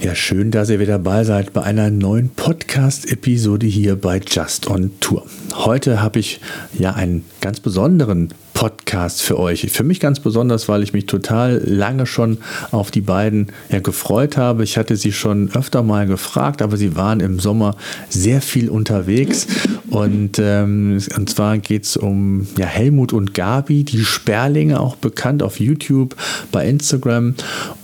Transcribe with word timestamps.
Ja, 0.00 0.14
schön, 0.14 0.50
dass 0.50 0.70
ihr 0.70 0.80
wieder 0.80 0.94
dabei 0.94 1.24
seid 1.24 1.52
bei 1.52 1.62
einer 1.62 1.90
neuen 1.90 2.30
Podcast-Episode 2.30 3.66
hier 3.66 3.96
bei 3.96 4.18
Just 4.18 4.66
on 4.66 4.92
Tour. 5.00 5.26
Heute 5.54 6.00
habe 6.00 6.20
ich 6.20 6.40
ja 6.72 6.94
einen 6.94 7.26
ganz 7.42 7.60
besonderen 7.60 8.32
Podcast 8.60 9.22
für 9.22 9.38
euch. 9.38 9.70
Für 9.72 9.84
mich 9.84 10.00
ganz 10.00 10.20
besonders, 10.20 10.68
weil 10.68 10.82
ich 10.82 10.92
mich 10.92 11.06
total 11.06 11.62
lange 11.64 12.04
schon 12.04 12.36
auf 12.72 12.90
die 12.90 13.00
beiden 13.00 13.46
ja, 13.70 13.80
gefreut 13.80 14.36
habe. 14.36 14.64
Ich 14.64 14.76
hatte 14.76 14.96
sie 14.96 15.12
schon 15.12 15.50
öfter 15.54 15.82
mal 15.82 16.06
gefragt, 16.06 16.60
aber 16.60 16.76
sie 16.76 16.94
waren 16.94 17.20
im 17.20 17.40
Sommer 17.40 17.74
sehr 18.10 18.42
viel 18.42 18.68
unterwegs. 18.68 19.46
Und, 19.88 20.38
ähm, 20.38 21.02
und 21.16 21.30
zwar 21.30 21.56
geht 21.56 21.84
es 21.84 21.96
um 21.96 22.48
ja, 22.58 22.66
Helmut 22.66 23.14
und 23.14 23.32
Gabi, 23.32 23.82
die 23.82 24.04
Sperlinge, 24.04 24.78
auch 24.78 24.96
bekannt 24.96 25.42
auf 25.42 25.58
YouTube, 25.58 26.14
bei 26.52 26.68
Instagram. 26.68 27.36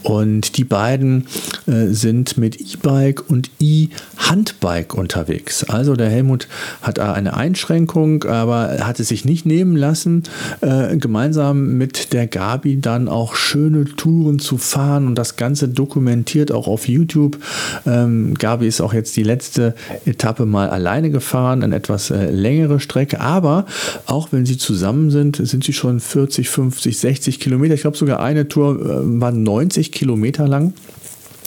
Und 0.03 0.59
die 0.59 0.65
beiden 0.65 1.27
äh, 1.67 1.87
sind 1.87 2.37
mit 2.37 2.61
E-Bike 2.61 3.29
und 3.31 3.51
E-Handbike 3.61 4.93
unterwegs. 4.93 5.65
Also 5.65 5.97
der 5.97 6.11
Helmut 6.11 6.49
hat 6.83 6.99
eine 6.99 7.35
Einschränkung, 7.35 8.25
aber 8.25 8.77
hat 8.81 9.01
es 9.01 9.09
sich 9.09 9.25
nicht 9.25 9.47
nehmen 9.47 9.75
lassen, 9.75 10.23
äh, 10.67 10.97
gemeinsam 10.97 11.79
mit 11.79 12.13
der 12.13 12.27
Gabi 12.27 12.81
dann 12.81 13.09
auch 13.09 13.37
schöne 13.37 13.85
Touren 13.85 14.39
zu 14.39 14.59
fahren 14.59 15.07
und 15.07 15.15
das 15.15 15.37
Ganze 15.37 15.69
dokumentiert 15.69 16.51
auch 16.51 16.67
auf 16.67 16.89
YouTube. 16.89 17.39
Ähm, 17.87 18.35
Gabi 18.35 18.67
ist 18.67 18.81
auch 18.81 18.93
jetzt 18.93 19.17
die 19.17 19.23
letzte 19.23 19.75
Etappe 20.05 20.45
mal 20.45 20.69
alleine 20.69 21.11
gefahren, 21.11 21.63
eine 21.63 21.77
etwas 21.77 22.11
äh, 22.11 22.31
längere 22.31 22.81
Strecke, 22.81 23.21
aber 23.21 23.67
auch 24.07 24.33
wenn 24.33 24.45
sie 24.45 24.59
zusammen 24.59 25.11
sind, 25.11 25.37
sind 25.37 25.63
sie 25.63 25.73
schon 25.73 26.01
40, 26.01 26.49
50, 26.49 26.99
60 26.99 27.41
Kilometer. 27.41 27.75
Ich 27.75 27.83
glaube 27.83 27.97
sogar 27.97 28.21
eine 28.21 28.49
Tour 28.49 28.81
äh, 28.81 29.21
war 29.21 29.31
90 29.31 29.93
Kilometer 29.93 30.49
lang. 30.49 30.73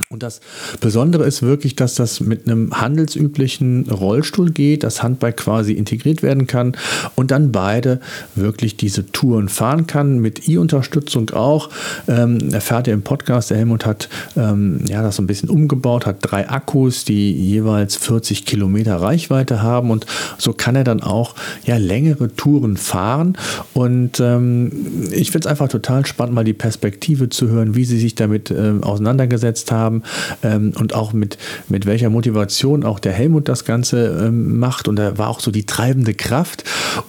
Und 0.09 0.23
das 0.23 0.41
Besondere 0.79 1.25
ist 1.25 1.41
wirklich, 1.41 1.75
dass 1.75 1.95
das 1.95 2.19
mit 2.19 2.47
einem 2.47 2.71
handelsüblichen 2.79 3.89
Rollstuhl 3.89 4.51
geht, 4.51 4.83
das 4.83 5.03
Handbike 5.03 5.37
quasi 5.37 5.73
integriert 5.73 6.23
werden 6.23 6.47
kann 6.47 6.75
und 7.15 7.31
dann 7.31 7.51
beide 7.51 7.99
wirklich 8.35 8.77
diese 8.77 9.11
Touren 9.11 9.49
fahren 9.49 9.87
kann, 9.87 10.19
mit 10.19 10.47
i-Unterstützung 10.47 11.29
auch. 11.31 11.69
Ähm, 12.07 12.53
erfährt 12.53 12.87
ihr 12.87 12.93
im 12.93 13.01
Podcast, 13.01 13.49
der 13.49 13.57
Helmut 13.57 13.85
hat 13.85 14.09
ähm, 14.35 14.81
ja, 14.87 15.01
das 15.01 15.17
so 15.17 15.23
ein 15.23 15.27
bisschen 15.27 15.49
umgebaut, 15.49 16.05
hat 16.05 16.17
drei 16.21 16.49
Akkus, 16.49 17.05
die 17.05 17.31
jeweils 17.31 17.95
40 17.95 18.45
Kilometer 18.45 18.95
Reichweite 18.95 19.61
haben 19.61 19.91
und 19.91 20.05
so 20.37 20.53
kann 20.53 20.75
er 20.75 20.83
dann 20.83 21.01
auch 21.01 21.35
ja, 21.65 21.77
längere 21.77 22.33
Touren 22.35 22.77
fahren. 22.77 23.37
Und 23.73 24.19
ähm, 24.19 24.71
ich 25.11 25.31
finde 25.31 25.47
es 25.47 25.51
einfach 25.51 25.67
total 25.67 26.05
spannend, 26.05 26.35
mal 26.35 26.43
die 26.43 26.53
Perspektive 26.53 27.29
zu 27.29 27.49
hören, 27.49 27.75
wie 27.75 27.85
sie 27.85 27.99
sich 27.99 28.15
damit 28.15 28.51
äh, 28.51 28.75
auseinandergesetzt 28.81 29.71
haben 29.71 29.88
haben 29.89 30.03
ähm, 30.43 30.73
und 30.79 30.93
auch 30.93 31.13
mit, 31.13 31.37
mit 31.67 31.85
welcher 31.85 32.09
Motivation 32.09 32.83
auch 32.83 32.99
der 32.99 33.13
Helmut 33.13 33.49
das 33.49 33.65
Ganze 33.65 34.25
ähm, 34.27 34.59
macht. 34.59 34.87
Und 34.87 34.99
er 34.99 35.17
war 35.17 35.29
auch 35.29 35.39
so 35.39 35.51
die 35.51 35.65
treibende 35.65 36.13
Kraft. 36.13 36.63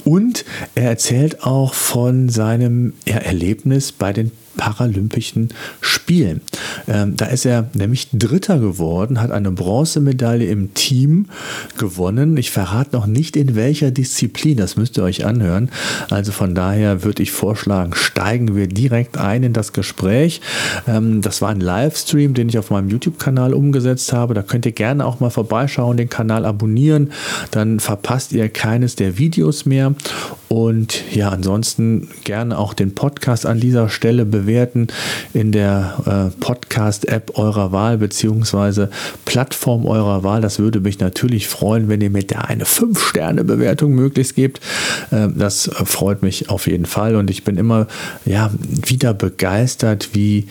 Und 0.05 0.45
er 0.75 0.91
erzählt 0.91 1.45
auch 1.45 1.75
von 1.75 2.29
seinem 2.29 2.95
Erlebnis 3.05 3.93
bei 3.93 4.13
den 4.13 4.33
Paralympischen 4.57 5.49
Spielen. 5.81 6.41
Ähm, 6.89 7.17
da 7.17 7.27
ist 7.27 7.47
er 7.47 7.71
nämlich 7.75 8.09
Dritter 8.13 8.59
geworden, 8.59 9.21
hat 9.21 9.31
eine 9.31 9.51
Bronzemedaille 9.53 10.47
im 10.47 10.75
Team 10.75 11.27
gewonnen. 11.79 12.37
Ich 12.37 12.51
verrate 12.51 12.97
noch 12.97 13.07
nicht 13.07 13.37
in 13.37 13.55
welcher 13.55 13.91
Disziplin, 13.91 14.57
das 14.57 14.77
müsst 14.77 14.99
ihr 14.99 15.05
euch 15.05 15.25
anhören. 15.25 15.71
Also 16.11 16.33
von 16.33 16.55
daher 16.55 17.05
würde 17.05 17.23
ich 17.23 17.31
vorschlagen, 17.31 17.95
steigen 17.95 18.57
wir 18.57 18.67
direkt 18.67 19.19
ein 19.19 19.45
in 19.45 19.53
das 19.53 19.73
Gespräch. 19.73 20.41
Ähm, 20.87 21.23
das 21.23 21.41
war 21.41 21.51
ein 21.51 21.61
Livestream, 21.61 22.35
den 22.35 22.49
ich 22.49 22.59
auf 22.59 22.71
meinem 22.71 22.91
YouTube-Kanal 22.91 23.55
umgesetzt 23.55 24.13
habe. 24.13 24.35
Da 24.35 24.43
könnt 24.43 24.67
ihr 24.67 24.73
gerne 24.73 25.07
auch 25.07 25.21
mal 25.21 25.31
vorbeischauen, 25.31 25.97
den 25.97 26.09
Kanal 26.09 26.45
abonnieren. 26.45 27.13
Dann 27.51 27.81
verpasst 27.81 28.33
ihr 28.33 28.49
keines 28.49 28.97
der 28.97 29.17
Videos 29.17 29.65
mehr. 29.65 29.95
Und 30.49 31.05
ja, 31.15 31.29
ansonsten 31.29 32.09
gerne 32.25 32.59
auch 32.59 32.75
den 32.75 32.97
Podcast 32.97 33.47
an 33.47 33.61
dieser 33.61 33.89
Stelle 33.89 34.25
bewerten 34.25 34.40
in 35.33 35.53
der 35.53 36.31
äh, 36.35 36.41
Podcast-App 36.41 37.39
eurer 37.39 37.73
Wahl 37.73 37.99
beziehungsweise 37.99 38.91
Plattform 39.25 39.87
eurer 39.87 40.23
Wahl. 40.23 40.41
Das 40.41 40.59
würde 40.59 40.81
mich 40.81 40.99
natürlich 41.01 41.49
freuen, 41.49 41.89
wenn 41.89 42.01
ihr 42.01 42.11
mir 42.11 42.25
da 42.25 42.41
eine 42.41 42.65
5-Sterne-Bewertung 42.65 43.93
möglichst 43.93 44.35
gebt. 44.35 44.61
Äh, 45.11 45.29
das 45.35 45.71
freut 45.85 46.23
mich 46.23 46.51
auf 46.51 46.67
jeden 46.67 46.87
Fall 46.87 47.17
und 47.17 47.31
ich 47.31 47.45
bin 47.45 47.57
immer 47.57 47.87
ja, 48.25 48.51
wieder 48.87 49.15
begeistert, 49.15 50.11
wie 50.13 50.47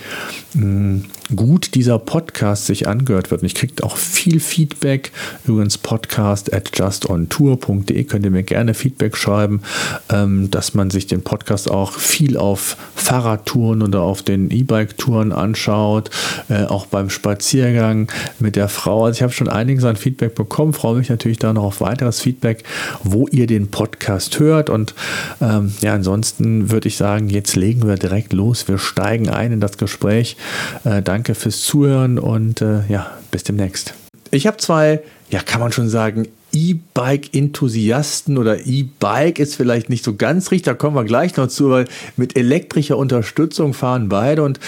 mh, 0.53 0.61
hm, 0.61 1.05
gut 1.35 1.75
dieser 1.75 1.99
Podcast 1.99 2.65
sich 2.65 2.87
angehört 2.87 3.31
wird. 3.31 3.41
Und 3.41 3.47
ich 3.47 3.55
kriege 3.55 3.83
auch 3.83 3.97
viel 3.97 4.39
Feedback. 4.39 5.11
Übrigens 5.45 5.77
podcast 5.77 6.53
at 6.53 6.71
justontour.de 6.77 8.03
könnt 8.05 8.25
ihr 8.25 8.31
mir 8.31 8.43
gerne 8.43 8.73
Feedback 8.73 9.15
schreiben, 9.15 9.61
ähm, 10.09 10.49
dass 10.49 10.73
man 10.73 10.89
sich 10.89 11.07
den 11.07 11.21
Podcast 11.21 11.69
auch 11.69 11.93
viel 11.93 12.37
auf 12.37 12.77
Fahrradtouren 12.95 13.78
oder 13.81 14.01
auf 14.01 14.21
den 14.21 14.51
E-Bike-Touren 14.51 15.31
anschaut, 15.31 16.09
äh, 16.49 16.65
auch 16.65 16.85
beim 16.85 17.09
Spaziergang 17.09 18.11
mit 18.39 18.55
der 18.55 18.69
Frau. 18.69 19.05
Also 19.05 19.17
ich 19.17 19.21
habe 19.23 19.33
schon 19.33 19.49
einiges 19.49 19.83
an 19.83 19.95
Feedback 19.95 20.35
bekommen, 20.35 20.73
freue 20.73 20.95
mich 20.95 21.09
natürlich 21.09 21.39
da 21.39 21.53
noch 21.53 21.63
auf 21.63 21.81
weiteres 21.81 22.21
Feedback, 22.21 22.63
wo 23.03 23.27
ihr 23.27 23.47
den 23.47 23.69
Podcast 23.69 24.39
hört. 24.39 24.69
Und 24.69 24.93
ähm, 25.41 25.73
ja, 25.81 25.93
ansonsten 25.93 26.71
würde 26.71 26.87
ich 26.87 26.97
sagen, 26.97 27.29
jetzt 27.29 27.55
legen 27.55 27.87
wir 27.87 27.95
direkt 27.95 28.33
los. 28.33 28.67
Wir 28.67 28.77
steigen 28.77 29.29
ein 29.29 29.51
in 29.51 29.59
das 29.59 29.77
Gespräch. 29.77 30.37
Äh, 30.83 31.01
danke 31.01 31.35
fürs 31.35 31.61
Zuhören 31.61 32.19
und 32.19 32.61
äh, 32.61 32.81
ja, 32.87 33.11
bis 33.31 33.43
demnächst. 33.43 33.93
Ich 34.31 34.45
habe 34.47 34.57
zwei, 34.57 35.01
ja, 35.29 35.41
kann 35.41 35.59
man 35.59 35.71
schon 35.71 35.89
sagen, 35.89 36.27
E-Bike-Enthusiasten 36.53 38.37
oder 38.37 38.65
E-Bike 38.65 39.39
ist 39.39 39.55
vielleicht 39.55 39.89
nicht 39.89 40.03
so 40.03 40.15
ganz 40.15 40.51
richtig, 40.51 40.65
da 40.65 40.73
kommen 40.73 40.95
wir 40.95 41.03
gleich 41.03 41.35
noch 41.37 41.47
zu, 41.47 41.69
weil 41.69 41.85
mit 42.17 42.35
elektrischer 42.35 42.97
Unterstützung 42.97 43.73
fahren 43.73 44.09
beide 44.09 44.43
und 44.43 44.59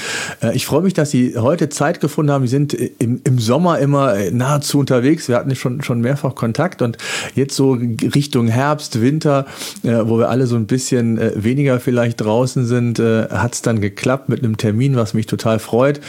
äh, 0.42 0.56
ich 0.56 0.66
freue 0.66 0.81
mich, 0.81 0.94
dass 0.94 1.12
Sie 1.12 1.38
heute 1.38 1.69
Zeit 1.69 2.00
gefunden 2.00 2.31
haben. 2.31 2.46
Sie 2.46 2.52
sind 2.52 2.74
im, 2.74 3.22
im 3.24 3.40
Sommer 3.40 3.80
immer 3.80 4.16
äh, 4.16 4.31
nahezu 4.31 4.80
unterwegs. 4.80 5.28
Wir 5.28 5.36
hatten 5.36 5.56
schon, 5.56 5.81
schon 5.81 6.02
mehrfach 6.02 6.36
Kontakt 6.36 6.81
und 6.81 6.97
jetzt 7.36 7.56
so 7.56 7.74
Richtung 7.74 8.48
Herbst, 8.48 9.02
Winter, 9.02 9.46
äh, 9.84 9.94
wo 10.03 10.19
wir 10.19 10.30
alle 10.30 10.48
so 10.48 10.56
ein 10.56 10.68
bisschen 10.68 11.18
äh, 11.18 11.31
weniger 11.36 11.80
vielleicht 11.80 12.22
draußen 12.22 12.66
sind, 12.66 13.00
äh, 13.00 13.30
hat 13.30 13.53
es 13.53 13.62
dann 13.62 13.81
geklappt 13.81 14.30
mit 14.30 14.44
einem 14.44 14.58
Termin, 14.58 14.96
was 14.96 15.13
mich 15.13 15.25
total 15.25 15.59
freut. 15.59 16.02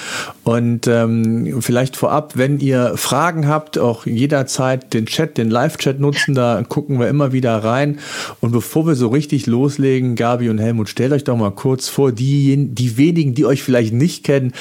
Und 0.44 0.86
ähm, 0.86 1.60
vielleicht 1.60 1.96
vorab, 1.96 2.32
wenn 2.36 2.58
ihr 2.58 2.96
Fragen 2.96 3.48
habt, 3.48 3.78
auch 3.78 4.06
jederzeit 4.06 4.92
den 4.92 5.06
Chat, 5.06 5.38
den 5.38 5.50
Live 5.50 5.61
Live-Chat 5.62 6.00
nutzen, 6.00 6.34
da 6.34 6.62
gucken 6.68 6.98
wir 6.98 7.08
immer 7.08 7.32
wieder 7.32 7.56
rein. 7.62 8.00
Und 8.40 8.50
bevor 8.50 8.86
wir 8.86 8.96
so 8.96 9.08
richtig 9.08 9.46
loslegen, 9.46 10.16
Gabi 10.16 10.50
und 10.50 10.58
Helmut, 10.58 10.88
stellt 10.88 11.12
euch 11.12 11.22
doch 11.24 11.36
mal 11.36 11.52
kurz 11.52 11.88
vor, 11.88 12.10
die, 12.10 12.68
die 12.70 12.96
wenigen, 12.96 13.34
die 13.34 13.46
euch 13.46 13.62
vielleicht 13.62 13.92
nicht 13.92 14.24
kennen, 14.24 14.52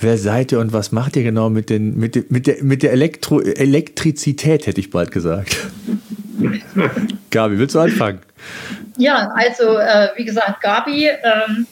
wer 0.00 0.18
seid 0.18 0.52
ihr 0.52 0.60
und 0.60 0.72
was 0.72 0.92
macht 0.92 1.16
ihr 1.16 1.22
genau 1.22 1.48
mit, 1.48 1.70
den, 1.70 1.96
mit, 1.96 2.30
mit 2.30 2.46
der, 2.46 2.62
mit 2.62 2.82
der 2.82 2.92
Elektro 2.92 3.40
Elektrizität, 3.40 4.66
hätte 4.66 4.80
ich 4.80 4.90
bald 4.90 5.10
gesagt. 5.10 5.56
Gabi, 7.30 7.58
willst 7.58 7.74
du 7.74 7.80
anfangen? 7.80 8.20
Ja, 8.98 9.30
also 9.34 9.78
äh, 9.78 10.08
wie 10.16 10.24
gesagt, 10.24 10.60
Gabi, 10.60 11.06
ähm, 11.06 11.66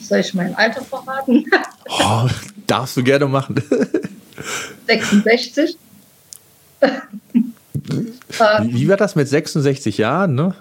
soll 0.00 0.20
ich 0.20 0.32
mein 0.32 0.54
Alter 0.54 0.82
verraten? 0.82 1.44
oh, 1.88 2.26
darfst 2.66 2.96
du 2.96 3.02
gerne 3.02 3.26
machen. 3.26 3.56
66. 4.86 5.76
Wie 8.62 8.88
war 8.88 8.96
das 8.96 9.16
mit 9.16 9.28
66 9.28 9.98
Jahren, 9.98 10.34
ne? 10.34 10.54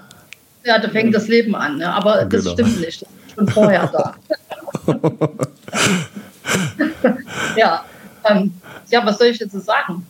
Ja, 0.63 0.79
da 0.79 0.89
fängt 0.89 1.15
das 1.15 1.27
Leben 1.27 1.55
an, 1.55 1.77
ne? 1.77 1.91
aber 1.91 2.25
das 2.25 2.43
genau. 2.43 2.53
stimmt 2.53 2.81
nicht. 2.81 3.01
Das 3.01 3.09
ist 3.09 3.35
schon 3.35 3.47
vorher 3.47 3.87
da. 3.87 4.15
ja, 7.57 7.85
ähm, 8.29 8.53
ja, 8.89 9.05
was 9.05 9.17
soll 9.17 9.27
ich 9.27 9.39
jetzt 9.39 9.53
sagen? 9.53 10.05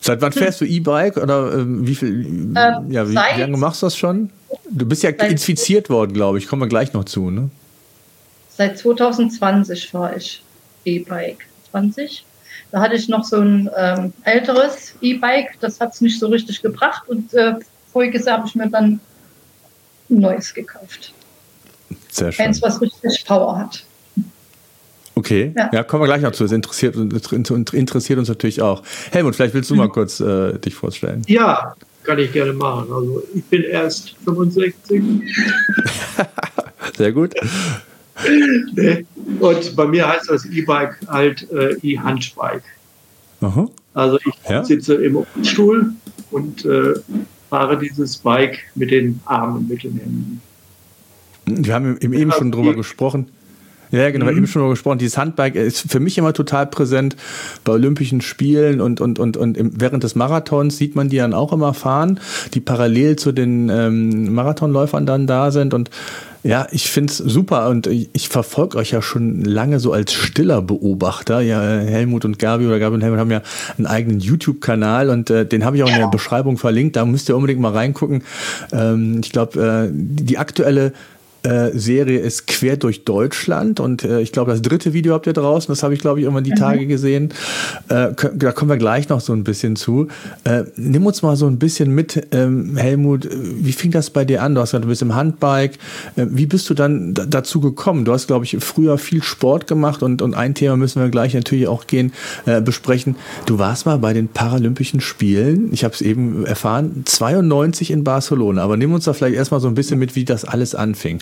Seit 0.00 0.20
wann 0.20 0.32
fährst 0.32 0.60
du 0.60 0.66
E-Bike 0.66 1.16
oder 1.16 1.54
ähm, 1.54 1.86
wie 1.86 1.94
viel? 1.94 2.26
Ähm, 2.26 2.54
ja, 2.90 3.08
wie, 3.08 3.14
wie, 3.14 3.40
lange 3.40 3.56
machst 3.56 3.80
du 3.80 3.86
das 3.86 3.96
schon? 3.96 4.30
Du 4.68 4.86
bist 4.86 5.02
ja 5.02 5.10
infiziert 5.10 5.88
worden, 5.88 6.12
glaube 6.12 6.36
ich. 6.36 6.46
Kommen 6.46 6.60
wir 6.60 6.68
gleich 6.68 6.92
noch 6.92 7.04
zu, 7.04 7.30
ne? 7.30 7.48
Seit 8.50 8.78
2020 8.78 9.88
fahre 9.88 10.16
ich 10.16 10.42
E-Bike. 10.84 11.46
20? 11.70 12.24
Da 12.74 12.80
hatte 12.80 12.96
ich 12.96 13.08
noch 13.08 13.22
so 13.22 13.36
ein 13.36 13.70
ähm, 13.76 14.12
älteres 14.24 14.94
E-Bike, 15.00 15.60
das 15.60 15.78
hat 15.78 15.94
es 15.94 16.00
nicht 16.00 16.18
so 16.18 16.26
richtig 16.26 16.60
gebracht 16.60 17.08
und 17.08 17.32
äh, 17.32 17.54
voriges 17.92 18.24
Jahr 18.24 18.38
habe 18.38 18.48
ich 18.48 18.56
mir 18.56 18.68
dann 18.68 18.98
ein 20.10 20.18
neues 20.18 20.52
gekauft. 20.52 21.14
Sehr 22.10 22.32
schön. 22.32 22.46
Eins, 22.46 22.60
was 22.62 22.80
richtig 22.80 23.24
Power 23.26 23.56
hat. 23.56 23.84
Okay, 25.14 25.52
ja. 25.56 25.70
ja, 25.72 25.84
kommen 25.84 26.02
wir 26.02 26.08
gleich 26.08 26.22
noch 26.22 26.32
zu. 26.32 26.42
Das 26.42 26.50
interessiert, 26.50 26.96
interessiert 26.96 28.18
uns 28.18 28.28
natürlich 28.28 28.60
auch. 28.60 28.82
Helmut, 29.12 29.36
vielleicht 29.36 29.54
willst 29.54 29.70
du 29.70 29.76
mal 29.76 29.86
mhm. 29.86 29.92
kurz 29.92 30.18
äh, 30.18 30.58
dich 30.58 30.74
vorstellen. 30.74 31.22
Ja, 31.28 31.76
kann 32.02 32.18
ich 32.18 32.32
gerne 32.32 32.54
machen. 32.54 32.92
Also 32.92 33.22
ich 33.36 33.44
bin 33.44 33.62
erst 33.62 34.16
65. 34.24 35.00
Sehr 36.96 37.12
gut. 37.12 37.34
Nee. 38.74 39.04
Und 39.40 39.76
bei 39.76 39.86
mir 39.86 40.08
heißt 40.08 40.30
das 40.30 40.44
E-Bike 40.46 40.98
halt 41.08 41.50
äh, 41.50 41.74
E-Handbike. 41.82 42.62
Also 43.94 44.18
ich 44.18 44.50
ja? 44.50 44.64
sitze 44.64 44.94
im 44.94 45.24
Stuhl 45.42 45.92
und 46.30 46.64
äh, 46.64 46.94
fahre 47.48 47.78
dieses 47.78 48.16
Bike 48.18 48.58
mit 48.74 48.90
den 48.90 49.20
Armen, 49.24 49.68
mit 49.68 49.84
den 49.84 49.96
Händen. 49.96 50.42
Wir 51.46 51.74
haben 51.74 51.96
eben 52.00 52.32
schon 52.32 52.50
drüber 52.50 52.74
gesprochen. 52.74 53.28
Ja, 53.94 54.10
genau, 54.10 54.26
haben 54.26 54.36
eben 54.36 54.46
schon 54.48 54.60
drüber 54.60 54.72
gesprochen. 54.72 54.98
Dieses 54.98 55.16
Handbike 55.16 55.54
ist 55.54 55.90
für 55.90 56.00
mich 56.00 56.18
immer 56.18 56.32
total 56.32 56.66
präsent 56.66 57.14
bei 57.62 57.72
Olympischen 57.72 58.20
Spielen 58.20 58.80
und, 58.80 59.00
und, 59.00 59.20
und, 59.20 59.36
und 59.36 59.56
während 59.60 60.02
des 60.02 60.16
Marathons 60.16 60.76
sieht 60.76 60.96
man 60.96 61.08
die 61.08 61.18
dann 61.18 61.32
auch 61.32 61.52
immer 61.52 61.74
fahren, 61.74 62.18
die 62.54 62.60
parallel 62.60 63.14
zu 63.16 63.30
den 63.30 63.68
ähm, 63.68 64.34
Marathonläufern 64.34 65.06
dann 65.06 65.28
da 65.28 65.52
sind 65.52 65.74
und 65.74 65.90
ja, 66.42 66.66
ich 66.72 66.90
finde 66.90 67.10
es 67.10 67.16
super 67.16 67.70
und 67.70 67.86
ich 67.86 68.28
verfolge 68.28 68.76
euch 68.76 68.90
ja 68.90 69.00
schon 69.00 69.42
lange 69.44 69.80
so 69.80 69.94
als 69.94 70.12
stiller 70.12 70.60
Beobachter. 70.60 71.40
Ja, 71.40 71.62
Helmut 71.62 72.26
und 72.26 72.38
Gabi 72.38 72.66
oder 72.66 72.78
Gabi 72.78 72.96
und 72.96 73.00
Helmut 73.00 73.18
haben 73.18 73.30
ja 73.30 73.40
einen 73.78 73.86
eigenen 73.86 74.20
YouTube-Kanal 74.20 75.08
und 75.08 75.30
äh, 75.30 75.46
den 75.46 75.64
habe 75.64 75.78
ich 75.78 75.82
auch 75.84 75.88
in 75.88 75.96
der 75.96 76.08
Beschreibung 76.08 76.58
verlinkt. 76.58 76.96
Da 76.96 77.06
müsst 77.06 77.30
ihr 77.30 77.36
unbedingt 77.36 77.60
mal 77.60 77.72
reingucken. 77.72 78.24
Ähm, 78.72 79.20
ich 79.24 79.32
glaube, 79.32 79.88
äh, 79.90 79.90
die 79.90 80.36
aktuelle 80.36 80.92
äh, 81.44 81.70
Serie 81.78 82.18
ist 82.18 82.46
quer 82.46 82.76
durch 82.76 83.04
Deutschland 83.04 83.78
und 83.78 84.02
äh, 84.02 84.20
ich 84.20 84.32
glaube, 84.32 84.50
das 84.50 84.62
dritte 84.62 84.92
Video 84.92 85.12
habt 85.14 85.26
ihr 85.26 85.34
draußen, 85.34 85.70
das 85.70 85.82
habe 85.82 85.94
ich, 85.94 86.00
glaube 86.00 86.18
ich, 86.18 86.24
irgendwann 86.24 86.44
die 86.44 86.52
mhm. 86.52 86.56
Tage 86.56 86.86
gesehen. 86.86 87.34
Äh, 87.88 88.12
da 88.34 88.52
kommen 88.52 88.70
wir 88.70 88.78
gleich 88.78 89.08
noch 89.10 89.20
so 89.20 89.32
ein 89.32 89.44
bisschen 89.44 89.76
zu. 89.76 90.08
Äh, 90.44 90.64
nimm 90.76 91.04
uns 91.04 91.22
mal 91.22 91.36
so 91.36 91.46
ein 91.46 91.58
bisschen 91.58 91.94
mit, 91.94 92.28
ähm, 92.32 92.76
Helmut, 92.76 93.28
wie 93.30 93.72
fing 93.72 93.90
das 93.90 94.10
bei 94.10 94.24
dir 94.24 94.42
an? 94.42 94.54
Du 94.54 94.60
hast 94.60 94.70
gesagt, 94.70 94.84
du 94.84 94.88
bist 94.88 95.02
im 95.02 95.14
Handbike. 95.14 95.78
Äh, 96.16 96.26
wie 96.30 96.46
bist 96.46 96.68
du 96.70 96.74
dann 96.74 97.12
dazu 97.12 97.60
gekommen? 97.60 98.04
Du 98.04 98.12
hast, 98.12 98.26
glaube 98.26 98.46
ich, 98.46 98.56
früher 98.60 98.96
viel 98.96 99.22
Sport 99.22 99.66
gemacht 99.66 100.02
und, 100.02 100.22
und 100.22 100.34
ein 100.34 100.54
Thema 100.54 100.76
müssen 100.76 101.02
wir 101.02 101.10
gleich 101.10 101.34
natürlich 101.34 101.68
auch 101.68 101.86
gehen, 101.86 102.12
äh, 102.46 102.62
besprechen. 102.62 103.16
Du 103.44 103.58
warst 103.58 103.84
mal 103.84 103.98
bei 103.98 104.14
den 104.14 104.28
Paralympischen 104.28 105.00
Spielen, 105.00 105.72
ich 105.72 105.84
habe 105.84 105.94
es 105.94 106.00
eben 106.00 106.46
erfahren, 106.46 107.02
92 107.04 107.90
in 107.90 108.02
Barcelona. 108.02 108.62
Aber 108.62 108.78
nimm 108.78 108.92
uns 108.94 109.04
da 109.04 109.12
vielleicht 109.12 109.36
erstmal 109.36 109.60
so 109.60 109.68
ein 109.68 109.74
bisschen 109.74 109.98
mit, 109.98 110.16
wie 110.16 110.24
das 110.24 110.44
alles 110.44 110.74
anfing. 110.74 111.20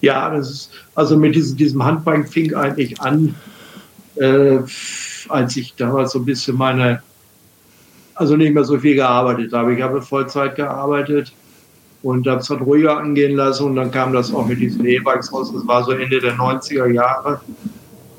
Ja, 0.00 0.30
das 0.30 0.50
ist, 0.50 0.70
also 0.94 1.16
mit 1.16 1.34
diesem, 1.34 1.56
diesem 1.56 1.84
Handbike 1.84 2.28
fing 2.28 2.54
eigentlich 2.54 3.00
an, 3.00 3.34
äh, 4.16 4.58
als 5.28 5.56
ich 5.56 5.74
damals 5.76 6.12
so 6.12 6.20
ein 6.20 6.24
bisschen 6.24 6.56
meine, 6.56 7.02
also 8.14 8.36
nicht 8.36 8.54
mehr 8.54 8.64
so 8.64 8.78
viel 8.78 8.94
gearbeitet 8.94 9.52
habe. 9.52 9.74
Ich 9.74 9.82
habe 9.82 10.00
Vollzeit 10.02 10.56
gearbeitet 10.56 11.32
und 12.02 12.26
habe 12.26 12.40
es 12.40 12.48
halt 12.48 12.62
ruhiger 12.62 12.98
angehen 12.98 13.36
lassen 13.36 13.64
und 13.66 13.76
dann 13.76 13.90
kam 13.90 14.12
das 14.12 14.32
auch 14.32 14.46
mit 14.46 14.58
diesen 14.58 14.86
E-Bikes 14.86 15.32
raus. 15.32 15.52
Das 15.52 15.66
war 15.66 15.84
so 15.84 15.92
Ende 15.92 16.18
der 16.18 16.34
90er 16.34 16.86
Jahre. 16.86 17.40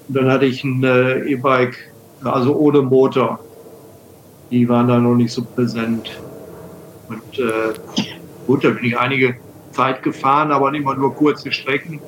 Und 0.07 0.17
dann 0.17 0.29
hatte 0.29 0.45
ich 0.45 0.63
ein 0.63 0.83
äh, 0.83 1.21
E-Bike, 1.21 1.77
also 2.23 2.55
ohne 2.55 2.81
Motor. 2.81 3.39
Die 4.51 4.67
waren 4.69 4.87
da 4.87 4.99
noch 4.99 5.15
nicht 5.15 5.31
so 5.31 5.43
präsent. 5.43 6.11
Und 7.07 7.39
äh, 7.39 7.73
gut, 8.45 8.63
da 8.63 8.69
bin 8.69 8.83
ich 8.83 8.97
einige 8.97 9.35
Zeit 9.71 10.03
gefahren, 10.03 10.51
aber 10.51 10.73
immer 10.73 10.95
nur 10.95 11.13
kurze 11.13 11.51
Strecken 11.51 11.99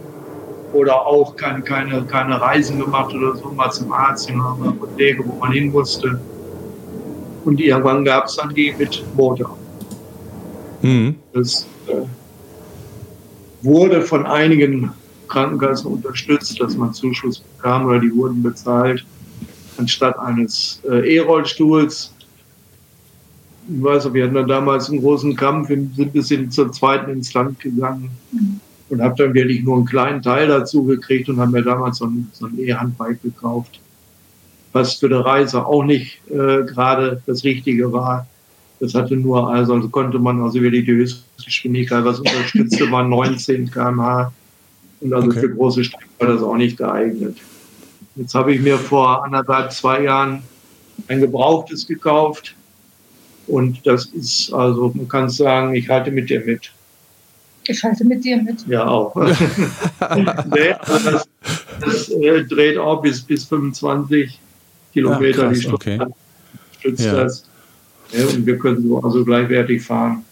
oder 0.73 1.05
auch 1.05 1.35
keine, 1.35 1.61
keine, 1.61 2.03
keine 2.03 2.39
Reisen 2.39 2.79
gemacht 2.79 3.13
oder 3.13 3.35
so, 3.35 3.49
mal 3.49 3.71
zum 3.71 3.91
Arzt 3.91 4.29
in 4.29 4.35
einer 4.35 4.69
Apotheke, 4.69 5.23
wo 5.25 5.35
man 5.35 5.51
hin 5.51 5.71
musste. 5.71 6.19
Und 7.45 7.59
irgendwann 7.59 8.05
gab 8.05 8.25
es 8.25 8.37
dann 8.37 8.53
die 8.53 8.73
mit 8.77 9.03
Motor. 9.15 9.57
Mhm. 10.81 11.15
Das 11.33 11.67
äh, 11.87 11.93
wurde 13.61 14.01
von 14.01 14.25
einigen 14.25 14.91
Krankenkassen 15.27 15.91
unterstützt, 15.91 16.59
dass 16.59 16.75
man 16.75 16.93
Zuschuss 16.93 17.39
bekam 17.39 17.85
oder 17.85 17.99
die 17.99 18.13
wurden 18.15 18.41
bezahlt 18.41 19.05
anstatt 19.77 20.17
eines 20.19 20.81
äh, 20.89 21.15
E-Rollstuhls 21.15 22.13
ich 23.67 23.83
weiß 23.83 24.13
wir 24.13 24.23
hatten 24.25 24.35
dann 24.35 24.47
damals 24.47 24.89
einen 24.89 25.01
großen 25.01 25.35
Kampf, 25.35 25.69
sind 25.69 26.13
bis 26.13 26.31
in 26.31 26.51
zur 26.51 26.71
zweiten 26.71 27.11
Instanz 27.11 27.59
gegangen 27.59 28.09
mhm. 28.31 28.59
und 28.89 29.01
habe 29.01 29.15
dann 29.17 29.33
wirklich 29.33 29.63
nur 29.63 29.77
einen 29.77 29.85
kleinen 29.85 30.21
Teil 30.21 30.47
dazu 30.47 30.83
gekriegt 30.83 31.29
und 31.29 31.39
haben 31.39 31.51
mir 31.51 31.63
damals 31.63 31.97
so 31.97 32.05
ein, 32.05 32.29
so 32.33 32.47
ein 32.47 32.59
E-Handbike 32.59 33.21
gekauft, 33.21 33.79
was 34.73 34.95
für 34.95 35.09
die 35.09 35.15
Reise 35.15 35.65
auch 35.65 35.83
nicht 35.83 36.19
äh, 36.29 36.63
gerade 36.65 37.21
das 37.25 37.43
Richtige 37.43 37.91
war. 37.91 38.27
Das 38.79 38.95
hatte 38.95 39.15
nur, 39.15 39.49
also, 39.49 39.75
also 39.75 39.87
konnte 39.89 40.19
man 40.19 40.41
also 40.41 40.61
wirklich 40.61 40.85
die 40.85 40.91
Höchstgeschwindigkeit, 40.91 42.03
was 42.03 42.19
unterstützte, 42.19 42.91
war 42.91 43.03
19 43.03 43.71
km/h. 43.71 44.33
Und 44.99 45.13
also 45.13 45.27
okay. 45.27 45.39
für 45.39 45.49
große 45.49 45.83
Strecken 45.85 46.09
war 46.19 46.27
das 46.27 46.41
auch 46.41 46.57
nicht 46.57 46.77
geeignet. 46.77 47.37
Jetzt 48.15 48.35
habe 48.35 48.53
ich 48.53 48.61
mir 48.61 48.77
vor 48.77 49.23
anderthalb, 49.23 49.71
zwei 49.71 50.03
Jahren 50.03 50.43
ein 51.07 51.21
gebrauchtes 51.21 51.87
gekauft 51.87 52.55
und 53.47 53.85
das 53.85 54.05
ist 54.05 54.53
also, 54.53 54.91
man 54.93 55.07
kann 55.07 55.29
sagen, 55.29 55.75
ich 55.75 55.89
halte 55.89 56.11
mit 56.11 56.29
dir 56.29 56.43
mit. 56.45 56.71
Ich 57.67 57.83
halte 57.83 58.03
mit 58.03 58.23
dir 58.23 58.41
mit. 58.41 58.65
Ja, 58.67 58.85
auch. 58.85 59.15
nee, 59.15 60.73
also 60.79 61.11
das, 61.11 61.27
das 61.79 62.09
äh, 62.09 62.43
dreht 62.43 62.77
auch 62.77 63.01
bis, 63.01 63.21
bis 63.21 63.45
25 63.45 64.39
Kilometer 64.91 65.43
ja, 65.43 65.47
krass, 65.47 65.57
die 65.57 65.61
Stunde. 65.61 65.75
Okay. 65.75 65.99
Stützt 66.79 67.05
ja. 67.05 67.23
das. 67.23 67.45
Ja, 68.11 68.25
und 68.25 68.45
wir 68.45 68.57
können 68.57 68.87
so 68.87 69.01
also 69.01 69.23
gleichwertig 69.23 69.81
fahren. 69.81 70.23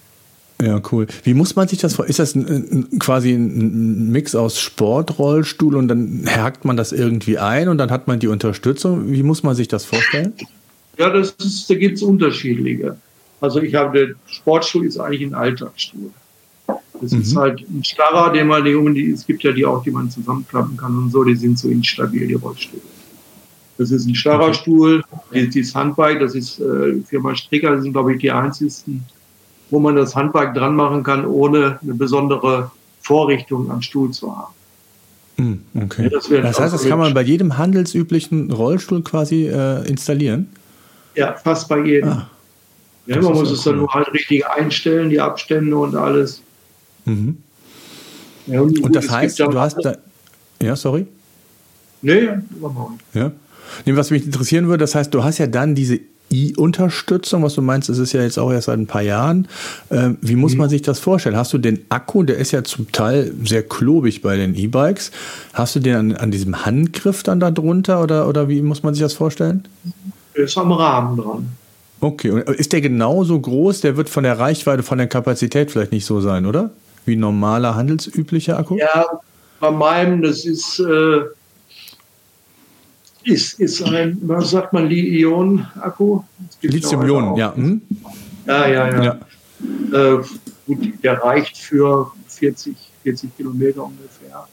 Ja, 0.61 0.79
cool. 0.91 1.07
Wie 1.23 1.33
muss 1.33 1.55
man 1.55 1.67
sich 1.67 1.79
das 1.79 1.95
vor? 1.95 2.05
Ist 2.05 2.19
das 2.19 2.35
ein, 2.35 2.45
ein, 2.91 2.99
quasi 2.99 3.31
ein 3.31 4.11
Mix 4.11 4.35
aus 4.35 4.59
Sportrollstuhl 4.59 5.75
und 5.75 5.87
dann 5.87 6.23
hakt 6.27 6.65
man 6.65 6.77
das 6.77 6.91
irgendwie 6.91 7.39
ein 7.39 7.67
und 7.67 7.79
dann 7.79 7.89
hat 7.89 8.07
man 8.07 8.19
die 8.19 8.27
Unterstützung? 8.27 9.11
Wie 9.11 9.23
muss 9.23 9.41
man 9.41 9.55
sich 9.55 9.67
das 9.67 9.85
vorstellen? 9.85 10.33
Ja, 10.97 11.09
das 11.09 11.31
ist, 11.31 11.69
da 11.69 11.75
gibt 11.75 11.97
es 11.97 12.03
unterschiedliche. 12.03 12.97
Also 13.39 13.61
ich 13.61 13.73
habe, 13.73 13.97
der 13.97 14.15
Sportstuhl 14.27 14.85
ist 14.85 14.99
eigentlich 14.99 15.23
ein 15.23 15.33
Alltagsstuhl. 15.33 16.11
Das 17.01 17.11
mhm. 17.11 17.21
ist 17.21 17.35
halt 17.35 17.61
ein 17.69 17.83
starrer, 17.83 18.31
den 18.31 18.47
man, 18.47 18.63
die, 18.63 19.11
es 19.11 19.25
gibt 19.25 19.43
ja 19.43 19.51
die 19.51 19.65
auch, 19.65 19.83
die 19.83 19.91
man 19.91 20.09
zusammenklappen 20.09 20.77
kann 20.77 20.95
und 20.95 21.11
so, 21.11 21.23
die 21.23 21.35
sind 21.35 21.57
so 21.57 21.69
instabil, 21.69 22.27
die 22.27 22.35
Rollstühle. 22.35 22.81
Das 23.77 23.89
ist 23.89 24.05
ein 24.05 24.13
starrer 24.13 24.49
okay. 24.49 24.53
Stuhl, 24.53 25.03
dieses 25.33 25.73
Handbike, 25.73 26.19
das 26.19 26.35
ist 26.35 26.59
äh, 26.59 27.01
Firma 27.07 27.35
Stricker, 27.35 27.71
das 27.71 27.81
sind 27.83 27.93
glaube 27.93 28.13
ich 28.13 28.21
die 28.21 28.29
einzigsten, 28.29 29.03
wo 29.71 29.79
man 29.79 29.95
das 29.95 30.15
Handbike 30.15 30.53
dran 30.53 30.75
machen 30.75 31.01
kann, 31.01 31.25
ohne 31.25 31.79
eine 31.81 31.95
besondere 31.95 32.69
Vorrichtung 33.01 33.71
am 33.71 33.81
Stuhl 33.81 34.11
zu 34.11 34.37
haben. 34.37 34.53
Mhm, 35.37 35.61
okay. 35.83 36.03
Ja, 36.03 36.09
das, 36.09 36.29
das, 36.29 36.59
heißt, 36.59 36.73
das 36.75 36.85
kann 36.85 36.99
man 36.99 37.15
bei 37.15 37.23
jedem 37.23 37.57
handelsüblichen 37.57 38.51
Rollstuhl 38.51 39.01
quasi 39.01 39.47
äh, 39.47 39.87
installieren? 39.87 40.49
Ja, 41.15 41.33
fast 41.33 41.67
bei 41.67 41.79
jedem. 41.79 42.09
Ah, 42.09 42.29
ja, 43.05 43.21
man 43.21 43.33
muss 43.33 43.51
es 43.51 43.63
dann 43.63 43.77
nur 43.77 43.93
halt 43.93 44.11
richtig 44.13 44.45
einstellen, 44.45 45.09
die 45.09 45.19
Abstände 45.19 45.75
und 45.75 45.95
alles. 45.95 46.41
Mhm. 47.05 47.37
Ja, 48.47 48.61
und, 48.61 48.79
und 48.79 48.95
das 48.95 49.09
heißt, 49.09 49.39
du 49.39 49.59
hast 49.59 49.77
da. 49.83 49.97
Ja, 50.61 50.75
sorry? 50.75 51.05
Nee, 52.01 52.29
ja. 53.13 53.31
Nee, 53.85 53.95
was 53.95 54.11
mich 54.11 54.25
interessieren 54.25 54.67
würde, 54.67 54.79
das 54.79 54.95
heißt, 54.95 55.13
du 55.13 55.23
hast 55.23 55.37
ja 55.37 55.47
dann 55.47 55.75
diese 55.75 55.99
I-Unterstützung, 56.31 57.43
was 57.43 57.55
du 57.55 57.61
meinst, 57.61 57.89
das 57.89 57.97
ist 57.97 58.13
ja 58.13 58.21
jetzt 58.21 58.39
auch 58.39 58.51
erst 58.51 58.67
seit 58.67 58.79
ein 58.79 58.87
paar 58.87 59.01
Jahren. 59.01 59.47
Ähm, 59.89 60.17
wie 60.21 60.35
muss 60.35 60.53
mhm. 60.53 60.59
man 60.59 60.69
sich 60.69 60.81
das 60.81 60.99
vorstellen? 60.99 61.35
Hast 61.35 61.51
du 61.53 61.57
den 61.57 61.85
Akku, 61.89 62.23
der 62.23 62.37
ist 62.37 62.51
ja 62.51 62.63
zum 62.63 62.91
Teil 62.91 63.33
sehr 63.43 63.63
klobig 63.63 64.21
bei 64.21 64.37
den 64.37 64.55
E-Bikes, 64.55 65.11
hast 65.53 65.75
du 65.75 65.79
den 65.79 65.95
an, 65.95 66.15
an, 66.15 66.31
diesem 66.31 66.65
Handgriff 66.65 67.23
dann 67.23 67.39
da 67.39 67.51
drunter 67.51 68.01
oder, 68.01 68.27
oder 68.27 68.47
wie 68.47 68.61
muss 68.61 68.83
man 68.83 68.93
sich 68.93 69.03
das 69.03 69.13
vorstellen? 69.13 69.67
Ist 70.33 70.57
am 70.57 70.71
Rahmen 70.71 71.17
dran. 71.17 71.57
Okay, 71.99 72.31
und 72.31 72.49
ist 72.49 72.73
der 72.73 72.81
genauso 72.81 73.39
groß? 73.39 73.81
Der 73.81 73.95
wird 73.95 74.09
von 74.09 74.23
der 74.23 74.39
Reichweite, 74.39 74.81
von 74.81 74.97
der 74.97 75.07
Kapazität 75.07 75.71
vielleicht 75.71 75.91
nicht 75.91 76.05
so 76.05 76.19
sein, 76.19 76.47
oder? 76.47 76.71
Wie 77.05 77.15
normaler 77.15 77.75
handelsüblicher 77.75 78.57
Akku? 78.57 78.75
Ja, 78.77 79.05
bei 79.59 79.69
meinem, 79.69 80.23
das 80.23 80.45
ist, 80.45 80.79
äh, 80.79 81.21
ist, 83.23 83.59
ist 83.59 83.83
ein, 83.83 84.17
was 84.23 84.49
sagt 84.49 84.73
man, 84.73 84.87
Li-Ion-Akku? 84.87 86.21
Lithium-Ionen, 86.61 87.35
ja. 87.35 87.55
Hm? 87.55 87.81
Ja, 88.47 88.67
ja, 88.67 88.89
ja. 88.89 89.03
ja. 89.03 89.19
Äh, 89.93 90.23
gut, 90.65 91.03
der 91.03 91.21
reicht 91.21 91.57
für 91.57 92.11
40, 92.29 92.75
40 93.03 93.37
Kilometer 93.37 93.83
ungefähr. 93.83 94.47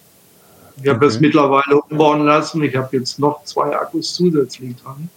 Ich 0.81 0.87
habe 0.87 0.99
okay. 0.99 1.07
das 1.07 1.19
mittlerweile 1.19 1.81
umbauen 1.81 2.27
lassen. 2.27 2.63
Ich 2.63 2.77
habe 2.77 2.95
jetzt 2.95 3.19
noch 3.19 3.43
zwei 3.45 3.75
Akkus 3.75 4.15
zusätzlich 4.15 4.77
dran 4.77 5.09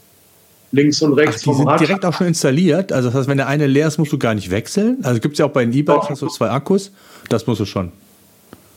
links 0.72 1.02
und 1.02 1.14
rechts 1.14 1.38
Ach, 1.38 1.40
die 1.40 1.46
vom 1.46 1.58
sind 1.58 1.68
Rad. 1.68 1.80
direkt 1.80 2.06
auch 2.06 2.14
schon 2.14 2.28
installiert. 2.28 2.92
Also 2.92 3.10
das 3.10 3.20
heißt, 3.20 3.30
wenn 3.30 3.38
der 3.38 3.48
eine 3.48 3.68
leer 3.68 3.88
ist, 3.88 3.98
musst 3.98 4.12
du 4.12 4.18
gar 4.18 4.34
nicht 4.34 4.52
wechseln. 4.52 4.98
Also 5.04 5.20
gibt 5.20 5.34
es 5.34 5.40
ja 5.40 5.46
auch 5.46 5.52
bei 5.52 5.66
den 5.66 5.74
E-Bikes 5.74 6.10
hast 6.10 6.22
du 6.22 6.28
zwei 6.28 6.50
Akkus. 6.50 6.92
Das 7.30 7.48
musst 7.48 7.62
du 7.62 7.66
schon. 7.66 7.92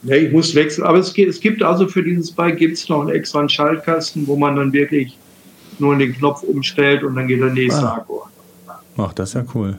Ja, 0.03 0.17
ich 0.17 0.33
muss 0.33 0.55
wechseln. 0.55 0.85
Aber 0.85 0.99
es, 0.99 1.17
es 1.17 1.41
gibt 1.41 1.63
also 1.63 1.89
für 1.89 2.03
dieses 2.03 2.31
Bike 2.31 2.59
gibt 2.59 2.77
es 2.77 2.89
noch 2.89 3.01
einen 3.01 3.11
extra 3.11 3.49
Schaltkasten, 3.49 4.27
wo 4.27 4.37
man 4.37 4.57
dann 4.57 4.73
wirklich 4.73 5.17
nur 5.79 5.97
den 5.97 6.15
Knopf 6.15 6.43
umstellt 6.43 7.03
und 7.03 7.15
dann 7.17 7.27
geht 7.27 7.41
der 7.41 7.51
nächste 7.51 7.83
ah. 7.83 7.97
Akku. 7.97 8.21
Ach, 8.97 9.13
das 9.13 9.31
ist 9.31 9.35
ja 9.35 9.45
cool. 9.55 9.79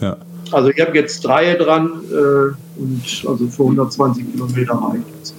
Ja. 0.00 0.16
Also 0.52 0.70
ich 0.70 0.80
habe 0.80 0.96
jetzt 0.96 1.24
drei 1.24 1.54
dran 1.54 1.90
äh, 2.10 2.80
und 2.80 3.24
also 3.26 3.46
für 3.48 3.62
120 3.62 4.32
Kilometer 4.32 4.74
reicht 4.74 5.04
es. 5.22 5.34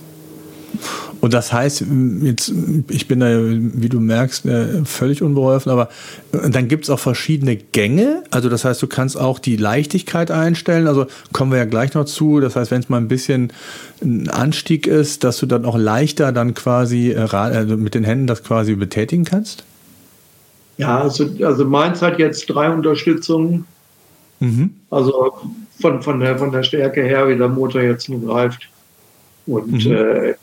Und 1.22 1.36
das 1.36 1.54
heißt, 1.54 1.86
jetzt, 2.24 2.52
ich 2.90 3.08
bin 3.08 3.20
da, 3.20 3.28
wie 3.30 3.90
du 3.90 4.00
merkst, 4.00 4.46
äh, 4.48 4.84
völlig 4.86 5.22
unbeholfen, 5.22 5.72
aber 5.72 5.90
äh, 6.32 6.50
dann 6.50 6.68
gibt 6.68 6.86
es 6.86 6.90
auch 6.90 7.00
verschiedene 7.00 7.56
Gänge. 7.56 8.24
Also 8.32 8.50
das 8.50 8.66
heißt, 8.66 8.82
du 8.82 8.88
kannst 8.88 9.20
auch 9.20 9.38
die 9.38 9.56
Leichtigkeit 9.56 10.32
einstellen. 10.32 10.88
Also 10.88 11.06
kommen 11.32 11.52
wir 11.52 11.60
ja 11.60 11.66
gleich 11.66 11.94
noch 11.94 12.06
zu. 12.06 12.40
Das 12.40 12.56
heißt, 12.56 12.72
wenn 12.72 12.82
es 12.82 12.90
mal 12.90 12.98
ein 12.98 13.08
bisschen 13.08 13.54
ein 14.02 14.30
Anstieg 14.30 14.88
ist, 14.88 15.24
dass 15.24 15.38
du 15.38 15.46
dann 15.46 15.64
auch 15.64 15.78
leichter 15.78 16.32
dann 16.32 16.56
quasi 16.56 17.16
also 17.16 17.78
mit 17.78 17.94
den 17.94 18.04
Händen 18.04 18.26
das 18.26 18.44
quasi 18.44 18.74
betätigen 18.74 19.24
kannst? 19.24 19.64
Ja, 20.78 21.02
also, 21.02 21.30
also 21.44 21.66
meins 21.66 22.02
hat 22.02 22.18
jetzt 22.18 22.48
drei 22.48 22.72
Unterstützungen. 22.72 23.66
Mhm. 24.40 24.72
Also 24.90 25.34
von, 25.80 26.02
von, 26.02 26.20
der, 26.20 26.40
von 26.40 26.52
der 26.52 26.64
Stärke 26.64 27.04
her, 27.04 27.30
wie 27.30 27.38
der 27.38 27.48
Motor 27.48 27.84
jetzt 27.84 28.10
nur 28.10 28.22
greift. 28.22 28.68
Und 29.46 29.86
mhm. 29.86 29.92
äh, 29.92 30.34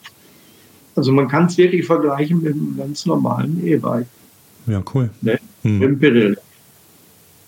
also 0.99 1.13
man 1.13 1.29
kann 1.29 1.47
es 1.47 1.57
wirklich 1.57 1.87
vergleichen 1.87 2.43
mit 2.43 2.53
einem 2.53 2.77
ganz 2.77 3.07
normalen 3.07 3.65
E-Bike. 3.65 4.07
Ja, 4.67 4.83
cool. 4.95 5.11
Ne? 5.23 5.39
Mhm. 5.63 5.79
Mit 5.79 5.89
dem 5.89 5.99
Pedal. 5.99 6.37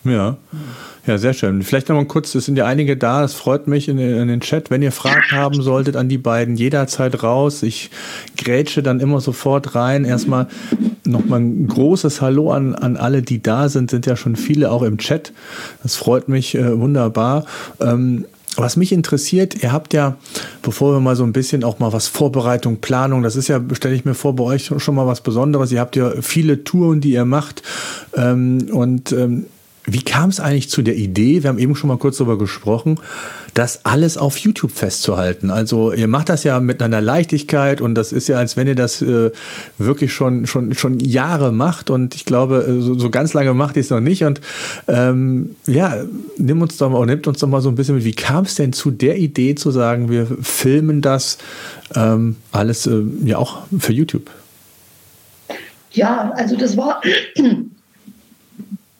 Ja. 0.04 0.38
Ja, 1.06 1.18
sehr 1.18 1.32
schön. 1.32 1.62
Vielleicht 1.62 1.88
nochmal 1.88 2.06
kurz, 2.06 2.34
es 2.34 2.44
sind 2.44 2.56
ja 2.56 2.66
einige 2.66 2.96
da, 2.96 3.24
es 3.24 3.34
freut 3.34 3.66
mich 3.66 3.88
in, 3.88 3.98
in, 3.98 4.28
den 4.28 4.40
Chat. 4.40 4.70
Wenn 4.70 4.82
ihr 4.82 4.92
Fragen 4.92 5.32
haben 5.32 5.60
solltet 5.62 5.96
an 5.96 6.08
die 6.08 6.18
beiden, 6.18 6.56
jederzeit 6.56 7.22
raus. 7.22 7.62
Ich 7.62 7.90
grätsche 8.36 8.82
dann 8.82 9.00
immer 9.00 9.20
sofort 9.20 9.74
rein. 9.74 10.04
Erstmal 10.04 10.46
nochmal 11.04 11.40
ein 11.40 11.66
großes 11.66 12.20
Hallo 12.20 12.52
an, 12.52 12.74
an 12.74 12.96
alle, 12.96 13.22
die 13.22 13.42
da 13.42 13.68
sind, 13.68 13.90
sind 13.90 14.06
ja 14.06 14.16
schon 14.16 14.36
viele 14.36 14.70
auch 14.70 14.82
im 14.82 14.98
Chat. 14.98 15.32
Das 15.82 15.96
freut 15.96 16.28
mich 16.28 16.54
äh, 16.54 16.78
wunderbar. 16.78 17.44
Ähm, 17.80 18.26
was 18.56 18.76
mich 18.76 18.92
interessiert, 18.92 19.62
ihr 19.62 19.72
habt 19.72 19.94
ja, 19.94 20.16
bevor 20.62 20.92
wir 20.94 21.00
mal 21.00 21.16
so 21.16 21.24
ein 21.24 21.32
bisschen 21.32 21.64
auch 21.64 21.78
mal 21.78 21.92
was 21.92 22.08
Vorbereitung, 22.08 22.78
Planung, 22.78 23.22
das 23.22 23.36
ist 23.36 23.48
ja, 23.48 23.60
stelle 23.72 23.94
ich 23.94 24.04
mir 24.04 24.14
vor, 24.14 24.34
bei 24.34 24.44
euch 24.44 24.72
schon 24.76 24.94
mal 24.94 25.06
was 25.06 25.20
Besonderes. 25.20 25.72
Ihr 25.72 25.80
habt 25.80 25.96
ja 25.96 26.12
viele 26.20 26.64
Touren, 26.64 27.00
die 27.00 27.12
ihr 27.12 27.24
macht. 27.24 27.62
Ähm, 28.16 28.68
und 28.72 29.12
ähm, 29.12 29.46
wie 29.84 30.02
kam 30.02 30.30
es 30.30 30.40
eigentlich 30.40 30.68
zu 30.68 30.82
der 30.82 30.96
Idee, 30.96 31.42
wir 31.42 31.48
haben 31.48 31.58
eben 31.58 31.74
schon 31.74 31.88
mal 31.88 31.96
kurz 31.96 32.18
darüber 32.18 32.38
gesprochen, 32.38 32.98
das 33.54 33.84
alles 33.84 34.16
auf 34.16 34.36
YouTube 34.38 34.72
festzuhalten? 34.72 35.50
Also 35.50 35.92
ihr 35.92 36.08
macht 36.08 36.28
das 36.28 36.44
ja 36.44 36.60
mit 36.60 36.82
einer 36.82 37.00
Leichtigkeit 37.00 37.80
und 37.80 37.94
das 37.94 38.12
ist 38.12 38.28
ja, 38.28 38.38
als 38.38 38.56
wenn 38.56 38.66
ihr 38.66 38.74
das 38.74 39.02
äh, 39.02 39.30
wirklich 39.78 40.12
schon, 40.12 40.46
schon, 40.46 40.74
schon 40.74 41.00
Jahre 41.00 41.52
macht 41.52 41.90
und 41.90 42.14
ich 42.14 42.24
glaube, 42.24 42.64
äh, 42.68 42.80
so, 42.80 42.98
so 42.98 43.10
ganz 43.10 43.34
lange 43.34 43.54
macht 43.54 43.76
ihr 43.76 43.80
es 43.80 43.90
noch 43.90 44.00
nicht 44.00 44.24
und 44.24 44.40
ähm, 44.88 45.56
ja, 45.66 46.04
nimm 46.36 46.62
uns 46.62 46.76
doch 46.76 46.90
mal, 46.90 47.04
nimmt 47.06 47.26
uns 47.26 47.38
doch 47.38 47.48
mal 47.48 47.60
so 47.60 47.68
ein 47.68 47.74
bisschen 47.74 47.96
mit, 47.96 48.04
wie 48.04 48.14
kam 48.14 48.44
es 48.44 48.54
denn 48.54 48.72
zu 48.72 48.90
der 48.90 49.18
Idee 49.18 49.54
zu 49.54 49.70
sagen, 49.70 50.10
wir 50.10 50.26
filmen 50.42 51.00
das 51.00 51.38
ähm, 51.94 52.36
alles 52.52 52.86
äh, 52.86 53.02
ja 53.24 53.38
auch 53.38 53.58
für 53.78 53.92
YouTube? 53.92 54.30
Ja, 55.92 56.32
also 56.36 56.56
das 56.56 56.76
war 56.76 57.00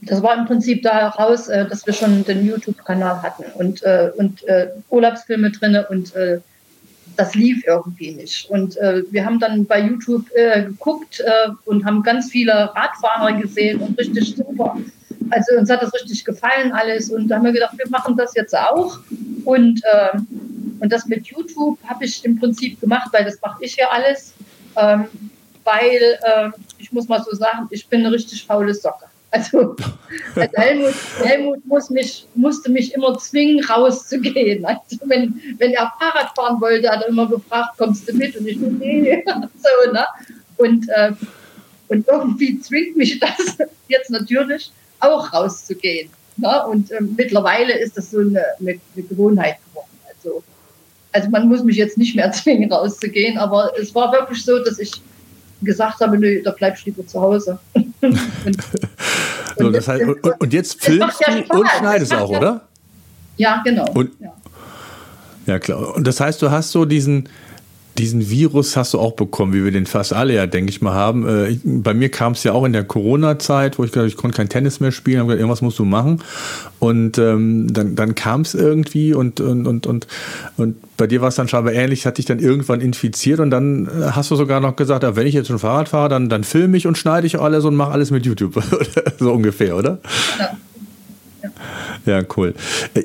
das 0.03 0.23
war 0.23 0.37
im 0.37 0.47
Prinzip 0.47 0.83
daraus, 0.83 1.49
äh, 1.49 1.67
dass 1.69 1.87
wir 1.87 1.93
schon 1.93 2.25
den 2.25 2.47
YouTube-Kanal 2.47 3.23
hatten 3.23 3.45
und, 3.55 3.83
äh, 3.83 4.11
und 4.17 4.43
äh, 4.45 4.69
Urlaubsfilme 4.89 5.51
drin 5.51 5.79
und 5.91 6.15
äh, 6.15 6.41
das 7.17 7.35
lief 7.35 7.65
irgendwie 7.67 8.13
nicht. 8.13 8.49
Und 8.49 8.77
äh, 8.79 9.03
wir 9.11 9.27
haben 9.27 9.39
dann 9.39 9.67
bei 9.67 9.81
YouTube 9.81 10.25
äh, 10.35 10.63
geguckt 10.65 11.23
und 11.65 11.85
haben 11.85 12.03
ganz 12.03 12.31
viele 12.31 12.73
Radfahrer 12.75 13.33
gesehen 13.33 13.81
und 13.81 13.99
richtig 13.99 14.37
super. 14.37 14.79
Also 15.29 15.59
uns 15.59 15.69
hat 15.69 15.83
das 15.83 15.93
richtig 15.93 16.25
gefallen 16.25 16.73
alles 16.73 17.11
und 17.11 17.29
da 17.29 17.37
haben 17.37 17.45
wir 17.45 17.53
gedacht, 17.53 17.77
wir 17.77 17.91
machen 17.91 18.17
das 18.17 18.35
jetzt 18.35 18.57
auch. 18.57 19.01
Und, 19.45 19.83
und 20.81 20.93
das 20.93 21.07
mit 21.07 21.27
YouTube 21.27 21.79
habe 21.87 22.05
ich 22.05 22.25
im 22.25 22.39
Prinzip 22.39 22.81
gemacht, 22.81 23.11
weil 23.13 23.25
das 23.25 23.41
mache 23.43 23.65
ich 23.65 23.77
ja 23.77 23.89
alles. 23.91 24.33
Ähm, 24.77 25.07
weil 25.63 26.19
ich 26.79 26.91
muss 26.91 27.07
mal 27.07 27.23
so 27.23 27.37
sagen, 27.37 27.69
ich 27.71 27.87
bin 27.87 28.01
eine 28.01 28.13
richtig 28.13 28.47
faule 28.47 28.73
Socke. 28.73 29.07
Also, 29.33 29.77
also 30.35 30.57
Helmut, 30.57 30.95
Helmut 31.23 31.67
muss 31.67 31.89
mich, 31.89 32.27
musste 32.35 32.71
mich 32.71 32.93
immer 32.95 33.17
zwingen, 33.19 33.65
rauszugehen. 33.65 34.65
Also 34.65 34.99
wenn, 35.05 35.41
wenn 35.59 35.73
er 35.73 35.93
Fahrrad 36.01 36.35
fahren 36.35 36.61
wollte, 36.61 36.91
hat 36.91 37.03
er 37.03 37.09
immer 37.09 37.29
gefragt, 37.29 37.79
kommst 37.79 38.09
du 38.09 38.15
mit? 38.15 38.37
Und 38.37 38.49
ich 38.49 38.59
nee. 38.59 39.25
so, 39.27 39.93
ne? 39.93 40.05
und, 40.57 40.89
äh, 40.89 41.13
und 41.89 42.09
irgendwie 42.09 42.61
zwingt 42.61 42.97
mich 42.97 43.21
das 43.21 43.57
jetzt 43.89 44.11
natürlich 44.11 44.73
auch 44.99 45.33
rauszugehen. 45.33 46.11
Ne? 46.37 46.67
Und 46.67 46.91
äh, 46.91 47.01
mittlerweile 47.01 47.79
ist 47.79 47.97
das 47.97 48.11
so 48.11 48.21
eine, 48.21 48.45
eine, 48.59 48.81
eine 48.95 49.05
Gewohnheit 49.05 49.57
geworden. 49.69 49.89
Also, 50.09 50.43
also 51.13 51.31
man 51.31 51.49
muss 51.49 51.63
mich 51.63 51.77
jetzt 51.77 51.99
nicht 51.99 52.17
mehr 52.17 52.33
zwingen, 52.33 52.73
rauszugehen, 52.73 53.39
aber 53.39 53.73
es 53.79 53.95
war 53.95 54.13
wirklich 54.13 54.45
so, 54.45 54.59
dass 54.59 54.79
ich 54.79 54.93
gesagt 55.63 56.01
habe, 56.01 56.19
nö, 56.19 56.43
da 56.43 56.53
bleibst 56.53 56.87
du 56.87 56.91
lieber 56.91 57.07
zu 57.07 57.21
Hause. 57.21 57.59
So, 59.65 59.71
das 59.71 59.89
heißt, 59.89 60.03
und, 60.03 60.41
und, 60.41 60.53
jetzt 60.53 60.83
filmst 60.83 61.21
ja 61.27 61.41
du 61.41 61.61
und 61.61 61.69
schneidest 61.69 62.15
auch, 62.15 62.31
oder? 62.31 62.63
Ja, 63.37 63.63
genau. 63.65 63.91
Und, 63.93 64.11
ja. 64.21 64.33
ja, 65.47 65.59
klar. 65.59 65.95
Und 65.95 66.07
das 66.07 66.21
heißt, 66.21 66.43
du 66.43 66.51
hast 66.51 66.71
so 66.71 66.85
diesen, 66.85 67.29
diesen 67.99 68.31
Virus 68.31 68.77
hast 68.77 68.95
du 68.95 68.99
auch 68.99 69.13
bekommen, 69.13 69.53
wie 69.53 69.65
wir 69.65 69.73
den 69.73 69.87
fast 69.87 70.13
alle 70.13 70.35
ja, 70.35 70.47
denke 70.47 70.71
ich 70.71 70.81
mal, 70.81 70.95
haben. 70.95 71.27
Äh, 71.27 71.59
bei 71.65 71.93
mir 71.93 72.09
kam 72.09 72.33
es 72.33 72.45
ja 72.45 72.53
auch 72.53 72.65
in 72.65 72.73
der 72.73 72.85
Corona-Zeit, 72.85 73.79
wo 73.79 73.85
ich 73.85 73.93
gesagt 73.93 74.09
ich 74.09 74.17
konnte 74.17 74.37
kein 74.37 74.49
Tennis 74.49 74.81
mehr 74.81 74.93
spielen, 74.93 75.25
gesagt, 75.25 75.39
irgendwas 75.39 75.63
musst 75.63 75.79
du 75.79 75.85
machen. 75.85 76.23
Und 76.79 77.19
ähm, 77.19 77.73
dann, 77.73 77.97
dann 77.97 78.15
kam 78.15 78.43
es 78.43 78.55
irgendwie 78.55 79.13
und, 79.13 79.41
und, 79.41 79.67
und, 79.67 79.87
und, 79.87 80.07
und 80.57 80.77
bei 80.97 81.07
dir 81.07 81.21
war 81.21 81.29
es 81.29 81.35
dann 81.35 81.49
scheinbar 81.49 81.75
ähnlich, 81.75 82.07
hat 82.07 82.19
dich 82.19 82.27
dann 82.27 82.39
irgendwann 82.39 82.81
infiziert 82.81 83.41
und 83.41 83.51
dann 83.51 83.87
äh, 83.87 84.11
hast 84.13 84.31
du 84.31 84.37
sogar 84.37 84.61
noch 84.61 84.77
gesagt, 84.77 85.05
wenn 85.17 85.27
ich 85.27 85.35
jetzt 85.35 85.49
schon 85.49 85.59
Fahrrad 85.59 85.89
fahre, 85.89 86.09
dann, 86.09 86.29
dann 86.29 86.45
filme 86.45 86.77
ich 86.77 86.87
und 86.87 86.97
schneide 86.97 87.27
ich 87.27 87.39
alles 87.39 87.65
und 87.65 87.75
mache 87.75 87.93
alles 87.93 88.11
mit 88.11 88.25
YouTube. 88.25 88.63
so 89.19 89.33
ungefähr, 89.33 89.77
oder? 89.77 89.99
Ja. 90.39 90.51
Ja, 91.43 91.51
cool. 92.37 92.55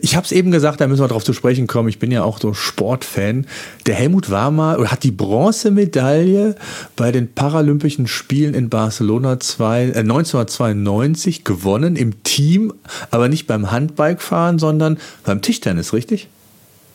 Ich 0.02 0.16
habe 0.16 0.26
es 0.26 0.32
eben 0.32 0.52
gesagt, 0.52 0.82
da 0.82 0.88
müssen 0.88 1.04
wir 1.04 1.08
drauf 1.08 1.24
zu 1.24 1.34
sprechen 1.34 1.68
kommen. 1.68 1.90
Ich 1.90 2.00
bin 2.00 2.12
ja 2.12 2.24
auch 2.24 2.40
so 2.40 2.54
Sportfan. 2.54 3.46
Der 3.86 3.96
Helmut 3.96 4.30
war 4.30 4.52
mal 4.52 4.78
oder 4.78 4.92
hat 4.92 5.04
die 5.04 5.12
Bronzemedaille 5.12 6.56
bei 6.96 7.12
den 7.12 7.32
Paralympischen 7.34 8.08
Spielen 8.08 8.54
in 8.54 8.70
Barcelona 8.70 9.40
zwei, 9.40 9.86
äh, 9.86 10.00
1992 10.00 11.44
gewonnen 11.44 11.96
im 11.96 12.24
Team, 12.24 12.74
aber 13.12 13.30
nicht 13.30 13.48
beim 13.48 13.72
Handbikefahren, 13.72 14.60
sondern 14.60 14.98
beim 15.24 15.42
Tischtennis, 15.42 15.94
richtig? 15.94 16.28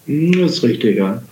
Das 0.06 0.52
ist 0.52 0.62
richtig, 0.62 0.96
ja. 0.96 1.22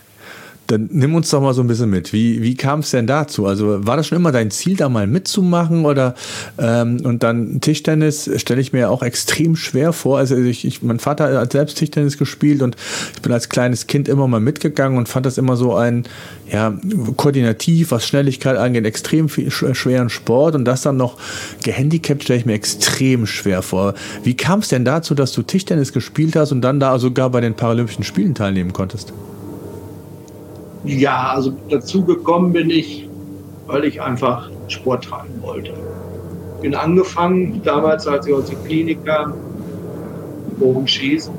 Dann 0.68 0.88
nimm 0.92 1.14
uns 1.14 1.30
doch 1.30 1.40
mal 1.40 1.54
so 1.54 1.62
ein 1.62 1.66
bisschen 1.66 1.88
mit. 1.88 2.12
Wie, 2.12 2.42
wie 2.42 2.54
kam 2.54 2.80
es 2.80 2.90
denn 2.90 3.06
dazu? 3.06 3.46
Also 3.46 3.86
war 3.86 3.96
das 3.96 4.06
schon 4.06 4.16
immer 4.16 4.32
dein 4.32 4.50
Ziel, 4.50 4.76
da 4.76 4.90
mal 4.90 5.06
mitzumachen? 5.06 5.86
Oder 5.86 6.14
ähm, 6.58 7.00
und 7.04 7.22
dann 7.22 7.62
Tischtennis 7.62 8.30
stelle 8.36 8.60
ich 8.60 8.74
mir 8.74 8.90
auch 8.90 9.02
extrem 9.02 9.56
schwer 9.56 9.94
vor. 9.94 10.18
Also 10.18 10.36
ich, 10.36 10.66
ich, 10.66 10.82
mein 10.82 10.98
Vater 10.98 11.40
hat 11.40 11.52
selbst 11.52 11.78
Tischtennis 11.78 12.18
gespielt 12.18 12.60
und 12.60 12.76
ich 13.14 13.22
bin 13.22 13.32
als 13.32 13.48
kleines 13.48 13.86
Kind 13.86 14.08
immer 14.08 14.28
mal 14.28 14.40
mitgegangen 14.40 14.98
und 14.98 15.08
fand 15.08 15.24
das 15.24 15.38
immer 15.38 15.56
so 15.56 15.74
ein, 15.74 16.04
ja, 16.52 16.78
koordinativ, 17.16 17.90
was 17.90 18.06
Schnelligkeit 18.06 18.58
angeht, 18.58 18.84
extrem 18.84 19.30
viel, 19.30 19.50
schweren 19.50 20.10
Sport 20.10 20.54
und 20.54 20.66
das 20.66 20.82
dann 20.82 20.98
noch 20.98 21.16
gehandicapt 21.62 22.24
stelle 22.24 22.40
ich 22.40 22.46
mir 22.46 22.52
extrem 22.52 23.26
schwer 23.26 23.62
vor. 23.62 23.94
Wie 24.22 24.36
kam 24.36 24.60
es 24.60 24.68
denn 24.68 24.84
dazu, 24.84 25.14
dass 25.14 25.32
du 25.32 25.42
Tischtennis 25.42 25.94
gespielt 25.94 26.36
hast 26.36 26.52
und 26.52 26.60
dann 26.60 26.78
da 26.78 26.98
sogar 26.98 27.30
bei 27.30 27.40
den 27.40 27.54
Paralympischen 27.54 28.04
Spielen 28.04 28.34
teilnehmen 28.34 28.74
konntest? 28.74 29.14
Ja, 30.88 31.32
also 31.34 31.52
dazu 31.68 32.02
gekommen 32.02 32.54
bin 32.54 32.70
ich, 32.70 33.06
weil 33.66 33.84
ich 33.84 34.00
einfach 34.00 34.50
Sport 34.68 35.04
treiben 35.04 35.42
wollte. 35.42 35.74
Bin 36.62 36.74
angefangen, 36.74 37.60
damals, 37.62 38.06
als 38.06 38.26
ich 38.26 38.32
aus 38.32 38.46
der 38.46 38.56
Klinik 38.60 39.04
kam, 39.04 39.34
Bogenschießen. 40.58 41.34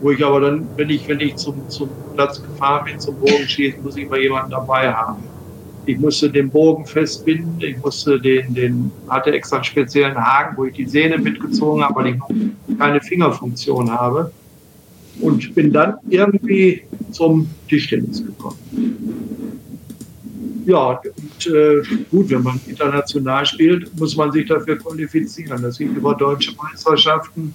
Wo 0.00 0.12
ich 0.12 0.24
aber 0.24 0.40
dann, 0.40 0.68
wenn 0.76 0.88
ich, 0.88 1.08
wenn 1.08 1.18
ich 1.18 1.34
zum, 1.34 1.68
zum 1.68 1.88
Platz 2.14 2.40
gefahren 2.40 2.84
bin, 2.84 3.00
zum 3.00 3.16
Bogenschießen, 3.16 3.82
muss 3.82 3.96
ich 3.96 4.04
immer 4.04 4.18
jemanden 4.18 4.52
dabei 4.52 4.92
haben. 4.92 5.24
Ich 5.86 5.98
musste 5.98 6.30
den 6.30 6.48
Bogen 6.48 6.86
festbinden, 6.86 7.60
ich 7.60 7.76
musste 7.82 8.20
den, 8.20 8.54
den, 8.54 8.92
hatte 9.08 9.32
extra 9.32 9.56
einen 9.56 9.64
speziellen 9.64 10.16
Haken, 10.16 10.56
wo 10.56 10.66
ich 10.66 10.74
die 10.74 10.86
Sehne 10.86 11.18
mitgezogen 11.18 11.82
habe, 11.82 11.94
weil 11.96 12.06
ich 12.14 12.78
keine 12.78 13.00
Fingerfunktion 13.00 13.90
habe 13.90 14.30
und 15.20 15.54
bin 15.54 15.72
dann 15.72 15.94
irgendwie 16.08 16.82
zum 17.10 17.48
Tischtennis 17.68 18.24
gekommen. 18.24 18.58
Ja, 20.66 21.00
und, 21.00 21.46
äh, 21.46 21.82
gut, 22.10 22.28
wenn 22.28 22.42
man 22.42 22.60
international 22.66 23.46
spielt, 23.46 23.98
muss 23.98 24.14
man 24.16 24.30
sich 24.32 24.46
dafür 24.46 24.76
qualifizieren. 24.76 25.62
Das 25.62 25.78
geht 25.78 25.96
über 25.96 26.14
deutsche 26.14 26.52
Meisterschaften. 26.56 27.54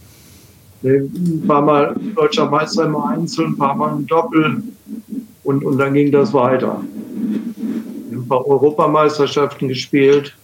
Ein 0.83 1.43
paar 1.47 1.61
Mal 1.61 1.95
deutscher 2.15 2.49
Meister 2.49 2.85
im 2.85 2.95
Einzel, 2.95 3.45
ein 3.45 3.57
paar 3.57 3.75
Mal 3.75 3.95
im 3.97 4.07
Doppel. 4.07 4.63
Und, 5.43 5.63
und 5.63 5.77
dann 5.77 5.93
ging 5.93 6.11
das 6.11 6.33
weiter. 6.33 6.83
Ein 8.11 8.27
paar 8.27 8.45
Europameisterschaften 8.47 9.67
gespielt 9.67 10.35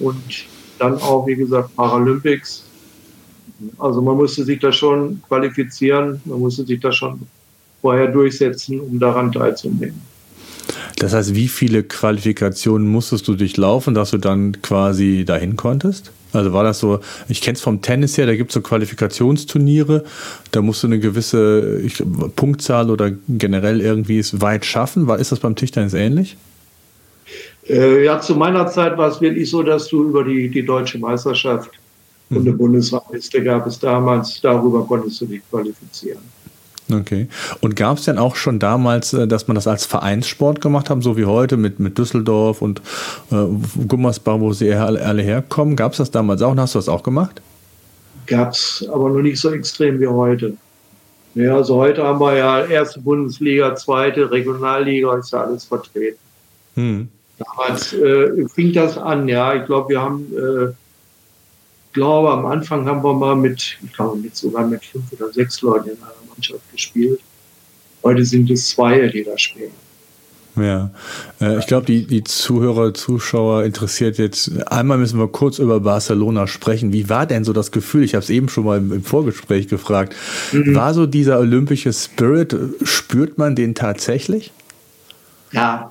und 0.00 0.46
dann 0.78 0.94
auch, 0.94 1.26
wie 1.26 1.36
gesagt, 1.36 1.76
Paralympics. 1.76 2.64
Also 3.78 4.02
man 4.02 4.16
musste 4.16 4.44
sich 4.44 4.60
da 4.60 4.72
schon 4.72 5.22
qualifizieren, 5.28 6.20
man 6.24 6.40
musste 6.40 6.64
sich 6.64 6.80
da 6.80 6.92
schon 6.92 7.20
vorher 7.80 8.08
durchsetzen, 8.08 8.80
um 8.80 8.98
daran 8.98 9.32
teilzunehmen. 9.32 10.00
Das 10.98 11.12
heißt, 11.12 11.34
wie 11.34 11.48
viele 11.48 11.82
Qualifikationen 11.82 12.86
musstest 12.86 13.26
du 13.26 13.34
durchlaufen, 13.34 13.94
dass 13.94 14.12
du 14.12 14.18
dann 14.18 14.62
quasi 14.62 15.24
dahin 15.26 15.56
konntest? 15.56 16.12
Also 16.32 16.52
war 16.52 16.64
das 16.64 16.78
so, 16.78 17.00
ich 17.28 17.42
kenne 17.42 17.56
es 17.56 17.60
vom 17.60 17.82
Tennis 17.82 18.16
her, 18.16 18.26
da 18.26 18.34
gibt 18.34 18.50
es 18.50 18.54
so 18.54 18.62
Qualifikationsturniere, 18.62 20.04
da 20.50 20.62
musst 20.62 20.82
du 20.82 20.86
eine 20.86 20.98
gewisse 20.98 21.80
ich, 21.84 22.02
Punktzahl 22.36 22.90
oder 22.90 23.10
generell 23.28 23.80
irgendwie 23.80 24.18
es 24.18 24.40
weit 24.40 24.64
schaffen. 24.64 25.06
War, 25.06 25.18
ist 25.18 25.32
das 25.32 25.40
beim 25.40 25.56
Tischtennis 25.56 25.92
ähnlich? 25.92 26.36
Äh, 27.68 28.04
ja, 28.04 28.20
zu 28.20 28.34
meiner 28.34 28.66
Zeit 28.66 28.96
war 28.96 29.08
es 29.08 29.20
wirklich 29.20 29.50
so, 29.50 29.62
dass 29.62 29.88
du 29.88 30.04
über 30.08 30.24
die, 30.24 30.48
die 30.48 30.64
deutsche 30.64 30.98
Meisterschaft. 30.98 31.70
Und 32.34 32.46
eine 32.46 32.52
Bundesrangliste 32.52 33.42
gab 33.42 33.66
es 33.66 33.78
damals, 33.78 34.40
darüber 34.40 34.84
konntest 34.86 35.20
du 35.20 35.26
dich 35.26 35.42
qualifizieren. 35.50 36.20
Okay. 36.90 37.28
Und 37.60 37.76
gab 37.76 37.98
es 37.98 38.04
denn 38.04 38.18
auch 38.18 38.36
schon 38.36 38.58
damals, 38.58 39.12
äh, 39.12 39.26
dass 39.26 39.48
man 39.48 39.54
das 39.54 39.66
als 39.66 39.86
Vereinssport 39.86 40.60
gemacht 40.60 40.90
hat, 40.90 41.02
so 41.02 41.16
wie 41.16 41.24
heute 41.24 41.56
mit, 41.56 41.80
mit 41.80 41.96
Düsseldorf 41.98 42.62
und 42.62 42.82
äh, 43.30 43.46
Gummersbach, 43.86 44.40
wo 44.40 44.52
sie 44.52 44.72
alle, 44.74 45.04
alle 45.04 45.22
herkommen? 45.22 45.76
Gab 45.76 45.92
es 45.92 45.98
das 45.98 46.10
damals 46.10 46.42
auch 46.42 46.52
und 46.52 46.60
hast 46.60 46.74
du 46.74 46.78
das 46.78 46.88
auch 46.88 47.02
gemacht? 47.02 47.40
Gab 48.26 48.52
es, 48.52 48.86
aber 48.92 49.10
noch 49.10 49.22
nicht 49.22 49.40
so 49.40 49.50
extrem 49.50 50.00
wie 50.00 50.06
heute. 50.06 50.56
Ja, 51.34 51.56
also 51.56 51.76
heute 51.76 52.02
haben 52.02 52.20
wir 52.20 52.36
ja 52.36 52.64
erste 52.64 53.00
Bundesliga, 53.00 53.74
zweite 53.74 54.30
Regionalliga, 54.30 55.16
ist 55.16 55.32
ja 55.32 55.44
alles 55.44 55.64
vertreten. 55.64 56.18
Hm. 56.74 57.08
Damals 57.38 57.92
äh, 57.94 58.46
fing 58.54 58.72
das 58.72 58.98
an, 58.98 59.28
ja. 59.28 59.54
Ich 59.54 59.64
glaube, 59.64 59.88
wir 59.90 60.02
haben 60.02 60.26
äh, 60.32 60.72
glaube, 61.92 62.30
am 62.30 62.46
Anfang 62.46 62.86
haben 62.86 63.02
wir 63.02 63.14
mal 63.14 63.36
mit, 63.36 63.78
ich 63.82 63.92
glaube, 63.92 64.18
mit 64.18 64.36
sogar 64.36 64.66
mit 64.66 64.84
fünf 64.84 65.04
oder 65.12 65.32
sechs 65.32 65.60
Leuten 65.62 65.90
in 65.90 65.96
einer 65.96 66.12
Mannschaft 66.28 66.70
gespielt. 66.72 67.20
Heute 68.02 68.24
sind 68.24 68.50
es 68.50 68.70
zwei, 68.70 69.08
die 69.08 69.24
da 69.24 69.38
spielen. 69.38 69.72
Ja, 70.56 70.90
äh, 71.40 71.58
ich 71.58 71.66
glaube, 71.66 71.86
die, 71.86 72.06
die 72.06 72.24
Zuhörer, 72.24 72.92
Zuschauer 72.92 73.64
interessiert 73.64 74.18
jetzt, 74.18 74.50
einmal 74.70 74.98
müssen 74.98 75.18
wir 75.18 75.28
kurz 75.28 75.58
über 75.58 75.80
Barcelona 75.80 76.46
sprechen. 76.46 76.92
Wie 76.92 77.08
war 77.08 77.26
denn 77.26 77.44
so 77.44 77.54
das 77.54 77.70
Gefühl? 77.70 78.04
Ich 78.04 78.14
habe 78.14 78.22
es 78.22 78.28
eben 78.28 78.48
schon 78.48 78.64
mal 78.64 78.78
im, 78.78 79.02
Vorgespräch 79.02 79.68
gefragt. 79.68 80.14
Mhm. 80.52 80.74
War 80.74 80.92
so 80.92 81.06
dieser 81.06 81.38
olympische 81.38 81.92
Spirit, 81.92 82.54
spürt 82.82 83.38
man 83.38 83.56
den 83.56 83.74
tatsächlich? 83.74 84.52
Ja, 85.52 85.90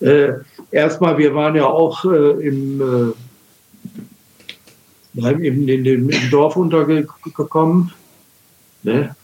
äh, 0.00 0.32
erstmal, 0.72 1.18
wir 1.18 1.34
waren 1.34 1.54
ja 1.54 1.66
auch 1.66 2.04
äh, 2.04 2.46
im 2.46 3.14
äh, 5.16 5.46
eben 5.46 5.68
in 5.68 5.84
dem, 5.84 6.10
Dorf 6.30 6.56
untergekommen. 6.56 7.92
Ne? 8.82 9.14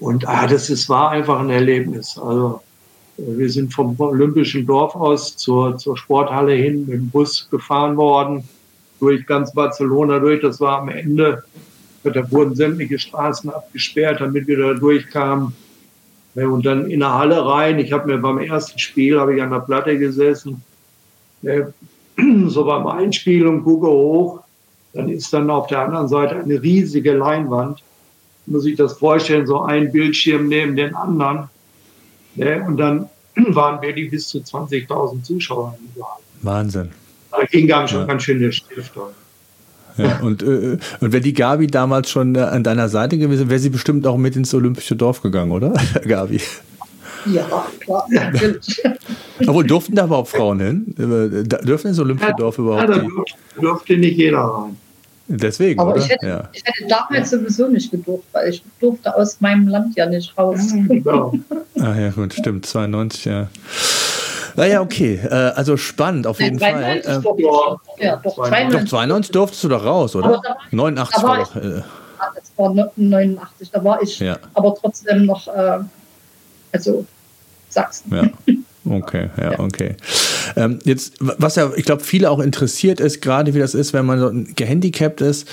Und 0.00 0.26
ah, 0.28 0.46
das 0.46 0.70
ist, 0.70 0.88
war 0.88 1.10
einfach 1.10 1.40
ein 1.40 1.50
Erlebnis. 1.50 2.18
Also 2.18 2.60
wir 3.16 3.48
sind 3.48 3.72
vom 3.72 3.98
Olympischen 3.98 4.66
Dorf 4.66 4.94
aus 4.94 5.36
zur, 5.36 5.76
zur 5.76 5.96
Sporthalle 5.96 6.54
hin 6.54 6.86
mit 6.86 6.94
dem 6.94 7.10
Bus 7.10 7.48
gefahren 7.50 7.96
worden, 7.96 8.42
durch 8.98 9.24
ganz 9.26 9.52
Barcelona 9.52 10.18
durch. 10.18 10.40
Das 10.40 10.60
war 10.60 10.80
am 10.80 10.88
Ende, 10.88 11.44
da 12.02 12.30
wurden 12.30 12.54
sämtliche 12.54 12.98
Straßen 12.98 13.50
abgesperrt, 13.50 14.20
damit 14.20 14.46
wir 14.46 14.58
da 14.58 14.74
durchkamen. 14.74 15.54
Ne? 16.34 16.48
Und 16.48 16.66
dann 16.66 16.90
in 16.90 17.00
der 17.00 17.14
Halle 17.14 17.46
rein. 17.46 17.78
Ich 17.78 17.92
habe 17.92 18.12
mir 18.12 18.18
beim 18.18 18.38
ersten 18.38 18.78
Spiel, 18.78 19.20
habe 19.20 19.36
ich 19.36 19.42
an 19.42 19.50
der 19.50 19.60
Platte 19.60 19.96
gesessen, 19.98 20.62
ne? 21.42 21.72
so 22.46 22.64
beim 22.64 22.86
Einspiel 22.86 23.46
und 23.46 23.64
gucke 23.64 23.88
hoch 23.88 24.43
dann 24.94 25.08
ist 25.08 25.32
dann 25.32 25.50
auf 25.50 25.66
der 25.66 25.80
anderen 25.80 26.08
Seite 26.08 26.36
eine 26.36 26.62
riesige 26.62 27.12
Leinwand. 27.12 27.82
Muss 28.46 28.62
sich 28.62 28.76
das 28.76 28.98
vorstellen, 28.98 29.46
so 29.46 29.62
ein 29.62 29.90
Bildschirm 29.90 30.48
neben 30.48 30.76
den 30.76 30.94
anderen. 30.94 31.48
Ne? 32.36 32.64
Und 32.66 32.76
dann 32.76 33.08
waren 33.48 33.82
wirklich 33.82 34.10
bis 34.10 34.28
zu 34.28 34.38
20.000 34.38 35.22
Zuschauer 35.22 35.76
im 35.78 36.00
Saal. 36.00 36.08
Wahnsinn. 36.42 36.90
Da 37.30 37.44
ging 37.46 37.66
ganz, 37.66 37.90
schon 37.90 38.00
ja. 38.00 38.06
ganz 38.06 38.22
schön 38.22 38.40
der 38.40 38.52
Stift. 38.52 38.92
Ja, 39.96 40.18
und, 40.20 40.42
äh, 40.42 40.78
und 41.00 41.12
wenn 41.12 41.22
die 41.22 41.32
Gabi 41.32 41.66
damals 41.66 42.10
schon 42.10 42.34
äh, 42.34 42.40
an 42.40 42.62
deiner 42.62 42.88
Seite 42.88 43.16
gewesen 43.16 43.48
wäre, 43.48 43.58
sie 43.58 43.70
bestimmt 43.70 44.06
auch 44.06 44.16
mit 44.16 44.36
ins 44.36 44.52
Olympische 44.52 44.96
Dorf 44.96 45.22
gegangen, 45.22 45.52
oder, 45.52 45.72
Gabi? 46.06 46.40
Ja, 47.26 47.66
klar. 47.80 48.06
Obwohl, 49.46 49.64
durften 49.64 49.94
da 49.94 50.04
überhaupt 50.04 50.28
Frauen 50.28 50.60
hin? 50.60 50.94
Äh, 50.98 51.44
dürfen 51.64 51.88
ins 51.88 51.98
Olympische 51.98 52.34
Dorf 52.36 52.58
überhaupt? 52.58 52.88
Ja, 52.88 52.98
da 52.98 53.60
durfte 53.60 53.96
nicht 53.96 54.18
jeder 54.18 54.40
rein. 54.40 54.76
Deswegen, 55.26 55.80
Aber 55.80 55.96
ich 55.96 56.08
hätte, 56.08 56.26
ja. 56.26 56.48
ich 56.52 56.62
hätte, 56.64 56.86
damals 56.86 57.30
sowieso 57.30 57.68
nicht 57.68 57.90
gedurft, 57.90 58.24
weil 58.32 58.50
ich 58.50 58.62
durfte 58.78 59.14
aus 59.14 59.40
meinem 59.40 59.68
Land 59.68 59.96
ja 59.96 60.06
nicht 60.06 60.36
raus. 60.36 60.60
Genau. 60.70 61.32
ah 61.80 61.94
ja, 61.94 62.10
gut, 62.10 62.34
stimmt, 62.34 62.66
92, 62.66 63.24
ja. 63.24 63.48
Naja, 64.56 64.82
okay, 64.82 65.18
äh, 65.24 65.28
also 65.28 65.76
spannend 65.76 66.26
auf 66.26 66.40
jeden 66.40 66.58
Fall. 66.58 67.02
Äh, 67.04 68.04
ja, 68.04 68.16
doch, 68.16 68.34
92. 68.34 68.80
doch, 68.80 68.88
92 68.88 69.32
durftest 69.32 69.64
du 69.64 69.68
doch 69.68 69.84
raus, 69.84 70.14
oder? 70.14 70.40
Da 70.44 70.56
89 70.70 71.22
war 71.22 71.38
doch. 71.38 71.56
Äh, 71.56 71.82
das 72.34 72.52
war 72.56 72.90
89, 72.96 73.70
da 73.70 73.82
war 73.84 74.02
ich 74.02 74.18
ja. 74.18 74.38
aber 74.52 74.74
trotzdem 74.74 75.26
noch, 75.26 75.48
äh, 75.48 75.80
also 76.72 77.06
Sachsen. 77.70 78.14
Ja. 78.14 78.54
Okay, 78.84 79.30
ja, 79.40 79.58
okay. 79.58 79.96
Ähm, 80.56 80.78
jetzt, 80.84 81.14
was 81.20 81.56
ja, 81.56 81.70
ich 81.74 81.84
glaube, 81.84 82.02
viele 82.02 82.30
auch 82.30 82.38
interessiert 82.38 83.00
ist, 83.00 83.22
gerade 83.22 83.54
wie 83.54 83.58
das 83.58 83.74
ist, 83.74 83.92
wenn 83.92 84.06
man 84.06 84.20
so 84.20 84.30
gehandicapt 84.54 85.20
ist, 85.20 85.48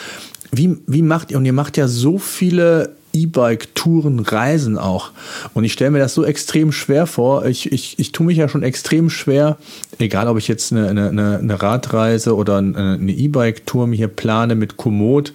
wie, 0.52 0.78
wie 0.86 1.02
macht 1.02 1.32
ihr, 1.32 1.38
und 1.38 1.46
ihr 1.46 1.54
macht 1.54 1.78
ja 1.78 1.88
so 1.88 2.18
viele 2.18 2.96
E-Bike-Touren, 3.14 4.20
Reisen 4.20 4.78
auch. 4.78 5.12
Und 5.54 5.64
ich 5.64 5.74
stelle 5.74 5.92
mir 5.92 6.00
das 6.00 6.14
so 6.14 6.24
extrem 6.24 6.72
schwer 6.72 7.08
vor. 7.08 7.46
Ich, 7.46 7.72
ich, 7.72 8.00
ich 8.00 8.12
tue 8.12 8.26
mich 8.26 8.38
ja 8.38 8.48
schon 8.48 8.64
extrem 8.64 9.10
schwer, 9.10 9.58
egal 10.00 10.28
ob 10.28 10.38
ich 10.38 10.48
jetzt 10.48 10.72
eine, 10.72 10.90
eine, 10.90 11.40
eine 11.40 11.62
Radreise 11.62 12.36
oder 12.36 12.58
eine 12.58 13.12
E-Bike-Tour 13.12 13.88
mir 13.88 13.96
hier 13.96 14.08
plane 14.08 14.56
mit 14.56 14.78
Komoot. 14.78 15.34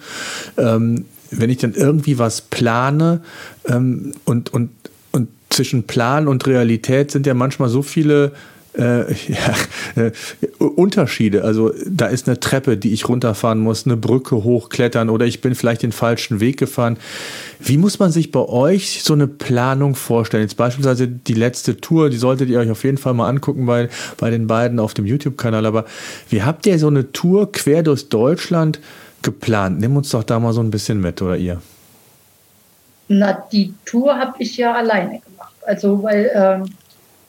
Ähm, 0.57 1.05
wenn 1.29 1.49
ich 1.49 1.57
dann 1.57 1.73
irgendwie 1.73 2.19
was 2.19 2.41
plane 2.41 3.21
ähm, 3.67 4.13
und, 4.23 4.53
und, 4.53 4.69
und 5.17 5.29
zwischen 5.49 5.83
Plan 5.83 6.27
und 6.27 6.45
Realität 6.45 7.11
sind 7.11 7.25
ja 7.25 7.33
manchmal 7.33 7.69
so 7.69 7.81
viele 7.81 8.31
äh, 8.77 9.11
ja, 9.27 10.03
äh, 10.03 10.11
Unterschiede. 10.59 11.43
Also 11.43 11.73
da 11.85 12.07
ist 12.07 12.27
eine 12.27 12.39
Treppe, 12.39 12.77
die 12.77 12.93
ich 12.93 13.09
runterfahren 13.09 13.59
muss, 13.59 13.85
eine 13.85 13.97
Brücke 13.97 14.43
hochklettern 14.43 15.09
oder 15.09 15.25
ich 15.25 15.41
bin 15.41 15.55
vielleicht 15.55 15.83
den 15.83 15.91
falschen 15.91 16.39
Weg 16.39 16.57
gefahren. 16.57 16.97
Wie 17.59 17.77
muss 17.77 17.99
man 17.99 18.11
sich 18.11 18.31
bei 18.31 18.41
euch 18.41 19.03
so 19.03 19.13
eine 19.13 19.27
Planung 19.27 19.95
vorstellen? 19.95 20.43
Jetzt 20.43 20.57
beispielsweise 20.57 21.07
die 21.07 21.33
letzte 21.33 21.77
Tour, 21.77 22.09
die 22.09 22.17
solltet 22.17 22.49
ihr 22.49 22.59
euch 22.59 22.69
auf 22.69 22.83
jeden 22.83 22.97
Fall 22.97 23.13
mal 23.13 23.27
angucken 23.27 23.65
bei, 23.65 23.89
bei 24.17 24.29
den 24.29 24.47
beiden 24.47 24.79
auf 24.79 24.93
dem 24.93 25.05
YouTube-Kanal. 25.05 25.65
Aber 25.65 25.85
wie 26.29 26.43
habt 26.43 26.65
ihr 26.67 26.77
so 26.77 26.87
eine 26.87 27.11
Tour 27.11 27.51
quer 27.51 27.83
durch 27.83 28.09
Deutschland 28.09 28.79
geplant? 29.23 29.79
Nimm 29.79 29.97
uns 29.97 30.09
doch 30.09 30.23
da 30.23 30.39
mal 30.39 30.53
so 30.53 30.61
ein 30.61 30.71
bisschen 30.71 31.01
mit, 31.01 31.21
oder 31.21 31.37
ihr? 31.37 31.61
Na, 33.07 33.43
die 33.51 33.73
Tour 33.85 34.17
habe 34.17 34.33
ich 34.39 34.57
ja 34.57 34.73
alleine 34.73 35.19
gemacht. 35.19 35.53
Also, 35.65 36.03
weil 36.03 36.31
ähm, 36.33 36.65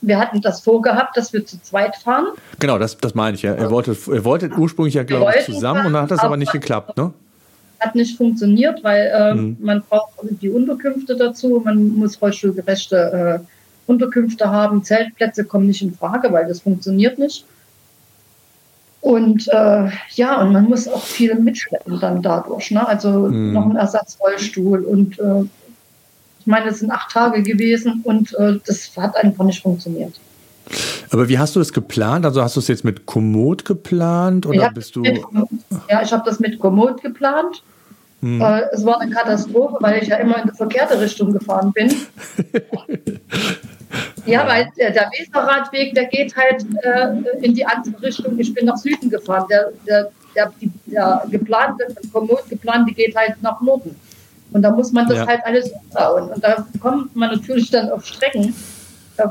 wir 0.01 0.19
hatten 0.19 0.41
das 0.41 0.61
vorgehabt, 0.61 1.17
dass 1.17 1.33
wir 1.33 1.45
zu 1.45 1.61
zweit 1.62 1.97
fahren. 1.97 2.27
Genau, 2.59 2.79
das, 2.79 2.97
das 2.99 3.14
meine 3.14 3.37
ich 3.37 3.43
ja. 3.43 3.55
Ihr 3.55 3.71
wolltet, 3.71 4.07
ihr 4.07 4.25
wolltet 4.25 4.57
ursprünglich 4.57 4.95
ja, 4.95 5.03
glaube 5.03 5.33
ich, 5.37 5.45
zusammen 5.45 5.77
fahren, 5.77 5.87
und 5.87 5.93
dann 5.93 6.03
hat 6.03 6.11
das 6.11 6.21
aber 6.21 6.37
nicht 6.37 6.53
geklappt, 6.53 6.97
ne? 6.97 7.12
Hat 7.81 7.95
nicht 7.95 8.17
funktioniert, 8.17 8.83
weil 8.83 9.11
äh, 9.14 9.35
mhm. 9.35 9.57
man 9.61 9.83
braucht 9.88 10.11
die 10.23 10.51
Unterkünfte 10.51 11.17
dazu, 11.17 11.62
man 11.64 11.97
muss 11.97 12.21
rollstuhlgerechte 12.21 13.41
äh, 13.45 13.91
Unterkünfte 13.91 14.51
haben, 14.51 14.83
Zeltplätze 14.83 15.45
kommen 15.45 15.67
nicht 15.67 15.83
in 15.83 15.95
Frage, 15.95 16.33
weil 16.33 16.47
das 16.47 16.61
funktioniert 16.61 17.19
nicht. 17.19 17.45
Und 19.01 19.49
äh, 19.49 19.91
ja, 20.14 20.41
und 20.41 20.53
man 20.53 20.64
muss 20.64 20.88
auch 20.88 21.03
viel 21.03 21.37
mitschleppen 21.37 22.01
dann 22.01 22.21
dadurch. 22.21 22.71
Ne? 22.73 22.87
Also 22.87 23.11
mhm. 23.11 23.53
noch 23.53 23.64
ein 23.64 23.77
Ersatzrollstuhl 23.77 24.85
und 24.85 25.19
äh, 25.21 25.45
meine, 26.49 26.71
es 26.71 26.81
sind 26.81 26.91
acht 26.91 27.13
Tage 27.13 27.43
gewesen 27.43 28.01
und 28.05 28.35
äh, 28.35 28.59
das 28.67 28.91
hat 28.97 29.17
einfach 29.17 29.45
nicht 29.45 29.63
funktioniert. 29.63 30.15
Aber 31.11 31.29
wie 31.29 31.39
hast 31.39 31.57
du 31.57 31.61
es 31.61 31.73
geplant? 31.73 32.27
Also 32.27 32.43
hast 32.43 32.57
du 32.57 32.61
es 32.61 32.69
jetzt 32.69 32.85
mit 32.85 33.07
Komoot 33.07 33.65
geplant 33.65 34.45
oder 34.47 34.71
bist 34.71 34.97
du? 34.97 35.01
Mit, 35.01 35.23
ja, 35.89 36.03
ich 36.03 36.13
habe 36.13 36.23
das 36.27 36.41
mit 36.41 36.59
Komoot 36.59 37.01
geplant. 37.03 37.63
Hm. 38.21 38.41
Äh, 38.41 38.63
es 38.73 38.85
war 38.85 39.01
eine 39.01 39.15
Katastrophe, 39.15 39.77
weil 39.81 40.03
ich 40.03 40.09
ja 40.09 40.17
immer 40.17 40.43
in 40.43 40.51
die 40.51 40.57
verkehrte 40.57 41.01
Richtung 41.01 41.33
gefahren 41.33 41.73
bin. 41.73 41.89
ja, 44.27 44.47
weil 44.47 44.69
der, 44.77 44.91
der 44.91 45.11
Weserradweg, 45.17 45.95
der 45.95 46.07
geht 46.07 46.37
halt 46.37 46.67
äh, 46.83 47.45
in 47.45 47.55
die 47.55 47.65
andere 47.65 48.03
Richtung. 48.03 48.39
Ich 48.39 48.53
bin 48.53 48.67
nach 48.67 48.77
Süden 48.77 49.09
gefahren. 49.09 49.47
Der, 49.49 49.73
der, 49.87 50.11
der, 50.35 50.53
der 50.87 51.25
geplante, 51.31 51.87
Komoot 52.13 52.49
geplant, 52.51 52.89
die 52.89 52.95
geht 52.95 53.15
halt 53.17 53.41
nach 53.41 53.61
Norden. 53.61 53.95
Und 54.53 54.63
da 54.63 54.71
muss 54.71 54.93
man 54.93 55.07
das 55.07 55.19
ja. 55.19 55.27
halt 55.27 55.41
alles 55.45 55.71
umbauen. 55.71 56.31
Und 56.31 56.43
da 56.43 56.67
kommt 56.81 57.15
man 57.15 57.31
natürlich 57.31 57.71
dann 57.71 57.91
auf 57.91 58.05
Strecken, 58.07 58.55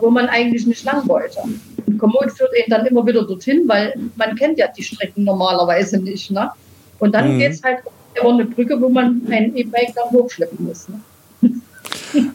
wo 0.01 0.09
man 0.09 0.27
eigentlich 0.27 0.65
nicht 0.67 0.83
lang 0.83 1.07
wollte. 1.07 1.39
Und 1.85 1.97
Komoot 1.97 2.31
führt 2.31 2.51
ihn 2.57 2.69
dann 2.69 2.85
immer 2.85 3.05
wieder 3.05 3.25
dorthin, 3.25 3.67
weil 3.67 3.93
man 4.15 4.35
kennt 4.35 4.57
ja 4.57 4.67
die 4.67 4.83
Strecken 4.83 5.23
normalerweise 5.23 5.97
nicht. 5.97 6.31
Ne? 6.31 6.51
Und 6.99 7.13
dann 7.15 7.33
mhm. 7.33 7.39
geht 7.39 7.53
es 7.53 7.63
halt 7.63 7.79
über 8.19 8.29
eine 8.29 8.45
Brücke, 8.45 8.79
wo 8.79 8.89
man 8.89 9.21
ein 9.29 9.55
E-Bike 9.55 9.93
dann 9.95 10.11
hochschleppen 10.11 10.65
muss. 10.65 10.89
Ne? 10.89 10.99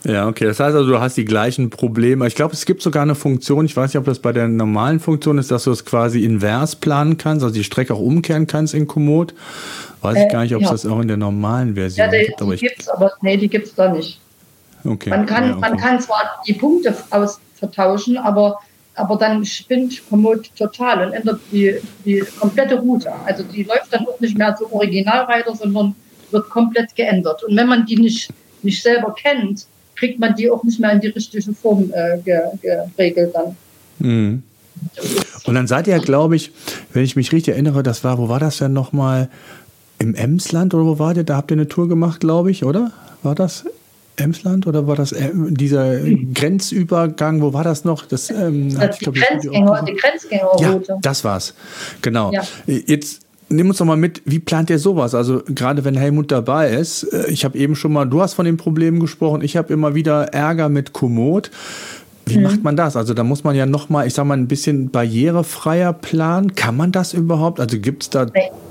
Ja, 0.04 0.28
okay. 0.28 0.44
Das 0.44 0.60
heißt 0.60 0.74
also, 0.74 0.90
du 0.90 1.00
hast 1.00 1.16
die 1.16 1.24
gleichen 1.24 1.70
Probleme. 1.70 2.26
Ich 2.26 2.34
glaube, 2.34 2.54
es 2.54 2.64
gibt 2.64 2.82
sogar 2.82 3.02
eine 3.02 3.14
Funktion, 3.14 3.64
ich 3.64 3.76
weiß 3.76 3.92
nicht, 3.92 3.98
ob 3.98 4.04
das 4.04 4.18
bei 4.18 4.32
der 4.32 4.48
normalen 4.48 5.00
Funktion 5.00 5.38
ist, 5.38 5.50
dass 5.50 5.64
du 5.64 5.70
es 5.70 5.84
quasi 5.84 6.24
invers 6.24 6.76
planen 6.76 7.16
kannst, 7.16 7.42
also 7.44 7.54
die 7.54 7.64
Strecke 7.64 7.94
auch 7.94 8.00
umkehren 8.00 8.46
kannst 8.46 8.74
in 8.74 8.86
Komoot. 8.86 9.34
Weiß 10.00 10.16
ich 10.16 10.24
Äh, 10.24 10.28
gar 10.28 10.42
nicht, 10.42 10.54
ob 10.54 10.62
es 10.62 10.66
ja. 10.66 10.72
das 10.72 10.86
auch 10.86 11.00
in 11.00 11.08
der 11.08 11.16
normalen 11.16 11.74
Version 11.74 12.06
Ja, 12.06 12.10
die, 12.10 12.26
gibt. 12.26 12.42
Aber 12.42 12.50
die 12.50 12.54
ich, 12.56 12.60
gibt 12.60 12.80
es, 12.80 12.88
aber 12.88 13.12
nee, 13.22 13.36
die 13.36 13.48
gibt 13.48 13.66
es 13.68 13.74
da 13.74 13.92
nicht. 13.92 14.20
okay. 14.84 15.10
Man 15.10 15.26
kann, 15.26 15.44
ja, 15.44 15.50
okay. 15.56 15.60
man 15.60 15.76
kann 15.76 16.00
zwar 16.00 16.42
die 16.46 16.54
Punkte 16.54 16.94
aus 17.10 17.40
vertauschen, 17.54 18.18
aber, 18.18 18.58
aber 18.96 19.16
dann 19.16 19.44
spinnt 19.44 20.02
Komoot 20.08 20.50
total 20.56 21.06
und 21.06 21.12
ändert 21.12 21.40
die, 21.52 21.76
die 22.04 22.24
komplette 22.40 22.74
Route. 22.76 23.12
Also 23.24 23.44
die 23.44 23.62
läuft 23.62 23.92
dann 23.92 24.06
auch 24.06 24.18
nicht 24.18 24.36
mehr 24.36 24.56
so 24.58 24.68
original 24.72 25.28
weiter, 25.28 25.54
sondern 25.54 25.94
wird 26.32 26.50
komplett 26.50 26.94
geändert. 26.96 27.44
Und 27.44 27.56
wenn 27.56 27.68
man 27.68 27.86
die 27.86 27.96
nicht, 27.96 28.30
nicht 28.62 28.82
selber 28.82 29.14
kennt, 29.14 29.66
kriegt 30.02 30.18
man 30.18 30.34
die 30.34 30.50
auch 30.50 30.64
nicht 30.64 30.80
mehr 30.80 30.90
in 30.90 31.00
die 31.00 31.08
richtige 31.08 31.54
Form 31.54 31.92
äh, 31.94 32.18
ge, 32.18 32.40
geregelt 32.60 33.32
dann. 33.34 33.56
Mhm. 34.00 34.42
Und 35.44 35.54
dann 35.54 35.68
seid 35.68 35.86
ihr, 35.86 35.96
glaube 36.00 36.34
ich, 36.34 36.50
wenn 36.92 37.04
ich 37.04 37.14
mich 37.14 37.30
richtig 37.30 37.54
erinnere, 37.54 37.84
das 37.84 38.02
war, 38.02 38.18
wo 38.18 38.28
war 38.28 38.40
das 38.40 38.58
denn 38.58 38.72
nochmal? 38.72 39.28
Im 40.00 40.16
Emsland 40.16 40.74
oder 40.74 40.84
wo 40.84 40.98
war 40.98 41.14
ihr? 41.16 41.22
Da 41.22 41.36
habt 41.36 41.52
ihr 41.52 41.56
eine 41.56 41.68
Tour 41.68 41.88
gemacht, 41.88 42.18
glaube 42.18 42.50
ich, 42.50 42.64
oder? 42.64 42.90
War 43.22 43.36
das 43.36 43.64
Emsland 44.16 44.66
oder 44.66 44.88
war 44.88 44.96
das 44.96 45.12
ähm, 45.12 45.56
dieser 45.56 46.00
Grenzübergang? 46.00 47.40
Wo 47.40 47.52
war 47.52 47.62
das 47.62 47.84
noch? 47.84 48.04
Das, 48.06 48.28
ähm, 48.28 48.76
Das 48.76 48.98
die, 48.98 49.04
Grenzgänger, 49.04 49.84
die. 49.86 49.94
Grenzgängerroute. 49.94 50.86
Ja, 50.88 50.98
das 51.00 51.22
war's. 51.22 51.54
Genau. 52.00 52.32
Ja. 52.32 52.42
Jetzt 52.66 53.22
nimm 53.52 53.68
uns 53.68 53.78
doch 53.78 53.84
mal 53.84 53.96
mit, 53.96 54.22
wie 54.24 54.38
plant 54.38 54.70
ihr 54.70 54.78
sowas? 54.78 55.14
Also 55.14 55.42
gerade 55.46 55.84
wenn 55.84 55.96
Helmut 55.96 56.32
dabei 56.32 56.70
ist, 56.70 57.04
äh, 57.04 57.26
ich 57.30 57.44
habe 57.44 57.56
eben 57.58 57.76
schon 57.76 57.92
mal, 57.92 58.04
du 58.06 58.20
hast 58.20 58.34
von 58.34 58.44
den 58.44 58.56
Problemen 58.56 59.00
gesprochen, 59.00 59.42
ich 59.42 59.56
habe 59.56 59.72
immer 59.72 59.94
wieder 59.94 60.32
Ärger 60.32 60.68
mit 60.68 60.92
Komoot. 60.92 61.50
Wie 62.24 62.36
Mhm. 62.36 62.42
macht 62.44 62.62
man 62.62 62.76
das? 62.76 62.96
Also 62.96 63.14
da 63.14 63.24
muss 63.24 63.42
man 63.44 63.56
ja 63.56 63.66
noch 63.66 63.88
mal, 63.88 64.06
ich 64.06 64.14
sag 64.14 64.24
mal, 64.26 64.36
ein 64.36 64.46
bisschen 64.46 64.90
barrierefreier 64.90 65.92
planen. 65.92 66.54
Kann 66.54 66.76
man 66.76 66.92
das 66.92 67.14
überhaupt? 67.14 67.58
Also 67.60 67.78
gibt 67.78 68.04
es 68.04 68.10
da. 68.10 68.26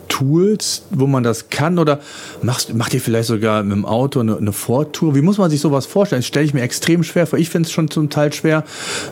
Tools, 0.08 0.84
wo 0.92 1.08
man 1.08 1.24
das 1.24 1.50
kann? 1.50 1.80
Oder 1.80 2.00
machst, 2.42 2.74
macht 2.76 2.94
ihr 2.94 3.00
vielleicht 3.02 3.28
sogar 3.28 3.64
mit 3.64 3.72
dem 3.72 3.86
Auto 3.86 4.20
eine, 4.20 4.38
eine 4.38 4.52
Vortour? 4.52 5.16
Wie 5.16 5.22
muss 5.22 5.38
man 5.38 5.50
sich 5.50 5.62
sowas 5.62 5.86
vorstellen? 5.86 6.20
Das 6.20 6.28
stelle 6.28 6.46
ich 6.46 6.54
mir 6.54 6.62
extrem 6.62 7.04
schwer 7.04 7.26
vor. 7.28 7.40
Ich 7.40 7.50
finde 7.50 7.68
es 7.68 7.72
schon 7.72 7.90
zum 7.90 8.10
Teil 8.10 8.32
schwer, 8.34 8.64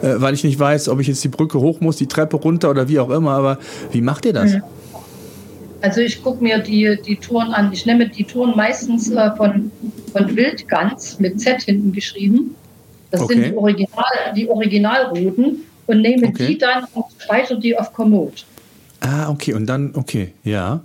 äh, 0.01 0.15
weil 0.17 0.33
ich 0.33 0.43
nicht 0.43 0.59
weiß, 0.59 0.89
ob 0.89 0.99
ich 0.99 1.07
jetzt 1.07 1.23
die 1.23 1.29
Brücke 1.29 1.59
hoch 1.59 1.79
muss, 1.79 1.95
die 1.95 2.07
Treppe 2.07 2.35
runter 2.37 2.69
oder 2.69 2.89
wie 2.89 2.99
auch 2.99 3.09
immer. 3.09 3.31
Aber 3.31 3.57
wie 3.91 4.01
macht 4.01 4.25
ihr 4.25 4.33
das? 4.33 4.51
Mhm. 4.53 4.61
Also 5.81 6.01
ich 6.01 6.21
gucke 6.21 6.43
mir 6.43 6.59
die, 6.59 6.97
die 7.05 7.15
Touren 7.15 7.53
an. 7.53 7.71
Ich 7.71 7.85
nehme 7.85 8.07
die 8.09 8.23
Touren 8.23 8.55
meistens 8.55 9.09
äh, 9.11 9.31
von, 9.35 9.71
von 10.11 10.35
Wildgans 10.35 11.19
mit 11.19 11.39
Z 11.39 11.61
hinten 11.61 11.93
geschrieben. 11.93 12.55
Das 13.11 13.21
Okay. 13.21 13.33
sind 13.33 13.45
die, 13.45 13.55
Original, 13.55 14.33
die 14.35 14.49
Originalrouten 14.49 15.63
und 15.87 16.01
nehme 16.01 16.27
Okay. 16.27 16.47
die 16.47 16.57
dann 16.57 16.85
und 16.93 17.05
speichere 17.17 17.59
die 17.59 17.77
auf 17.77 17.93
Komoot. 17.93 18.45
Ah, 18.99 19.29
okay. 19.29 19.53
Und 19.53 19.65
dann, 19.67 19.95
okay, 19.95 20.33
ja. 20.43 20.81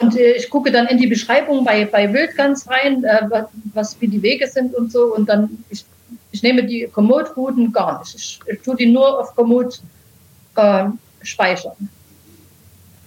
Und 0.00 0.16
äh, 0.16 0.32
ich 0.32 0.50
gucke 0.50 0.72
dann 0.72 0.86
in 0.88 0.98
die 0.98 1.06
Beschreibung 1.06 1.64
bei, 1.64 1.84
bei 1.84 2.12
Wildgans 2.12 2.68
rein, 2.68 3.04
äh, 3.04 3.20
was, 3.30 3.46
was 3.72 3.96
wie 4.00 4.08
die 4.08 4.20
Wege 4.22 4.46
sind 4.48 4.74
und 4.74 4.90
so. 4.90 5.14
Und 5.14 5.28
dann, 5.28 5.48
ich, 5.70 5.84
ich 6.32 6.42
nehme 6.42 6.64
die 6.64 6.88
Komoot-Routen 6.92 7.72
gar 7.72 8.00
nicht. 8.00 8.14
Ich, 8.16 8.40
ich 8.46 8.60
tue 8.62 8.74
die 8.74 8.86
nur 8.86 9.20
auf 9.20 9.34
Komoot 9.36 9.80
äh, 10.56 10.86
speichern. 11.22 11.88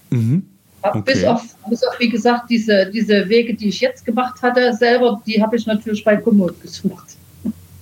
Mhm. 0.10 0.46
Okay. 0.89 1.02
Bis, 1.06 1.23
auf, 1.23 1.43
bis 1.69 1.84
auf, 1.84 2.00
wie 2.00 2.10
gesagt, 2.10 2.50
diese, 2.50 2.89
diese 2.91 3.28
Wege, 3.30 3.54
die 3.54 3.69
ich 3.69 3.82
jetzt 3.82 4.06
gemacht 4.06 4.41
hatte, 4.41 4.73
selber, 4.73 5.21
die 5.26 5.41
habe 5.41 5.56
ich 5.56 5.65
natürlich 5.65 6.04
bei 6.04 6.17
Komoot 6.17 6.62
gesucht. 6.62 7.15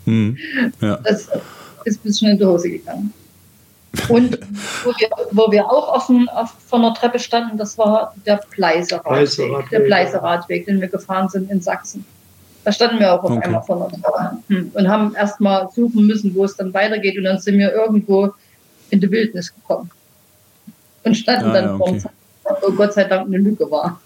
Mhm. 0.05 0.37
Ja. 0.81 0.97
Das 1.03 1.29
ist 1.85 1.99
ein 1.99 2.03
bisschen 2.03 2.31
in 2.31 2.37
die 2.37 2.45
Hose 2.45 2.69
gegangen. 2.69 3.13
Und 4.09 4.39
wo 4.83 4.91
wir, 4.91 5.09
wo 5.31 5.51
wir 5.51 5.65
auch 5.65 5.95
offen 5.95 6.27
auf, 6.29 6.53
von 6.67 6.81
der 6.81 6.93
Treppe 6.93 7.19
standen, 7.19 7.57
das 7.57 7.77
war 7.77 8.13
der 8.25 8.37
Pleiseradweg, 8.51 9.69
der. 9.69 9.79
Pleiseradweg, 9.81 10.65
den 10.65 10.81
wir 10.81 10.87
gefahren 10.87 11.29
sind 11.29 11.49
in 11.49 11.61
Sachsen. 11.61 12.05
Da 12.63 12.71
standen 12.71 12.99
wir 12.99 13.13
auch 13.13 13.23
auf 13.23 13.31
Okay. 13.31 13.45
einmal 13.45 13.63
von 13.63 13.79
der 13.79 13.89
Treppe 13.89 14.37
hm. 14.47 14.71
und 14.73 14.87
haben 14.87 15.15
erstmal 15.15 15.69
suchen 15.71 16.07
müssen, 16.07 16.33
wo 16.33 16.45
es 16.45 16.55
dann 16.55 16.73
weitergeht. 16.73 17.17
Und 17.17 17.25
dann 17.25 17.39
sind 17.39 17.57
wir 17.59 17.71
irgendwo 17.71 18.33
in 18.89 18.99
die 18.99 19.09
Wildnis 19.09 19.53
gekommen. 19.53 19.89
Und 21.03 21.15
standen 21.15 21.51
Ah, 21.51 21.53
dann 21.53 21.65
ja, 21.65 21.77
vor 21.77 21.87
okay. 21.87 21.95
uns, 21.95 22.03
wo 22.03 22.09
Gott 22.75 22.93
sei 22.93 23.03
Dank 23.05 23.27
eine 23.27 23.37
Lücke 23.37 23.69
war. 23.69 23.99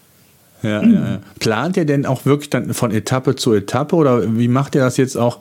Ja, 0.62 0.82
ja, 0.82 0.88
ja. 0.88 1.18
Plant 1.38 1.76
ihr 1.76 1.86
denn 1.86 2.04
auch 2.04 2.26
wirklich 2.26 2.50
dann 2.50 2.74
von 2.74 2.90
Etappe 2.90 3.34
zu 3.34 3.54
Etappe 3.54 3.96
oder 3.96 4.36
wie 4.36 4.48
macht 4.48 4.74
ihr 4.74 4.82
das 4.82 4.96
jetzt 4.98 5.16
auch? 5.16 5.38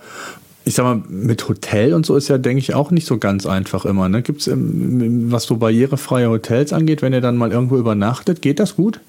Ich 0.66 0.76
sag 0.76 0.84
mal, 0.84 1.02
mit 1.10 1.48
Hotel 1.50 1.94
und 1.94 2.06
so 2.06 2.16
ist 2.16 2.28
ja, 2.28 2.38
denke 2.38 2.60
ich, 2.60 2.74
auch 2.76 2.92
nicht 2.92 3.08
so 3.08 3.18
ganz 3.18 3.46
einfach 3.46 3.86
immer. 3.86 4.08
Ne? 4.08 4.22
Gibt 4.22 4.42
es, 4.42 4.50
was 4.54 5.44
so 5.44 5.58
barrierefreie 5.58 6.30
Hotels 6.30 6.74
angeht, 6.74 7.02
wenn 7.02 7.12
ihr 7.12 7.22
dann 7.22 7.38
mal 7.38 7.52
irgendwo 7.52 7.78
übernachtet, 7.78 8.42
geht 8.42 8.60
das 8.60 8.76
gut? 8.76 9.00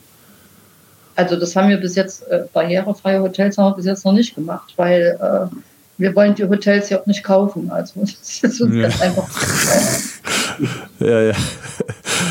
Also 1.16 1.36
das 1.38 1.54
haben 1.54 1.68
wir 1.68 1.76
bis 1.76 1.96
jetzt, 1.96 2.26
äh, 2.28 2.44
barrierefreie 2.52 3.20
Hotels 3.20 3.58
haben 3.58 3.72
wir 3.72 3.76
bis 3.76 3.84
jetzt 3.84 4.04
noch 4.04 4.12
nicht 4.14 4.34
gemacht, 4.34 4.72
weil 4.76 5.18
äh, 5.20 5.54
wir 5.98 6.16
wollen 6.16 6.34
die 6.34 6.44
Hotels 6.44 6.88
ja 6.88 7.00
auch 7.00 7.06
nicht 7.06 7.22
kaufen. 7.22 7.70
Also 7.70 8.00
das 8.00 8.42
ist 8.42 8.60
uns 8.60 8.74
Ja. 8.74 8.82
ganz 8.82 9.00
einfach. 9.02 9.28
Ja, 10.98 11.20
ja. 11.22 11.32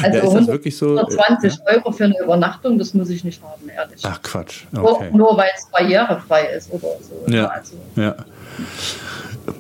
Also 0.04 0.18
ja, 0.18 0.24
ist 0.24 0.34
das 0.34 0.48
wirklich 0.48 0.78
so? 0.78 0.98
120 0.98 1.60
Euro 1.74 1.92
für 1.92 2.06
eine 2.06 2.16
Übernachtung, 2.24 2.78
das 2.78 2.94
muss 2.94 3.10
ich 3.10 3.24
nicht 3.24 3.42
haben, 3.42 3.68
ehrlich. 3.70 4.02
Ach 4.04 4.22
Quatsch. 4.22 4.64
Nur, 4.72 4.92
Okay. 4.94 5.10
nur 5.14 5.36
weil 5.36 5.50
es 5.58 5.66
barrierefrei 5.72 6.46
ist 6.58 6.72
oder 6.72 6.88
so. 7.02 7.32
Ja. 7.32 7.48
Also, 7.48 7.76
Ja. 7.96 8.16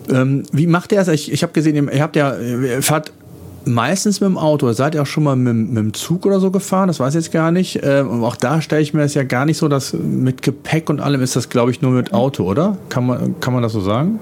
Ähm, 0.09 0.43
wie 0.51 0.67
macht 0.67 0.91
ihr 0.91 0.99
das? 0.99 1.07
Ich, 1.07 1.31
ich 1.31 1.41
habe 1.43 1.53
gesehen, 1.53 1.89
ihr 1.91 2.01
habt 2.03 2.15
ja, 2.15 2.37
ihr 2.37 2.81
fahrt 2.83 3.11
meistens 3.65 4.21
mit 4.21 4.29
dem 4.29 4.37
Auto. 4.37 4.71
Seid 4.73 4.95
ihr 4.95 5.01
auch 5.01 5.05
schon 5.07 5.23
mal 5.23 5.35
mit, 5.35 5.55
mit 5.55 5.77
dem 5.77 5.93
Zug 5.93 6.25
oder 6.25 6.39
so 6.39 6.51
gefahren? 6.51 6.87
Das 6.87 6.99
weiß 6.99 7.15
ich 7.15 7.23
jetzt 7.23 7.31
gar 7.31 7.51
nicht. 7.51 7.79
Ähm, 7.83 8.23
auch 8.23 8.35
da 8.35 8.61
stelle 8.61 8.81
ich 8.81 8.93
mir 8.93 9.01
das 9.01 9.13
ja 9.13 9.23
gar 9.23 9.45
nicht 9.45 9.57
so, 9.57 9.67
dass 9.67 9.93
mit 9.93 10.41
Gepäck 10.41 10.89
und 10.89 10.99
allem 10.99 11.21
ist 11.21 11.35
das, 11.35 11.49
glaube 11.49 11.71
ich, 11.71 11.81
nur 11.81 11.91
mit 11.91 12.13
Auto, 12.13 12.43
oder? 12.43 12.77
Kann 12.89 13.05
man, 13.07 13.39
kann 13.39 13.53
man 13.53 13.63
das 13.63 13.73
so 13.73 13.81
sagen? 13.81 14.19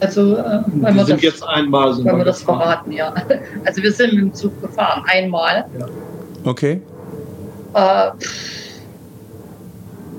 Also 0.00 0.36
äh, 0.36 0.60
wenn 0.66 0.94
Wir 0.96 1.04
sind 1.04 1.16
das, 1.16 1.22
jetzt 1.22 1.42
einmal 1.48 1.94
sind 1.94 2.04
wenn 2.06 2.18
wir 2.18 2.24
das 2.24 2.42
verraten, 2.42 2.92
ja. 2.92 3.14
Also 3.64 3.82
wir 3.82 3.92
sind 3.92 4.12
mit 4.14 4.22
dem 4.22 4.34
Zug 4.34 4.60
gefahren, 4.62 5.02
einmal. 5.06 5.64
Okay. 6.44 6.80
Äh, 7.74 8.10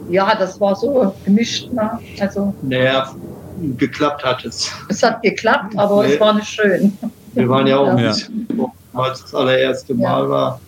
ja, 0.10 0.36
das 0.36 0.60
war 0.60 0.76
so 0.76 1.14
gemischt. 1.26 1.72
Ne? 1.72 2.00
Also 2.20 2.54
Naja, 2.62 3.14
geklappt 3.78 4.24
hat 4.24 4.46
es. 4.46 4.72
es 4.90 5.04
hat 5.04 5.22
geklappt, 5.22 5.78
aber 5.78 6.04
Nee. 6.06 6.14
es 6.14 6.20
war 6.20 6.34
nicht 6.34 6.48
schön. 6.48 6.98
Wir 7.34 7.50
waren 7.50 7.68
ja 7.68 7.78
auch 7.78 7.88
ein 7.88 7.98
Ja. 8.00 8.10
bisschen, 8.10 8.48
weil 8.94 9.12
es 9.12 9.22
das 9.22 9.36
allererste 9.36 9.94
Mal 9.94 10.24
Ja. 10.24 10.30
war. 10.30 10.62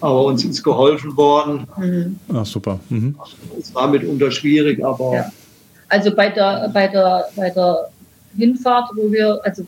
Aber 0.00 0.24
uns 0.26 0.44
ist 0.44 0.62
geholfen 0.62 1.16
worden. 1.16 1.66
Mhm. 1.78 2.18
Ach, 2.34 2.44
super. 2.44 2.78
Mhm. 2.90 3.16
Es 3.58 3.74
war 3.74 3.88
mitunter 3.88 4.30
schwierig, 4.30 4.84
aber 4.84 5.14
Ja. 5.14 5.32
Also 5.94 6.12
bei 6.14 6.28
der, 6.28 6.68
bei 6.72 6.88
der, 6.88 7.28
bei 7.36 7.50
der 7.50 7.88
Hinfahrt, 8.36 8.90
wo 8.96 9.12
wir, 9.12 9.40
also 9.44 9.64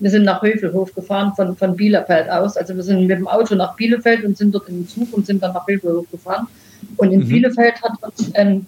wir 0.00 0.10
sind 0.10 0.24
nach 0.24 0.42
Hövelhof 0.42 0.92
gefahren 0.96 1.32
von, 1.36 1.56
von 1.56 1.76
Bielefeld 1.76 2.28
aus. 2.28 2.56
Also 2.56 2.74
wir 2.74 2.82
sind 2.82 3.02
mit 3.06 3.10
dem 3.18 3.28
Auto 3.28 3.54
nach 3.54 3.76
Bielefeld 3.76 4.24
und 4.24 4.36
sind 4.36 4.52
dort 4.52 4.68
im 4.68 4.88
Zug 4.88 5.12
und 5.12 5.26
sind 5.26 5.40
dann 5.44 5.52
nach 5.54 5.64
Hövelhof 5.68 6.10
gefahren. 6.10 6.48
Und 6.96 7.12
in 7.12 7.20
Mhm. 7.20 7.28
Bielefeld 7.28 7.80
hat 7.82 7.92
uns 8.02 8.34
ein, 8.34 8.66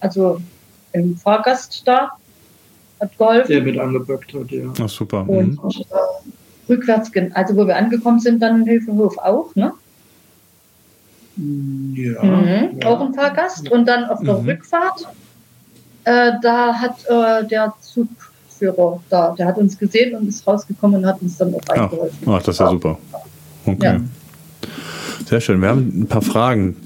also 0.00 0.42
ein 0.94 1.16
Fahrgast 1.16 1.80
da, 1.86 2.10
hat 3.00 3.16
geholfen. 3.16 3.48
der 3.50 3.62
mit 3.62 3.78
angeböckt 3.78 4.34
hat, 4.34 4.50
ja. 4.50 4.70
Ach, 4.78 4.88
super. 4.90 5.20
Und 5.26 5.52
Mhm. 5.52 5.70
äh, 5.90 6.70
rückwärts, 6.72 7.10
also 7.32 7.56
wo 7.56 7.66
wir 7.66 7.76
angekommen 7.76 8.20
sind, 8.20 8.42
dann 8.42 8.60
in 8.60 8.68
Hövelhof 8.68 9.16
auch, 9.16 9.54
ne? 9.54 9.72
Ja, 11.36 12.22
Mhm, 12.24 12.78
ja. 12.80 12.86
Auch 12.88 13.00
ein 13.00 13.14
Fahrgast. 13.14 13.70
Und 13.70 13.86
dann 13.86 14.04
auf 14.06 14.20
der 14.22 14.38
Mhm. 14.38 14.48
Rückfahrt, 14.48 15.06
äh, 16.04 16.32
da 16.42 16.74
hat 16.74 16.96
äh, 17.08 17.46
der 17.46 17.74
Zugführer 17.80 19.00
da, 19.10 19.34
der 19.38 19.46
hat 19.46 19.58
uns 19.58 19.78
gesehen 19.78 20.16
und 20.16 20.28
ist 20.28 20.46
rausgekommen 20.46 21.00
und 21.00 21.06
hat 21.06 21.20
uns 21.20 21.36
dann 21.36 21.54
auch 21.54 21.60
Ach, 21.68 21.74
eingeholfen. 21.74 22.18
ach, 22.26 22.38
das 22.38 22.48
ist 22.48 22.60
ja 22.60 22.70
super. 22.70 22.98
Okay. 23.66 23.76
Ja. 23.84 24.00
Sehr 25.26 25.40
schön. 25.40 25.60
Wir 25.60 25.68
haben 25.68 26.02
ein 26.02 26.06
paar 26.06 26.22
Fragen. 26.22 26.76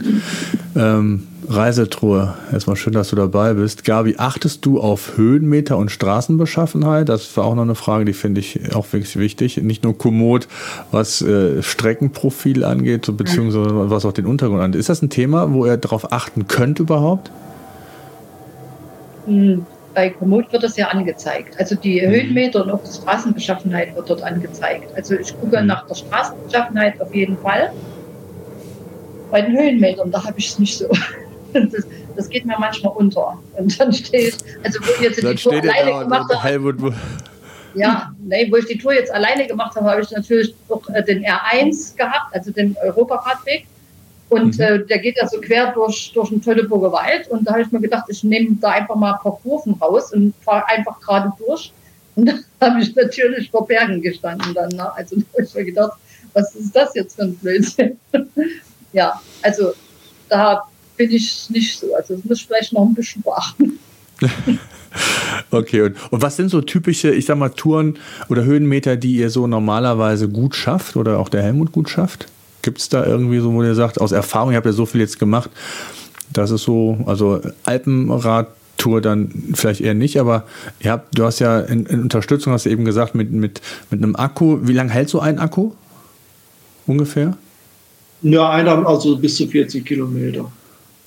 Ähm, 0.74 1.26
Reisetruhe. 1.50 2.34
Erstmal 2.52 2.76
schön, 2.76 2.92
dass 2.92 3.08
du 3.08 3.16
dabei 3.16 3.54
bist. 3.54 3.84
Gabi, 3.84 4.14
achtest 4.18 4.64
du 4.64 4.80
auf 4.80 5.16
Höhenmeter 5.16 5.76
und 5.78 5.90
Straßenbeschaffenheit? 5.90 7.08
Das 7.08 7.36
war 7.36 7.44
auch 7.44 7.56
noch 7.56 7.62
eine 7.62 7.74
Frage, 7.74 8.04
die 8.04 8.12
finde 8.12 8.40
ich 8.40 8.74
auch 8.74 8.86
wirklich 8.92 9.16
wichtig. 9.16 9.56
Nicht 9.56 9.82
nur 9.82 9.98
Komoot, 9.98 10.46
was 10.92 11.22
äh, 11.22 11.60
Streckenprofil 11.62 12.64
angeht, 12.64 13.04
so, 13.04 13.14
beziehungsweise 13.14 13.90
was 13.90 14.04
auch 14.04 14.12
den 14.12 14.26
Untergrund 14.26 14.62
angeht. 14.62 14.78
Ist 14.78 14.88
das 14.88 15.02
ein 15.02 15.10
Thema, 15.10 15.52
wo 15.52 15.66
ihr 15.66 15.76
darauf 15.76 16.12
achten 16.12 16.46
könnt 16.46 16.78
überhaupt? 16.78 17.32
Mhm. 19.26 19.66
Bei 19.92 20.08
Komoot 20.10 20.52
wird 20.52 20.62
das 20.62 20.76
ja 20.76 20.86
angezeigt. 20.88 21.58
Also 21.58 21.74
die 21.74 22.00
Mhm. 22.00 22.10
Höhenmeter 22.12 22.62
und 22.62 22.70
auch 22.70 22.80
die 22.84 22.92
Straßenbeschaffenheit 22.94 23.96
wird 23.96 24.08
dort 24.08 24.22
angezeigt. 24.22 24.88
Also 24.94 25.14
ich 25.14 25.34
gucke 25.40 25.60
Mhm. 25.60 25.66
nach 25.66 25.84
der 25.88 25.96
Straßenbeschaffenheit 25.96 27.00
auf 27.00 27.12
jeden 27.12 27.36
Fall. 27.38 27.72
Bei 29.32 29.42
den 29.42 29.58
Höhenmetern, 29.58 30.12
da 30.12 30.22
habe 30.22 30.34
ich 30.38 30.48
es 30.50 30.58
nicht 30.60 30.78
so. 30.78 30.86
Das, 31.52 31.84
das, 32.16 32.28
geht 32.28 32.44
mir 32.44 32.56
manchmal 32.58 32.92
unter. 32.96 33.38
Und 33.56 33.78
dann 33.80 33.92
stehe 33.92 34.28
ich, 34.28 34.34
also 34.62 34.80
wo 34.80 35.02
jetzt 35.02 35.22
dann 35.22 35.36
die 35.36 35.42
Tour 35.42 35.54
alleine 35.54 36.04
gemacht 36.04 36.34
habe. 36.34 36.94
Ja, 37.74 38.12
nee, 38.18 38.50
wo 38.50 38.56
ich 38.56 38.66
die 38.66 38.78
Tour 38.78 38.92
jetzt 38.92 39.12
alleine 39.12 39.46
gemacht 39.46 39.76
habe, 39.76 39.90
habe 39.90 40.00
ich 40.02 40.10
natürlich 40.10 40.54
auch 40.68 40.88
äh, 40.90 41.02
den 41.04 41.24
R1 41.24 41.96
gehabt, 41.96 42.34
also 42.34 42.50
den 42.50 42.76
Europaradweg. 42.82 43.66
Und 44.28 44.58
mhm. 44.58 44.64
äh, 44.64 44.78
der 44.86 44.98
geht 44.98 45.16
ja 45.16 45.26
so 45.26 45.40
quer 45.40 45.72
durch, 45.72 46.12
durch 46.14 46.30
den 46.30 46.40
Tölleburger 46.40 46.92
Wald. 46.92 47.28
Und 47.28 47.46
da 47.46 47.52
habe 47.52 47.62
ich 47.62 47.72
mir 47.72 47.80
gedacht, 47.80 48.04
ich 48.08 48.22
nehme 48.24 48.56
da 48.60 48.70
einfach 48.70 48.96
mal 48.96 49.14
ein 49.14 49.20
paar 49.20 49.38
Kurven 49.42 49.74
raus 49.74 50.12
und 50.12 50.34
fahre 50.42 50.66
einfach 50.68 51.00
gerade 51.00 51.32
durch. 51.38 51.72
Und 52.16 52.26
da 52.26 52.34
habe 52.66 52.80
ich 52.80 52.94
natürlich 52.94 53.50
vor 53.50 53.66
Bergen 53.66 54.00
gestanden 54.00 54.54
dann. 54.54 54.70
Ne? 54.70 54.94
Also 54.94 55.16
da 55.16 55.22
habe 55.32 55.42
ich 55.42 55.54
mir 55.54 55.64
gedacht, 55.64 55.98
was 56.32 56.54
ist 56.54 56.74
das 56.74 56.94
jetzt 56.94 57.16
für 57.16 57.22
ein 57.22 57.34
Blödsinn? 57.36 57.98
ja, 58.92 59.20
also 59.42 59.72
da 60.28 60.62
bin 61.00 61.10
ich 61.12 61.48
nicht 61.48 61.78
so. 61.78 61.94
Also 61.94 62.14
das 62.14 62.24
muss 62.24 62.40
ich 62.40 62.46
vielleicht 62.46 62.72
noch 62.74 62.86
ein 62.86 62.94
bisschen 62.94 63.22
beachten. 63.22 63.78
Okay, 65.52 65.82
und, 65.82 65.96
und 66.10 66.20
was 66.20 66.36
sind 66.36 66.48
so 66.48 66.60
typische, 66.60 67.12
ich 67.12 67.26
sag 67.26 67.38
mal, 67.38 67.50
Touren 67.50 67.96
oder 68.28 68.42
Höhenmeter, 68.42 68.96
die 68.96 69.14
ihr 69.14 69.30
so 69.30 69.46
normalerweise 69.46 70.28
gut 70.28 70.56
schafft 70.56 70.96
oder 70.96 71.20
auch 71.20 71.28
der 71.28 71.44
Helmut 71.44 71.70
gut 71.70 71.88
schafft? 71.88 72.26
Gibt 72.62 72.78
es 72.78 72.88
da 72.88 73.06
irgendwie 73.06 73.38
so, 73.38 73.52
wo 73.52 73.62
ihr 73.62 73.76
sagt, 73.76 74.00
aus 74.00 74.10
Erfahrung, 74.10 74.50
ihr 74.50 74.56
habt 74.56 74.66
ja 74.66 74.72
so 74.72 74.86
viel 74.86 75.00
jetzt 75.00 75.20
gemacht, 75.20 75.50
das 76.32 76.50
ist 76.50 76.64
so, 76.64 76.98
also 77.06 77.40
Alpenradtour 77.64 79.00
dann 79.00 79.30
vielleicht 79.54 79.80
eher 79.80 79.94
nicht, 79.94 80.18
aber 80.18 80.44
ihr 80.80 80.90
habt, 80.90 81.16
du 81.16 81.24
hast 81.24 81.38
ja 81.38 81.60
in, 81.60 81.86
in 81.86 82.02
Unterstützung, 82.02 82.52
hast 82.52 82.66
du 82.66 82.70
eben 82.70 82.84
gesagt, 82.84 83.14
mit, 83.14 83.30
mit, 83.30 83.60
mit 83.90 84.02
einem 84.02 84.16
Akku. 84.16 84.58
Wie 84.62 84.72
lange 84.72 84.90
hält 84.90 85.08
so 85.08 85.20
ein 85.20 85.38
Akku? 85.38 85.70
Ungefähr? 86.88 87.36
Ja, 88.22 88.50
einer, 88.50 88.84
also 88.86 89.16
bis 89.16 89.36
zu 89.36 89.46
40 89.46 89.86
Kilometer. 89.86 90.50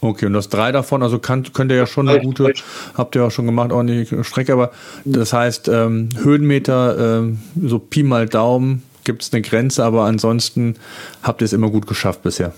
Okay, 0.04 0.26
und 0.26 0.34
das 0.34 0.50
drei 0.50 0.74
davon, 0.74 1.02
also 1.02 1.18
kann, 1.18 1.44
könnt 1.54 1.72
ihr 1.72 1.78
ja 1.78 1.88
schon 1.88 2.10
eine 2.10 2.20
gute, 2.20 2.52
habt 2.94 3.16
ihr 3.16 3.24
auch 3.24 3.32
schon 3.32 3.46
gemacht, 3.46 3.72
ordentliche 3.72 4.26
Strecke, 4.26 4.52
aber 4.52 4.72
das 5.06 5.32
heißt, 5.32 5.70
ähm, 5.70 6.10
Höhenmeter, 6.22 7.20
ähm, 7.20 7.40
so 7.66 7.80
Pi 7.80 8.04
mal 8.04 8.28
Daumen, 8.28 8.84
gibt 9.06 9.22
es 9.22 9.32
eine 9.32 9.42
Grenze, 9.42 9.86
aber 9.86 10.04
ansonsten 10.04 10.76
habt 11.22 11.42
ihr 11.42 11.46
es 11.46 11.54
immer 11.54 11.70
gut 11.70 11.88
geschafft 11.88 12.22
bisher. 12.22 12.52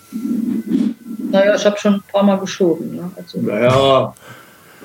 Naja, 1.30 1.54
ich 1.54 1.64
habe 1.68 1.78
schon 1.78 1.94
ein 1.94 2.04
paar 2.12 2.24
Mal 2.24 2.40
geschoben. 2.40 2.96
Ne? 2.96 3.12
Also, 3.16 3.40
naja, 3.40 4.16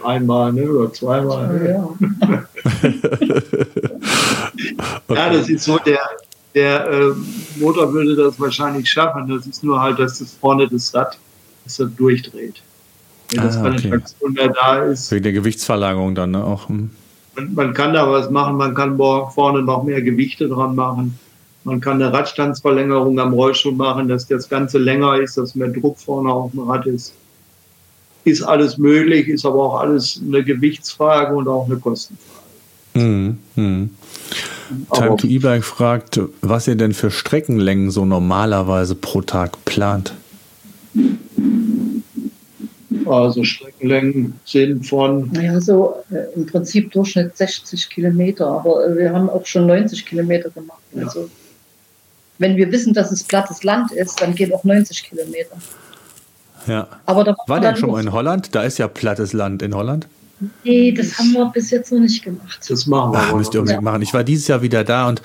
einmal 0.04 0.52
ne? 0.52 0.70
oder 0.70 0.92
zweimal. 0.92 1.66
Ja, 1.66 1.82
okay. 1.82 2.92
ja 5.08 5.32
das 5.32 5.48
ist 5.48 5.64
so, 5.64 5.78
der, 5.78 6.00
der 6.54 6.90
äh, 6.90 7.12
Motor 7.56 7.90
würde 7.90 8.14
das 8.16 8.38
wahrscheinlich 8.38 8.90
schaffen. 8.90 9.30
Das 9.34 9.46
ist 9.46 9.64
nur 9.64 9.80
halt, 9.80 9.98
dass 9.98 10.18
das 10.18 10.34
vorne 10.34 10.68
das 10.68 10.92
Rad 10.94 11.16
dass 11.64 11.78
er 11.78 11.86
durchdreht. 11.86 12.62
Wenn 13.30 13.42
das 13.44 13.56
ah, 13.56 13.62
keine 13.62 13.76
okay. 13.76 13.90
Traktion 13.90 14.32
mehr 14.32 14.48
da 14.48 14.84
ist. 14.84 15.10
Wegen 15.10 15.22
der 15.22 15.32
Gewichtsverlagerung 15.32 16.14
dann 16.14 16.32
ne? 16.32 16.44
auch. 16.44 16.68
Hm. 16.68 16.90
Man, 17.36 17.54
man, 17.54 17.74
kann 17.74 17.94
da 17.94 18.10
was 18.10 18.30
machen, 18.30 18.56
man 18.56 18.74
kann 18.74 18.96
vorne 18.96 19.62
noch 19.62 19.84
mehr 19.84 20.02
Gewichte 20.02 20.48
dran 20.48 20.74
machen. 20.74 21.18
Man 21.64 21.80
kann 21.80 22.02
eine 22.02 22.12
Radstandsverlängerung 22.12 23.18
am 23.20 23.34
Rollstuhl 23.34 23.72
machen, 23.72 24.08
dass 24.08 24.26
das 24.26 24.48
Ganze 24.48 24.78
länger 24.78 25.20
ist, 25.20 25.36
dass 25.36 25.54
mehr 25.54 25.68
Druck 25.68 25.98
vorne 25.98 26.32
auf 26.32 26.50
dem 26.52 26.60
Rad 26.60 26.86
ist. 26.86 27.12
Ist 28.24 28.42
alles 28.42 28.78
möglich, 28.78 29.28
ist 29.28 29.44
aber 29.44 29.62
auch 29.62 29.80
alles 29.80 30.20
eine 30.26 30.42
Gewichtsfrage 30.42 31.34
und 31.34 31.48
auch 31.48 31.66
eine 31.66 31.76
Kostenfrage. 31.76 32.40
Mhm. 32.94 33.38
Mhm. 33.56 33.90
Time 34.92 35.16
to 35.16 35.26
E-Bike 35.26 35.64
fragt, 35.64 36.20
was 36.42 36.68
ihr 36.68 36.76
denn 36.76 36.94
für 36.94 37.10
Streckenlängen 37.10 37.90
so 37.90 38.04
normalerweise 38.04 38.94
pro 38.94 39.20
Tag 39.20 39.64
plant. 39.64 40.14
Also 43.10 43.44
Streckenlängen 43.44 44.38
sind 44.44 44.86
von. 44.86 45.30
Naja, 45.32 45.60
so 45.60 45.96
äh, 46.10 46.34
im 46.36 46.46
Prinzip 46.46 46.92
Durchschnitt 46.92 47.36
60 47.36 47.90
Kilometer, 47.90 48.46
aber 48.46 48.86
äh, 48.86 48.96
wir 48.96 49.12
haben 49.12 49.28
auch 49.28 49.44
schon 49.44 49.66
90 49.66 50.06
Kilometer 50.06 50.50
gemacht. 50.50 50.82
Ja. 50.94 51.04
Also 51.04 51.28
wenn 52.38 52.56
wir 52.56 52.70
wissen, 52.72 52.94
dass 52.94 53.12
es 53.12 53.22
plattes 53.24 53.64
Land 53.64 53.92
ist, 53.92 54.20
dann 54.20 54.34
gehen 54.34 54.52
auch 54.52 54.64
90 54.64 55.02
Kilometer. 55.02 55.56
Ja. 56.66 56.88
Aber 57.06 57.24
da 57.24 57.34
war 57.46 57.60
der 57.60 57.76
schon 57.76 57.90
mal 57.90 58.00
in 58.00 58.12
Holland? 58.12 58.54
Da 58.54 58.62
ist 58.62 58.78
ja 58.78 58.88
plattes 58.88 59.32
Land 59.32 59.62
in 59.62 59.74
Holland. 59.74 60.08
Nee, 60.64 60.92
das 60.92 61.18
haben 61.18 61.33
wir 61.33 61.46
bis 61.46 61.70
jetzt 61.70 61.92
noch 61.92 62.00
nicht 62.00 62.24
gemacht. 62.24 62.61
Das 62.68 62.87
machen 62.87 63.12
wir. 63.12 63.18
Ach, 63.20 63.35
müsst 63.35 63.55
ihr 63.55 63.61
unbedingt 63.61 63.83
ja. 63.83 63.90
machen. 63.90 64.03
Ich 64.03 64.14
war 64.14 64.24
dieses 64.24 64.48
Jahr 64.48 64.62
wieder 64.62 64.85
da 64.85 65.09
und 65.09 65.20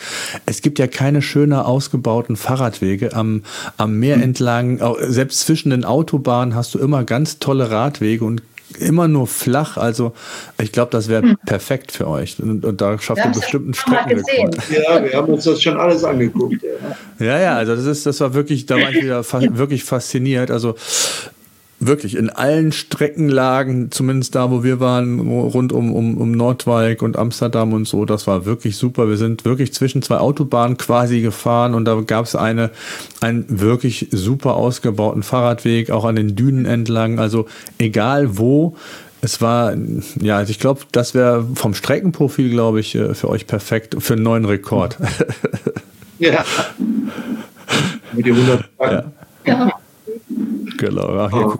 es 0.46 0.62
gibt 0.62 0.78
ja 0.80 0.88
keine 0.88 1.22
schöner 1.22 1.68
ausgebauten 1.68 2.36
Fahrradwege 2.36 3.14
am, 3.14 3.44
am 3.78 3.98
Meer 3.98 4.18
entlang. 4.18 4.82
Selbst 5.00 5.42
zwischen 5.42 5.70
den 5.70 5.86
Autobahnen 5.86 6.56
hast 6.56 6.74
du 6.74 6.80
immer 6.80 7.04
ganz 7.04 7.40
tolle 7.40 7.72
Radwege 7.72 8.26
und 8.26 8.42
immer 8.80 9.08
nur 9.08 9.28
flach. 9.28 9.78
Also 9.78 10.14
ich 10.62 10.72
glaube, 10.72 10.92
das 10.92 11.08
wäre 11.08 11.22
hm. 11.22 11.38
perfekt 11.46 11.92
für 11.92 12.08
euch. 12.08 12.40
Und, 12.40 12.66
und 12.66 12.82
da 12.82 13.00
schafft 13.00 13.24
ihr 13.24 13.32
bestimmt 13.32 13.66
einen 13.66 13.74
Streckenrekord. 13.74 14.58
Ja, 14.70 15.04
wir 15.04 15.14
haben 15.14 15.34
uns 15.34 15.44
das 15.46 15.62
schon 15.62 15.78
alles 15.78 16.04
angeguckt. 16.04 16.62
Ja, 17.20 17.26
ja, 17.26 17.40
ja 17.40 17.56
also 17.56 17.76
das 17.76 17.86
ist, 17.86 18.06
das 18.06 18.20
war 18.20 18.34
wirklich, 18.34 18.66
da 18.66 18.76
war 18.76 18.90
ich 18.90 19.04
wieder 19.04 19.24
fa 19.24 19.42
wirklich 19.42 19.84
fasziniert. 19.84 20.52
Also 20.52 20.76
wirklich 21.88 22.16
in 22.16 22.30
allen 22.30 22.72
Streckenlagen, 22.72 23.92
zumindest 23.92 24.36
da, 24.36 24.52
wo 24.52 24.64
wir 24.64 24.80
waren, 24.80 25.20
rund 25.20 25.72
um, 25.74 25.94
um, 25.94 26.18
um 26.18 26.32
Nordwijk 26.32 27.02
und 27.02 27.18
Amsterdam 27.18 27.74
und 27.74 27.88
so, 27.88 28.06
das 28.06 28.28
war 28.28 28.46
wirklich 28.46 28.78
super. 28.78 29.10
Wir 29.10 29.18
sind 29.18 29.46
wirklich 29.46 29.74
zwischen 29.74 30.02
zwei 30.02 30.18
Autobahnen 30.18 30.78
quasi 30.78 31.22
gefahren 31.22 31.74
und 31.74 31.86
da 31.86 32.00
gab 32.02 32.26
es 32.26 32.36
eine, 32.36 32.72
einen 33.22 33.46
wirklich 33.48 34.08
super 34.12 34.56
ausgebauten 34.56 35.24
Fahrradweg, 35.24 35.92
auch 35.92 36.06
an 36.06 36.16
den 36.16 36.36
Dünen 36.36 36.66
entlang. 36.66 37.20
Also 37.20 37.48
egal 37.78 38.38
wo, 38.38 38.76
es 39.22 39.42
war, 39.42 39.76
ja, 40.22 40.38
also 40.38 40.52
ich 40.52 40.60
glaube, 40.60 40.82
das 40.92 41.14
wäre 41.14 41.48
vom 41.56 41.74
Streckenprofil, 41.74 42.50
glaube 42.50 42.80
ich, 42.80 42.96
äh, 42.96 43.14
für 43.16 43.30
euch 43.30 43.48
perfekt 43.48 43.96
für 44.00 44.14
einen 44.14 44.24
neuen 44.24 44.46
Rekord. 44.46 44.98
Ja. 46.18 46.46
Mit 48.14 48.26
die 48.26 48.32
100 48.32 48.66
ja. 48.80 49.12
ja. 49.46 49.72
Genau. 50.78 51.18
Ach, 51.18 51.32
hier, 51.32 51.48
oh. 51.48 51.58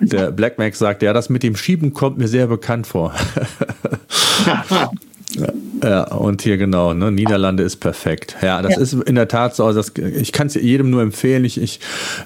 Der 0.00 0.30
Black 0.30 0.58
Mac 0.58 0.74
sagt, 0.74 1.02
ja, 1.02 1.12
das 1.12 1.28
mit 1.28 1.42
dem 1.42 1.56
Schieben 1.56 1.92
kommt 1.92 2.18
mir 2.18 2.28
sehr 2.28 2.46
bekannt 2.46 2.86
vor. 2.86 3.14
Ja, 5.82 6.04
und 6.04 6.42
hier 6.42 6.56
genau, 6.56 6.94
ne, 6.94 7.12
Niederlande 7.12 7.62
ist 7.62 7.76
perfekt. 7.76 8.36
Ja, 8.42 8.62
das 8.62 8.76
ja. 8.76 8.80
ist 8.80 8.92
in 8.94 9.14
der 9.14 9.28
Tat 9.28 9.54
so. 9.54 9.64
Also 9.64 9.80
das, 9.80 9.92
ich 9.96 10.32
kann 10.32 10.46
es 10.46 10.54
jedem 10.54 10.90
nur 10.90 11.02
empfehlen. 11.02 11.44
Ich, 11.44 11.60
ich 11.60 11.80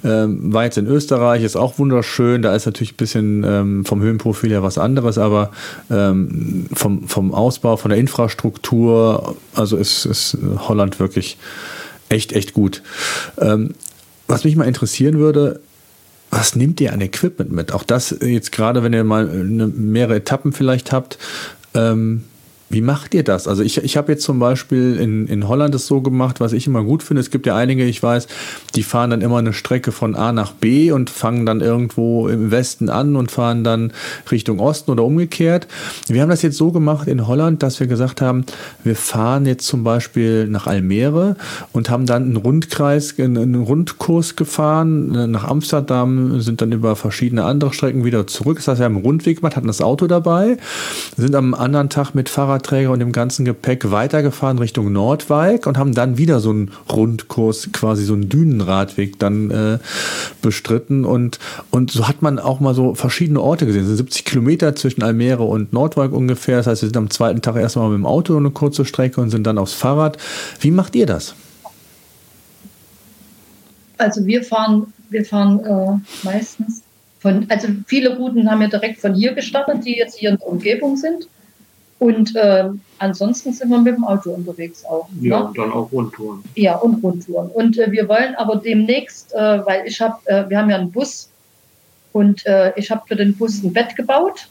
ähm, 0.04 0.52
war 0.52 0.64
jetzt 0.64 0.78
in 0.78 0.86
Österreich, 0.86 1.42
ist 1.42 1.56
auch 1.56 1.78
wunderschön. 1.78 2.42
Da 2.42 2.54
ist 2.54 2.66
natürlich 2.66 2.92
ein 2.92 2.96
bisschen 2.96 3.44
ähm, 3.44 3.84
vom 3.84 4.00
Höhenprofil 4.02 4.50
her 4.50 4.62
was 4.62 4.78
anderes, 4.78 5.18
aber 5.18 5.50
ähm, 5.90 6.66
vom, 6.72 7.08
vom 7.08 7.34
Ausbau, 7.34 7.76
von 7.76 7.90
der 7.90 7.98
Infrastruktur, 7.98 9.36
also 9.54 9.76
ist, 9.76 10.04
ist 10.04 10.38
Holland 10.68 11.00
wirklich 11.00 11.36
echt, 12.08 12.32
echt 12.32 12.52
gut. 12.52 12.82
Ähm, 13.38 13.74
was 14.28 14.44
mich 14.44 14.54
mal 14.54 14.68
interessieren 14.68 15.18
würde, 15.18 15.60
was 16.30 16.54
nehmt 16.56 16.80
ihr 16.80 16.92
an 16.92 17.00
Equipment 17.00 17.50
mit? 17.52 17.72
Auch 17.72 17.82
das 17.82 18.16
jetzt 18.22 18.52
gerade, 18.52 18.82
wenn 18.82 18.92
ihr 18.92 19.04
mal 19.04 19.28
eine, 19.28 19.66
mehrere 19.66 20.16
Etappen 20.16 20.52
vielleicht 20.52 20.92
habt, 20.92 21.18
ähm, 21.74 22.24
wie 22.70 22.82
macht 22.82 23.14
ihr 23.14 23.24
das? 23.24 23.48
Also 23.48 23.64
ich, 23.64 23.78
ich 23.78 23.96
habe 23.96 24.12
jetzt 24.12 24.22
zum 24.22 24.38
Beispiel 24.38 24.96
in, 24.96 25.26
in 25.26 25.48
Holland 25.48 25.74
es 25.74 25.88
so 25.88 26.00
gemacht, 26.00 26.38
was 26.38 26.52
ich 26.52 26.68
immer 26.68 26.84
gut 26.84 27.02
finde. 27.02 27.20
Es 27.20 27.30
gibt 27.30 27.46
ja 27.46 27.56
einige, 27.56 27.84
ich 27.84 28.00
weiß, 28.00 28.28
die 28.76 28.84
fahren 28.84 29.10
dann 29.10 29.22
immer 29.22 29.38
eine 29.38 29.52
Strecke 29.52 29.90
von 29.90 30.14
A 30.14 30.30
nach 30.30 30.52
B 30.52 30.92
und 30.92 31.10
fangen 31.10 31.44
dann 31.46 31.62
irgendwo 31.62 32.28
im 32.28 32.52
Westen 32.52 32.88
an 32.88 33.16
und 33.16 33.32
fahren 33.32 33.64
dann 33.64 33.92
Richtung 34.30 34.60
Osten 34.60 34.92
oder 34.92 35.02
umgekehrt. 35.02 35.66
Wir 36.06 36.22
haben 36.22 36.28
das 36.28 36.42
jetzt 36.42 36.56
so 36.56 36.70
gemacht 36.70 37.08
in 37.08 37.26
Holland, 37.26 37.64
dass 37.64 37.80
wir 37.80 37.88
gesagt 37.88 38.20
haben, 38.20 38.44
wir 38.84 38.94
fahren 38.94 39.46
jetzt 39.46 39.66
zum 39.66 39.82
Beispiel 39.82 40.46
nach 40.46 40.68
Almere 40.68 41.34
und 41.72 41.90
haben 41.90 42.06
dann 42.06 42.22
einen 42.22 42.36
Rundkreis, 42.36 43.18
einen 43.18 43.56
Rundkurs 43.56 44.36
gefahren 44.36 45.32
nach 45.32 45.42
Amsterdam, 45.42 46.40
sind 46.40 46.62
dann 46.62 46.70
über 46.70 46.94
verschiedene 46.94 47.44
andere 47.44 47.72
Strecken 47.72 48.04
wieder 48.04 48.28
zurück. 48.28 48.58
Das 48.58 48.68
heißt, 48.68 48.78
wir 48.78 48.84
haben 48.84 48.94
einen 48.94 49.04
Rundweg 49.04 49.38
gemacht, 49.38 49.56
hatten 49.56 49.66
das 49.66 49.80
Auto 49.80 50.06
dabei, 50.06 50.56
sind 51.16 51.34
am 51.34 51.52
anderen 51.54 51.88
Tag 51.88 52.14
mit 52.14 52.28
Fahrrad 52.28 52.59
Fahrradträger 52.60 52.90
und 52.90 53.00
dem 53.00 53.12
ganzen 53.12 53.44
Gepäck 53.44 53.90
weitergefahren 53.90 54.58
Richtung 54.58 54.92
Nordwijk 54.92 55.66
und 55.66 55.78
haben 55.78 55.94
dann 55.94 56.18
wieder 56.18 56.40
so 56.40 56.50
einen 56.50 56.70
Rundkurs, 56.90 57.70
quasi 57.72 58.04
so 58.04 58.14
einen 58.14 58.28
Dünenradweg 58.28 59.18
dann 59.18 59.50
äh, 59.50 59.78
bestritten. 60.42 61.04
Und, 61.04 61.38
und 61.70 61.90
so 61.90 62.06
hat 62.06 62.22
man 62.22 62.38
auch 62.38 62.60
mal 62.60 62.74
so 62.74 62.94
verschiedene 62.94 63.40
Orte 63.40 63.66
gesehen. 63.66 63.82
Es 63.82 63.88
sind 63.88 63.96
70 63.96 64.24
Kilometer 64.24 64.76
zwischen 64.76 65.02
Almere 65.02 65.44
und 65.44 65.72
Nordwijk 65.72 66.12
ungefähr. 66.12 66.58
Das 66.58 66.66
heißt, 66.66 66.82
wir 66.82 66.88
sind 66.88 66.96
am 66.96 67.10
zweiten 67.10 67.42
Tag 67.42 67.56
erstmal 67.56 67.88
mit 67.88 67.98
dem 67.98 68.06
Auto 68.06 68.36
eine 68.36 68.50
kurze 68.50 68.84
Strecke 68.84 69.20
und 69.20 69.30
sind 69.30 69.46
dann 69.46 69.58
aufs 69.58 69.72
Fahrrad. 69.72 70.18
Wie 70.60 70.70
macht 70.70 70.94
ihr 70.94 71.06
das? 71.06 71.34
Also 73.98 74.24
wir 74.24 74.42
fahren, 74.42 74.92
wir 75.10 75.24
fahren 75.24 75.60
äh, 75.60 76.24
meistens 76.24 76.82
von, 77.18 77.46
also 77.50 77.68
viele 77.86 78.16
Routen 78.16 78.50
haben 78.50 78.60
wir 78.60 78.68
direkt 78.68 78.98
von 78.98 79.14
hier 79.14 79.34
gestartet, 79.34 79.84
die 79.84 79.94
jetzt 79.94 80.18
hier 80.18 80.30
in 80.30 80.36
der 80.36 80.46
Umgebung 80.46 80.96
sind. 80.96 81.28
Und 82.00 82.34
äh, 82.34 82.64
ansonsten 82.98 83.52
sind 83.52 83.68
wir 83.68 83.78
mit 83.78 83.94
dem 83.94 84.04
Auto 84.04 84.30
unterwegs 84.30 84.86
auch. 84.86 85.06
Ja, 85.20 85.40
ne? 85.40 85.46
und 85.46 85.58
dann 85.58 85.70
auch 85.70 85.92
Rundtouren. 85.92 86.42
Ja, 86.54 86.76
und 86.76 87.04
Rundtouren. 87.04 87.50
Und 87.50 87.78
äh, 87.78 87.92
wir 87.92 88.08
wollen 88.08 88.34
aber 88.36 88.56
demnächst, 88.56 89.34
äh, 89.34 89.64
weil 89.66 89.86
ich 89.86 90.00
habe, 90.00 90.16
äh, 90.24 90.48
wir 90.48 90.58
haben 90.58 90.70
ja 90.70 90.76
einen 90.76 90.90
Bus 90.90 91.28
Und 92.12 92.44
äh, 92.46 92.72
ich 92.76 92.90
habe 92.90 93.02
für 93.06 93.16
den 93.16 93.36
Bus 93.36 93.62
ein 93.62 93.72
Bett 93.74 93.94
gebaut, 93.96 94.48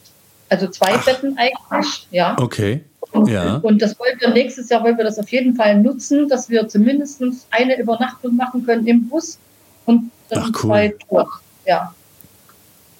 also 0.48 0.68
zwei 0.68 0.94
Ach. 0.94 1.04
Betten 1.04 1.36
eigentlich, 1.36 2.06
ja. 2.12 2.36
Okay. 2.38 2.82
Und, 3.12 3.28
ja. 3.28 3.56
und 3.56 3.82
das 3.82 3.98
wollen 3.98 4.14
wir 4.20 4.30
nächstes 4.30 4.68
Jahr 4.68 4.84
wollen 4.84 4.96
wir 4.96 5.04
das 5.04 5.18
auf 5.18 5.28
jeden 5.30 5.56
Fall 5.56 5.76
nutzen, 5.82 6.28
dass 6.28 6.48
wir 6.48 6.68
zumindest 6.68 7.20
eine 7.50 7.78
Übernachtung 7.80 8.36
machen 8.36 8.64
können 8.64 8.86
im 8.86 9.08
Bus 9.08 9.38
und 9.86 10.12
dann 10.28 10.38
Ach, 10.44 10.50
cool. 10.62 10.70
zwei 10.70 10.94
Touren. 11.08 11.26
Ja. 11.66 11.92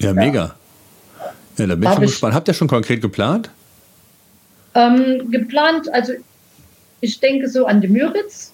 Ja, 0.01 0.13
mega. 0.13 0.57
Ja, 1.57 1.67
da 1.67 1.75
bin 1.77 1.85
ich 1.85 1.95
schon 1.95 2.03
gespannt. 2.03 2.35
Habt 2.35 2.49
ihr 2.49 2.55
schon 2.55 2.67
konkret 2.67 3.01
geplant? 3.01 3.51
Ähm, 4.75 5.31
geplant, 5.31 5.93
also 5.93 6.13
ich 7.01 7.19
denke 7.21 7.49
so 7.49 7.67
an 7.67 7.81
die 7.81 7.89
Müritz, 7.89 8.53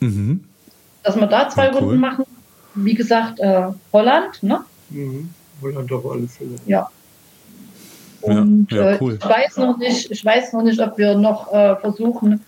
mhm. 0.00 0.44
dass 1.02 1.16
wir 1.16 1.26
da 1.26 1.48
zwei 1.48 1.66
ja, 1.66 1.72
cool. 1.72 1.78
Runden 1.78 2.00
machen. 2.00 2.24
Wie 2.74 2.94
gesagt, 2.94 3.40
äh, 3.40 3.68
Holland, 3.92 4.42
ne? 4.42 4.64
Mhm. 4.90 5.30
Holland 5.62 5.90
auf 5.92 6.06
alle 6.10 6.28
Fälle. 6.28 6.56
Ja. 6.66 6.88
Und 8.20 8.70
ja, 8.70 8.92
ja, 8.92 8.98
cool. 9.00 9.12
äh, 9.12 9.16
ich 9.16 9.24
weiß 9.24 9.56
noch 9.58 9.78
nicht, 9.78 10.10
ich 10.10 10.24
weiß 10.24 10.52
noch 10.52 10.62
nicht, 10.62 10.80
ob 10.80 10.98
wir 10.98 11.14
noch 11.14 11.52
äh, 11.52 11.76
versuchen, 11.76 12.44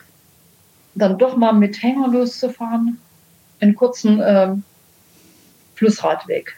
dann 0.94 1.18
doch 1.18 1.36
mal 1.36 1.52
mit 1.52 1.82
Hänger 1.82 2.08
loszufahren. 2.08 2.98
Einen 3.60 3.74
kurzen 3.74 4.22
ähm, 4.24 4.62
Flussradweg. 5.74 6.56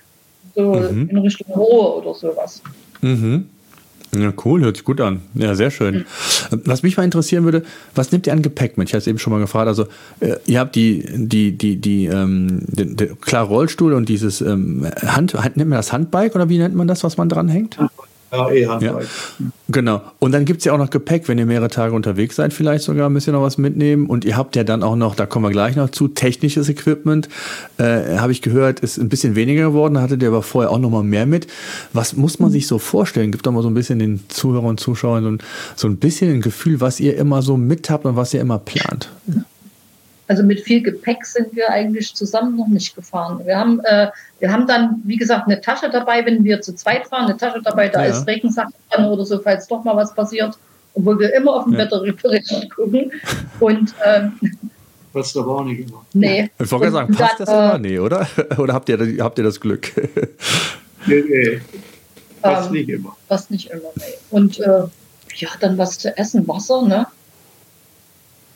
So 0.55 0.75
mhm. 0.75 1.09
in 1.09 1.19
Richtung 1.19 1.53
Ruhr 1.55 1.97
oder 1.97 2.15
sowas. 2.15 2.63
Mhm. 3.01 3.49
Ja, 4.15 4.31
cool, 4.45 4.61
hört 4.61 4.77
sich 4.77 4.85
gut 4.85 5.01
an. 5.01 5.23
Ja, 5.35 5.55
sehr 5.55 5.71
schön. 5.71 6.05
Mhm. 6.51 6.61
Was 6.67 6.83
mich 6.83 6.99
mal 6.99 7.05
interessieren 7.05 7.45
würde, 7.45 7.63
was 7.95 8.13
nehmt 8.13 8.27
ihr 8.27 8.35
an 8.35 8.43
Gepäck 8.43 8.77
mit? 8.77 8.89
Ich 8.89 8.95
habe 8.95 8.99
es 8.99 9.07
eben 9.07 9.19
schon 9.19 9.33
mal 9.33 9.39
gefragt. 9.39 9.69
Also, 9.69 9.87
äh, 10.21 10.37
ihr 10.45 10.61
habt 10.61 10.75
die, 10.75 11.03
die, 11.15 11.57
die, 11.57 11.77
die, 11.77 12.07
ähm, 12.07 12.61
den, 12.67 12.97
den, 12.97 13.19
klar 13.23 13.45
Rollstuhl 13.45 13.95
und 13.95 14.11
dieses 14.11 14.43
ähm, 14.43 14.87
Hand, 15.03 15.35
nennt 15.35 15.57
man 15.57 15.79
das 15.79 15.93
Handbike 15.93 16.35
oder 16.35 16.51
wie 16.51 16.59
nennt 16.59 16.75
man 16.75 16.89
das, 16.89 17.05
was 17.05 17.17
man 17.17 17.31
dran 17.31 17.49
hängt? 18.33 18.69
Handbike. 18.69 18.83
Ja, 18.83 18.99
eh 18.99 19.03
ja, 19.03 19.09
Genau. 19.69 20.03
Und 20.19 20.33
dann 20.33 20.45
gibt 20.45 20.59
es 20.59 20.65
ja 20.65 20.73
auch 20.73 20.79
noch 20.79 20.91
Gepäck, 20.91 21.29
wenn 21.29 21.39
ihr 21.39 21.47
mehrere 21.47 21.69
Tage 21.69 21.95
unterwegs 21.95 22.37
seid, 22.37 22.53
vielleicht 22.53 22.85
sogar 22.85 23.09
müsst 23.09 23.27
ihr 23.27 23.33
noch 23.33 23.43
was 23.43 23.59
mitnehmen. 23.59 24.07
Und 24.07 24.25
ihr 24.25 24.37
habt 24.37 24.55
ja 24.57 24.65
dann 24.65 24.83
auch 24.83 24.97
noch, 24.97 25.15
da 25.15 25.27
kommen 25.27 25.47
wir 25.47 25.51
gleich 25.51 25.77
noch 25.77 25.91
zu, 25.91 26.09
technisches 26.09 26.69
Equipment. 26.69 27.29
Äh, 27.79 28.19
Habe 28.19 28.33
ich 28.33 28.43
gehört, 28.43 28.81
ist 28.81 28.99
ein 28.99 29.09
bisschen 29.09 29.35
weniger 29.35 29.69
geworden. 29.69 29.95
Da 29.95 30.03
hattet 30.03 30.23
ihr 30.23 30.29
aber 30.29 30.43
vorher 30.43 30.71
auch 30.71 30.79
noch 30.79 30.91
mal 30.91 31.03
mehr 31.03 31.27
mit. 31.27 31.47
Was 31.93 32.17
muss 32.17 32.39
man 32.39 32.51
sich 32.51 32.67
so 32.67 32.79
vorstellen? 32.79 33.33
Gibt 33.33 33.47
doch 33.47 33.53
mal 33.53 33.63
so 33.63 33.69
ein 33.69 33.75
bisschen 33.75 33.99
den 33.99 34.21
Zuhörern 34.29 34.67
und 34.67 34.81
Zuschauern 34.81 35.23
so 35.23 35.31
ein, 35.31 35.39
so 35.77 35.89
ein 35.89 35.97
bisschen 35.97 36.31
ein 36.31 36.41
Gefühl, 36.43 36.81
was 36.81 37.01
ihr 37.01 37.17
immer 37.17 37.43
so 37.43 37.57
mit 37.57 37.89
habt 37.89 38.05
und 38.05 38.17
was 38.17 38.35
ihr 38.35 38.41
immer 38.41 38.59
plant. 38.59 39.11
Also 40.29 40.43
mit 40.43 40.61
viel 40.61 40.83
Gepäck 40.83 41.25
sind 41.27 41.55
wir 41.55 41.69
eigentlich 41.71 42.15
zusammen 42.15 42.57
noch 42.57 42.69
nicht 42.69 42.95
gefahren. 42.95 43.41
Wir 43.45 43.59
haben, 43.59 43.81
äh, 43.81 44.09
wir 44.39 44.53
haben 44.53 44.67
dann, 44.67 45.03
wie 45.05 45.17
gesagt, 45.17 45.47
eine 45.47 45.61
Tasche 45.61 45.91
dabei, 45.91 46.25
wenn 46.25 46.45
wir 46.45 46.61
zu 46.61 46.75
zweit 46.75 47.07
fahren, 47.09 47.27
eine 47.27 47.37
Tasche 47.37 47.61
dabei, 47.63 47.89
da 47.89 48.05
ja. 48.05 48.11
ist 48.11 48.27
Regensachen 48.27 48.73
dran 48.91 49.07
oder 49.07 49.25
so, 49.25 49.41
falls 49.41 49.67
doch 49.67 49.83
mal 49.85 49.97
was 49.97 50.15
passiert. 50.15 50.57
Obwohl 50.95 51.19
wir 51.19 51.35
immer 51.35 51.55
auf 51.55 51.65
den 51.65 51.75
ja. 51.75 51.81
Wetterbericht 51.81 52.71
gucken. 52.75 53.11
Und 53.61 53.95
ähm, 54.05 54.33
Passt 55.13 55.37
aber 55.37 55.59
auch 55.59 55.65
nicht 55.65 55.89
immer. 55.89 56.05
Nee. 56.15 56.51
Ich 56.59 56.71
wollte 56.71 56.91
sagen, 56.91 57.15
passt 57.15 57.41
dann, 57.41 57.47
das 57.47 57.55
immer? 57.55 57.79
Nee, 57.79 57.99
oder? 57.99 58.27
Oder 58.59 58.75
habt 58.75 58.89
ihr, 58.89 59.23
habt 59.23 59.39
ihr 59.39 59.45
das 59.45 59.61
Glück? 59.61 59.93
nee, 61.07 61.25
nee. 61.29 61.61
Passt 62.41 62.69
ähm, 62.69 62.73
nicht 62.73 62.89
immer. 62.89 63.17
Passt 63.29 63.51
nicht 63.51 63.71
immer, 63.71 63.91
nee. 63.97 64.05
Und 64.31 64.59
äh, 64.61 64.85
ja, 65.37 65.49
dann 65.61 65.77
was 65.77 65.99
zu 65.99 66.17
essen, 66.17 66.49
Wasser, 66.49 66.83
ne? 66.83 67.07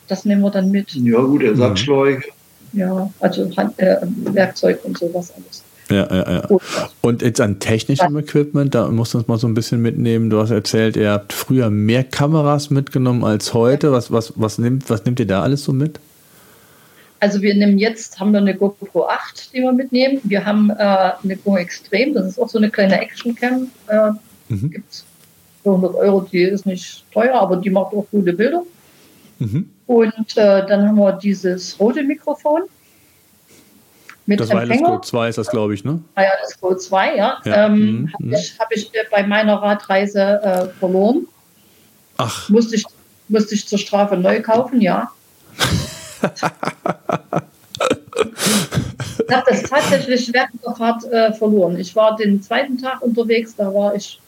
Das 0.07 0.25
nehmen 0.25 0.41
wir 0.41 0.51
dann 0.51 0.71
mit. 0.71 0.93
Ja, 0.93 1.19
gut, 1.19 1.43
Ersatzschläuche. 1.43 2.23
Ja, 2.73 3.09
also 3.19 3.49
Hand, 3.55 3.77
äh, 3.79 3.97
Werkzeug 4.33 4.79
und 4.83 4.97
sowas 4.97 5.33
alles. 5.35 5.63
Ja, 5.89 6.07
ja, 6.13 6.31
ja. 6.31 6.57
Und 7.01 7.21
jetzt 7.21 7.39
an 7.39 7.59
technischem 7.59 8.17
Equipment, 8.17 8.75
da 8.75 8.89
musst 8.89 9.13
du 9.13 9.19
uns 9.19 9.27
mal 9.27 9.37
so 9.37 9.47
ein 9.47 9.53
bisschen 9.53 9.81
mitnehmen. 9.81 10.29
Du 10.29 10.39
hast 10.39 10.51
erzählt, 10.51 10.97
ihr 10.97 11.11
habt 11.11 11.31
früher 11.31 11.69
mehr 11.69 12.03
Kameras 12.03 12.69
mitgenommen 12.69 13.23
als 13.23 13.53
heute. 13.53 13.91
Was, 13.91 14.11
was, 14.11 14.33
was, 14.35 14.57
nimmt, 14.57 14.89
was 14.89 15.05
nimmt 15.05 15.19
ihr 15.19 15.27
da 15.27 15.41
alles 15.43 15.63
so 15.63 15.71
mit? 15.71 15.99
Also 17.19 17.41
wir 17.41 17.55
nehmen 17.55 17.77
jetzt, 17.79 18.19
haben 18.19 18.31
wir 18.31 18.39
eine 18.39 18.55
GoPro 18.55 19.07
8, 19.07 19.53
die 19.53 19.61
wir 19.61 19.71
mitnehmen. 19.71 20.19
Wir 20.23 20.45
haben 20.45 20.69
äh, 20.69 20.73
eine 21.23 21.37
Go 21.37 21.57
Extreme, 21.57 22.13
das 22.13 22.27
ist 22.27 22.39
auch 22.39 22.49
so 22.49 22.57
eine 22.57 22.69
kleine 22.69 22.99
Actioncam. 23.01 23.69
Äh, 23.87 24.11
mhm. 24.49 24.69
Gibt 24.69 24.91
es 24.91 25.05
für 25.63 25.69
100 25.69 25.95
Euro, 25.95 26.27
die 26.31 26.43
ist 26.43 26.65
nicht 26.65 27.05
teuer, 27.11 27.35
aber 27.35 27.57
die 27.57 27.69
macht 27.69 27.93
auch 27.93 28.05
gute 28.11 28.33
Bilder. 28.33 28.63
Mhm. 29.39 29.69
Und 29.85 30.37
äh, 30.37 30.65
dann 30.65 30.87
haben 30.87 30.97
wir 30.97 31.13
dieses 31.13 31.79
rote 31.79 32.03
Mikrofon. 32.03 32.63
Mit 34.25 34.41
das 34.41 34.49
Empfänger. 34.49 34.89
war 34.89 34.97
das 34.97 35.11
Go 35.11 35.17
2 35.17 35.29
ist 35.29 35.37
das, 35.37 35.47
glaube 35.47 35.73
ich, 35.73 35.85
ne? 35.85 36.01
Ah 36.15 36.23
ja, 36.23 36.31
das 36.41 36.59
Go 36.59 36.75
2, 36.75 37.15
ja. 37.15 37.37
ja. 37.45 37.65
Ähm, 37.65 38.01
mhm. 38.01 38.13
Habe 38.13 38.25
mhm. 38.25 38.33
ich, 38.33 38.59
hab 38.59 38.71
ich, 38.71 38.91
bei 39.09 39.25
meiner 39.25 39.55
Radreise 39.55 40.41
äh, 40.43 40.67
verloren. 40.79 41.27
Ach. 42.17 42.49
Musste 42.49 42.75
ich, 42.75 42.83
musste 43.29 43.55
ich 43.55 43.67
zur 43.67 43.79
Strafe 43.79 44.17
neu 44.17 44.41
kaufen, 44.41 44.81
ja. 44.81 45.11
ich 45.57 46.43
habe 49.33 49.45
das 49.49 49.63
tatsächlich 49.63 50.33
während 50.33 50.63
der 50.65 50.75
Fahrt 50.75 51.05
äh, 51.05 51.33
verloren. 51.33 51.79
Ich 51.79 51.95
war 51.95 52.15
den 52.17 52.41
zweiten 52.41 52.77
Tag 52.77 53.01
unterwegs, 53.01 53.55
da 53.55 53.73
war 53.73 53.95
ich 53.95 54.19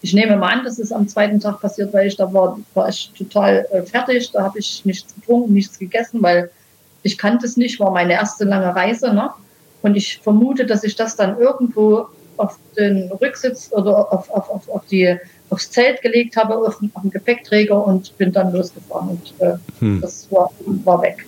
ich 0.00 0.14
nehme 0.14 0.36
mal 0.36 0.52
an, 0.52 0.64
dass 0.64 0.78
es 0.78 0.92
am 0.92 1.08
zweiten 1.08 1.40
Tag 1.40 1.60
passiert, 1.60 1.92
weil 1.92 2.06
ich 2.06 2.16
da 2.16 2.32
war, 2.32 2.58
war 2.74 2.88
ich 2.88 3.10
total 3.16 3.66
äh, 3.72 3.82
fertig. 3.82 4.30
Da 4.30 4.44
habe 4.44 4.58
ich 4.58 4.84
nichts 4.84 5.14
getrunken, 5.14 5.52
nichts 5.52 5.78
gegessen, 5.78 6.22
weil 6.22 6.50
ich 7.02 7.18
kannte 7.18 7.46
es 7.46 7.56
nicht, 7.56 7.80
war 7.80 7.90
meine 7.90 8.12
erste 8.12 8.44
lange 8.44 8.74
Reise. 8.74 9.12
Ne? 9.12 9.30
Und 9.82 9.96
ich 9.96 10.18
vermute, 10.18 10.66
dass 10.66 10.84
ich 10.84 10.94
das 10.94 11.16
dann 11.16 11.38
irgendwo 11.38 12.06
auf 12.36 12.58
den 12.76 13.10
Rücksitz 13.10 13.70
oder 13.72 14.12
auf, 14.12 14.30
auf, 14.30 14.48
auf, 14.50 14.68
auf 14.68 14.86
die, 14.86 15.16
aufs 15.50 15.70
Zelt 15.70 16.00
gelegt 16.02 16.36
habe, 16.36 16.56
auf, 16.56 16.78
auf 16.94 17.02
den 17.02 17.10
Gepäckträger 17.10 17.84
und 17.84 18.16
bin 18.18 18.32
dann 18.32 18.52
losgefahren. 18.52 19.08
Und 19.08 19.34
äh, 19.40 19.54
hm. 19.80 20.00
das 20.00 20.30
war, 20.30 20.50
war 20.84 21.02
weg. 21.02 21.26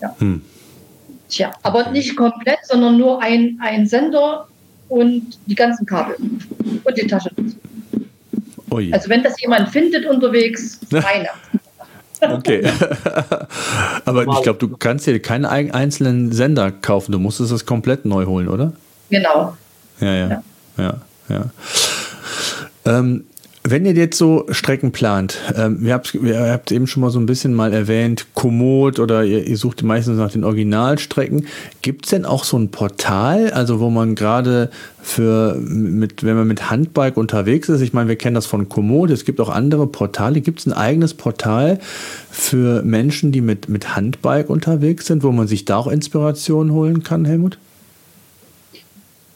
Ja. 0.00 0.14
Hm. 0.18 0.42
Tja, 1.28 1.52
aber 1.62 1.90
nicht 1.90 2.16
komplett, 2.16 2.60
sondern 2.64 2.96
nur 2.98 3.20
ein, 3.20 3.58
ein 3.60 3.86
Sender 3.86 4.46
und 4.88 5.38
die 5.46 5.54
ganzen 5.54 5.86
Kabel 5.86 6.16
und 6.18 6.96
die 6.96 7.06
Tasche 7.06 7.30
dazu. 7.34 7.56
Ui. 8.70 8.92
Also 8.92 9.08
wenn 9.08 9.22
das 9.22 9.40
jemand 9.40 9.68
findet 9.68 10.06
unterwegs, 10.06 10.80
meine. 10.90 11.28
Okay. 12.22 12.62
Aber 14.04 14.26
ich 14.26 14.42
glaube, 14.42 14.58
du 14.58 14.76
kannst 14.76 15.06
dir 15.06 15.18
keinen 15.20 15.46
einzelnen 15.46 16.32
Sender 16.32 16.70
kaufen. 16.70 17.12
Du 17.12 17.18
musstest 17.18 17.50
es 17.50 17.64
komplett 17.64 18.04
neu 18.04 18.26
holen, 18.26 18.48
oder? 18.48 18.72
Genau. 19.08 19.56
Ja, 20.00 20.14
ja. 20.14 20.28
Ja, 20.28 20.42
ja. 20.76 20.94
ja. 21.28 21.44
Ähm, 22.84 23.24
wenn 23.62 23.84
ihr 23.84 23.92
jetzt 23.92 24.16
so 24.16 24.46
Strecken 24.50 24.90
plant, 24.90 25.38
ähm, 25.54 25.84
ihr, 25.84 25.92
habt, 25.92 26.14
ihr 26.14 26.50
habt 26.50 26.72
eben 26.72 26.86
schon 26.86 27.02
mal 27.02 27.10
so 27.10 27.18
ein 27.18 27.26
bisschen 27.26 27.52
mal 27.52 27.74
erwähnt, 27.74 28.26
Komoot 28.32 28.98
oder 28.98 29.22
ihr, 29.22 29.46
ihr 29.46 29.56
sucht 29.58 29.82
meistens 29.82 30.16
nach 30.16 30.32
den 30.32 30.44
Originalstrecken. 30.44 31.46
Gibt 31.82 32.06
es 32.06 32.10
denn 32.10 32.24
auch 32.24 32.44
so 32.44 32.58
ein 32.58 32.70
Portal, 32.70 33.50
also 33.50 33.78
wo 33.78 33.90
man 33.90 34.14
gerade 34.14 34.70
für, 35.02 35.56
mit, 35.56 36.24
wenn 36.24 36.36
man 36.36 36.46
mit 36.46 36.70
Handbike 36.70 37.18
unterwegs 37.18 37.68
ist, 37.68 37.82
ich 37.82 37.92
meine, 37.92 38.08
wir 38.08 38.16
kennen 38.16 38.34
das 38.34 38.46
von 38.46 38.70
Komoot, 38.70 39.10
es 39.10 39.26
gibt 39.26 39.40
auch 39.40 39.50
andere 39.50 39.86
Portale. 39.86 40.40
Gibt 40.40 40.60
es 40.60 40.66
ein 40.66 40.72
eigenes 40.72 41.12
Portal 41.12 41.78
für 42.30 42.82
Menschen, 42.82 43.30
die 43.30 43.42
mit, 43.42 43.68
mit 43.68 43.94
Handbike 43.94 44.48
unterwegs 44.48 45.06
sind, 45.06 45.22
wo 45.22 45.32
man 45.32 45.46
sich 45.46 45.66
da 45.66 45.76
auch 45.76 45.86
Inspiration 45.86 46.72
holen 46.72 47.02
kann, 47.02 47.26
Helmut? 47.26 47.58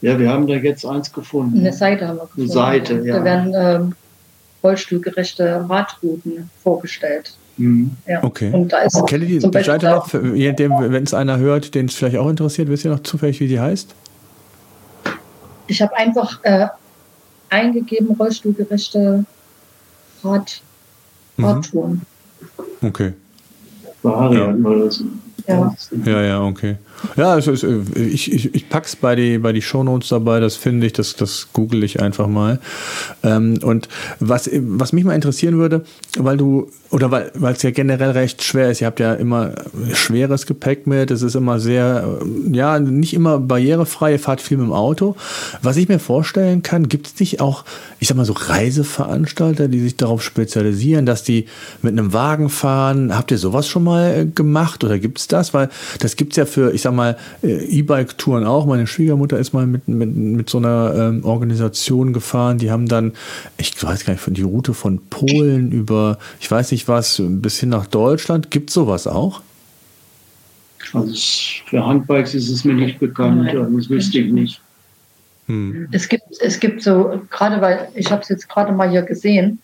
Ja, 0.01 0.19
wir 0.19 0.31
haben 0.31 0.47
da 0.47 0.55
jetzt 0.55 0.85
eins 0.87 1.13
gefunden. 1.13 1.59
Eine 1.59 1.73
Seite 1.73 2.09
haben 2.09 2.17
wir 2.17 2.23
gefunden. 2.23 2.43
Eine 2.43 2.53
Seite, 2.53 3.03
ja. 3.05 3.19
Da 3.19 3.25
werden 3.25 3.53
ähm, 3.55 3.95
rollstuhlgerechte 4.65 5.67
Radrouten 5.69 6.51
vorgestellt. 6.63 7.37
Mhm. 7.57 7.93
Ja. 8.07 8.25
Okay. 8.25 8.51
Und 8.53 8.73
da 8.73 8.79
ist 8.79 9.01
Kennt 9.07 9.23
ihr 9.25 9.39
die 9.39 9.63
Seite 9.63 9.87
noch, 9.87 10.13
wenn 10.13 11.05
es 11.05 11.15
einer 11.15 11.39
hört, 11.39 11.75
den 11.75 11.87
es 11.87 11.95
vielleicht 11.95 12.17
auch 12.17 12.29
interessiert, 12.29 12.69
wisst 12.69 12.85
ihr 12.85 12.91
noch 12.91 13.03
zufällig, 13.03 13.39
wie 13.41 13.49
die 13.49 13.61
heißt? 13.61 13.95
Ich 15.67 15.81
habe 15.81 15.97
einfach 15.97 16.43
äh, 16.43 16.67
eingegeben, 17.51 18.17
rollstuhlgerechte 18.17 19.25
Rad, 20.23 20.61
mhm. 21.37 21.45
Radtouren. 21.45 22.03
Okay. 22.83 23.13
Varianten 24.03 24.65
ja. 24.65 24.71
oder 24.71 24.91
so. 24.91 25.05
Ja. 25.47 25.75
ja, 26.05 26.23
ja, 26.23 26.43
okay. 26.43 26.77
Ja, 27.17 27.33
also 27.33 27.53
ich, 27.53 28.33
ich, 28.33 28.55
ich 28.55 28.69
pack's 28.69 28.97
bei 28.97 29.15
die, 29.15 29.39
bei 29.39 29.53
die 29.53 29.63
Shownotes 29.63 30.09
dabei, 30.09 30.41
das 30.41 30.57
finde 30.57 30.87
ich, 30.87 30.93
das, 30.93 31.17
das 31.17 31.49
google 31.53 31.85
ich 31.85 32.01
einfach 32.01 32.27
mal. 32.27 32.59
Ähm, 33.23 33.59
und 33.63 33.89
was, 34.21 34.51
was 34.53 34.93
mich 34.93 35.05
mal 35.05 35.15
interessieren 35.15 35.59
würde, 35.59 35.85
weil 36.17 36.37
du, 36.37 36.71
oder 36.91 37.11
weil 37.11 37.53
es 37.53 37.63
ja 37.63 37.71
generell 37.71 38.13
recht 38.13 38.43
schwer 38.43 38.71
ist, 38.71 38.81
ihr 38.81 38.87
habt 38.87 39.01
ja 39.01 39.15
immer 39.15 39.53
schweres 39.93 40.47
Gepäck 40.47 40.87
mit, 40.87 41.11
es 41.11 41.23
ist 41.23 41.35
immer 41.35 41.59
sehr, 41.59 42.21
ja, 42.53 42.79
nicht 42.79 43.15
immer 43.15 43.39
barrierefrei, 43.39 44.13
ihr 44.13 44.19
fahrt 44.19 44.41
viel 44.41 44.59
mit 44.59 44.67
dem 44.67 44.73
Auto. 44.73 45.17
Was 45.63 45.77
ich 45.77 45.89
mir 45.89 45.99
vorstellen 45.99 46.63
kann, 46.63 46.89
gibt 46.89 47.09
es 47.09 47.21
nicht 47.21 47.41
auch, 47.41 47.65
ich 47.99 48.09
sag 48.09 48.17
mal 48.17 48.25
so 48.25 48.35
Reiseveranstalter, 48.35 49.69
die 49.69 49.81
sich 49.81 49.97
darauf 49.97 50.23
spezialisieren, 50.23 51.05
dass 51.05 51.25
die 51.25 51.47
mit 51.83 51.93
einem 51.93 52.13
Wagen 52.13 52.49
fahren? 52.49 53.15
Habt 53.15 53.31
ihr 53.31 53.39
sowas 53.39 53.67
schon 53.67 53.85
mal 53.85 54.31
gemacht 54.33 54.85
oder 54.85 54.99
gibt 54.99 55.19
es 55.19 55.27
das? 55.27 55.53
Weil 55.53 55.71
das 55.99 56.17
gibt 56.17 56.35
es 56.35 56.37
ja 56.37 56.47
für, 56.47 56.73
ich 56.73 56.83
sag 56.85 56.95
mal, 56.95 57.17
äh, 57.43 57.65
E-Bike-Touren 57.65 58.45
auch. 58.45 58.67
Meine 58.67 58.87
Schwiegermutter 58.87 59.39
ist 59.39 59.53
mal 59.53 59.67
mit, 59.67 59.89
mit, 59.89 60.15
mit 60.15 60.49
so 60.49 60.59
einer 60.59 60.95
ähm, 60.97 61.25
Organisation 61.25 62.13
gefahren. 62.13 62.59
Die 62.59 62.71
haben 62.71 62.87
dann, 62.87 63.13
ich 63.59 63.83
weiß 63.83 64.05
gar 64.05 64.13
nicht, 64.13 64.23
von 64.23 64.35
die 64.35 64.43
Route 64.43 64.73
von 64.73 65.01
Polen 65.11 65.73
über, 65.73 66.19
ich 66.41 66.51
weiß 66.51 66.71
nicht 66.71 66.87
was, 66.87 67.21
bis 67.21 67.59
hin 67.59 67.71
nach 67.71 67.87
Deutschland. 67.87 68.51
Gibt 68.53 68.71
es 68.71 68.75
sowas 68.75 69.07
auch? 69.07 69.43
Also 70.93 71.15
für 71.67 71.85
Handbikes 71.85 72.35
ist 72.35 72.51
es 72.51 72.65
mir 72.65 72.75
nicht 72.75 73.01
bekannt, 73.01 73.51
das 73.53 73.89
wüsste 73.91 74.21
ich 74.21 74.31
nicht. 74.31 74.61
Hm. 75.47 75.89
Es, 75.91 76.09
gibt, 76.09 76.25
es 76.41 76.61
gibt 76.61 76.83
so, 76.83 77.21
gerade 77.31 77.61
weil, 77.61 77.89
ich 77.95 78.11
habe 78.11 78.23
es 78.23 78.29
jetzt 78.29 78.49
gerade 78.49 78.73
mal 78.73 78.89
hier 78.89 79.03
gesehen, 79.03 79.59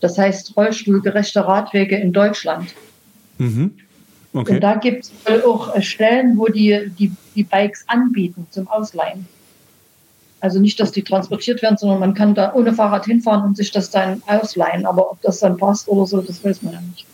das 0.00 0.18
heißt 0.18 0.56
rollstuhlgerechte 0.56 1.44
Radwege 1.44 1.96
in 1.96 2.12
Deutschland. 2.12 2.74
Mhm. 3.38 3.72
Okay. 4.38 4.54
Und 4.54 4.60
da 4.60 4.76
gibt 4.76 5.10
es 5.24 5.44
auch 5.44 5.74
Stellen, 5.82 6.38
wo 6.38 6.46
die, 6.46 6.92
die 6.96 7.10
die 7.34 7.42
Bikes 7.42 7.82
anbieten 7.88 8.46
zum 8.50 8.68
Ausleihen. 8.68 9.26
Also 10.38 10.60
nicht, 10.60 10.78
dass 10.78 10.92
die 10.92 11.02
transportiert 11.02 11.60
werden, 11.60 11.76
sondern 11.76 11.98
man 11.98 12.14
kann 12.14 12.36
da 12.36 12.54
ohne 12.54 12.72
Fahrrad 12.72 13.06
hinfahren 13.06 13.44
und 13.44 13.56
sich 13.56 13.72
das 13.72 13.90
dann 13.90 14.22
ausleihen. 14.28 14.86
Aber 14.86 15.10
ob 15.10 15.20
das 15.22 15.40
dann 15.40 15.56
passt 15.56 15.88
oder 15.88 16.06
so, 16.06 16.20
das 16.20 16.44
weiß 16.44 16.62
man 16.62 16.74
ja 16.74 16.80
nicht. 16.80 17.04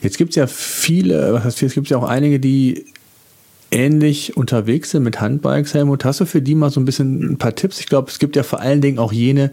Jetzt 0.00 0.16
gibt 0.16 0.30
es 0.30 0.36
ja 0.36 0.46
viele, 0.46 1.34
was 1.34 1.44
heißt, 1.44 1.62
es 1.62 1.74
gibt 1.74 1.90
ja 1.90 1.98
auch 1.98 2.08
einige, 2.08 2.40
die 2.40 2.86
ähnlich 3.70 4.34
unterwegs 4.34 4.92
sind 4.92 5.02
mit 5.02 5.20
Handbikes, 5.20 5.74
Helmut. 5.74 6.06
Hast 6.06 6.20
du 6.20 6.24
für 6.24 6.40
die 6.40 6.54
mal 6.54 6.70
so 6.70 6.80
ein 6.80 6.86
bisschen 6.86 7.32
ein 7.32 7.36
paar 7.36 7.54
Tipps? 7.54 7.80
Ich 7.80 7.86
glaube, 7.86 8.10
es 8.10 8.18
gibt 8.18 8.34
ja 8.34 8.44
vor 8.44 8.60
allen 8.60 8.80
Dingen 8.80 8.98
auch 8.98 9.12
jene, 9.12 9.50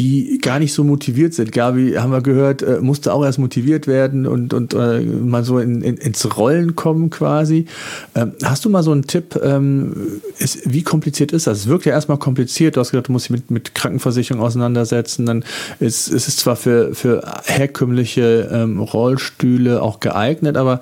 die 0.00 0.38
gar 0.38 0.58
nicht 0.58 0.72
so 0.72 0.82
motiviert 0.82 1.34
sind. 1.34 1.52
Gabi, 1.52 1.92
haben 1.92 2.10
wir 2.10 2.22
gehört, 2.22 2.62
äh, 2.62 2.78
musste 2.80 3.12
auch 3.12 3.22
erst 3.22 3.38
motiviert 3.38 3.86
werden 3.86 4.26
und, 4.26 4.54
und 4.54 4.72
äh, 4.72 5.00
mal 5.00 5.44
so 5.44 5.58
in, 5.58 5.82
in, 5.82 5.98
ins 5.98 6.38
Rollen 6.38 6.74
kommen 6.74 7.10
quasi. 7.10 7.66
Ähm, 8.14 8.32
hast 8.42 8.64
du 8.64 8.70
mal 8.70 8.82
so 8.82 8.92
einen 8.92 9.06
Tipp, 9.06 9.38
ähm, 9.42 10.22
ist, 10.38 10.72
wie 10.72 10.82
kompliziert 10.82 11.32
ist 11.32 11.46
das? 11.46 11.58
Es 11.58 11.66
wirkt 11.66 11.84
ja 11.84 11.92
erstmal 11.92 12.16
kompliziert. 12.16 12.76
Du 12.76 12.80
hast 12.80 12.92
gesagt, 12.92 13.08
du 13.08 13.12
musst 13.12 13.26
dich 13.26 13.32
mit, 13.32 13.50
mit 13.50 13.74
Krankenversicherung 13.74 14.42
auseinandersetzen. 14.42 15.26
Dann 15.26 15.44
ist, 15.80 16.08
ist 16.08 16.28
es 16.28 16.36
zwar 16.38 16.56
für, 16.56 16.94
für 16.94 17.20
herkömmliche 17.44 18.48
ähm, 18.50 18.80
Rollstühle 18.80 19.82
auch 19.82 20.00
geeignet, 20.00 20.56
aber 20.56 20.80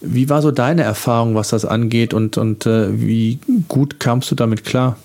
wie 0.00 0.28
war 0.28 0.42
so 0.42 0.50
deine 0.50 0.82
Erfahrung, 0.82 1.36
was 1.36 1.50
das 1.50 1.64
angeht 1.64 2.14
und, 2.14 2.36
und 2.36 2.66
äh, 2.66 3.00
wie 3.00 3.38
gut 3.68 4.00
kamst 4.00 4.28
du 4.32 4.34
damit 4.34 4.64
klar? 4.64 4.96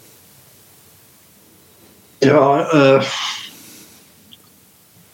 Ja, 2.24 2.97
äh, 2.97 3.03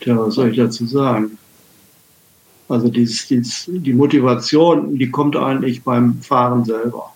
Tja, 0.07 0.17
was 0.17 0.35
soll 0.35 0.51
ich 0.51 0.57
dazu 0.57 0.85
sagen? 0.85 1.37
Also 2.69 2.87
dies, 2.87 3.27
dies, 3.27 3.65
die 3.67 3.91
Motivation, 3.91 4.97
die 4.97 5.11
kommt 5.11 5.35
eigentlich 5.35 5.83
beim 5.83 6.21
Fahren 6.21 6.63
selber. 6.63 7.13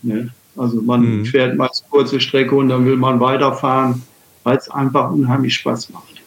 Ne? 0.00 0.30
Also 0.56 0.80
man 0.80 1.18
mhm. 1.18 1.24
fährt 1.26 1.58
meist 1.58 1.84
kurze 1.90 2.20
Strecke 2.20 2.54
und 2.54 2.70
dann 2.70 2.86
will 2.86 2.96
man 2.96 3.20
weiterfahren, 3.20 4.02
weil 4.44 4.56
es 4.56 4.70
einfach 4.70 5.10
unheimlich 5.10 5.56
Spaß 5.56 5.90
macht. 5.90 6.22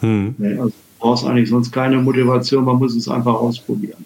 Mhm. 0.00 0.34
Ne? 0.38 0.58
Also 0.58 0.70
du 0.70 0.74
brauchst 0.98 1.24
eigentlich 1.24 1.48
sonst 1.48 1.70
keine 1.70 1.98
Motivation, 1.98 2.64
man 2.64 2.78
muss 2.78 2.96
es 2.96 3.08
einfach 3.08 3.34
ausprobieren. 3.34 4.04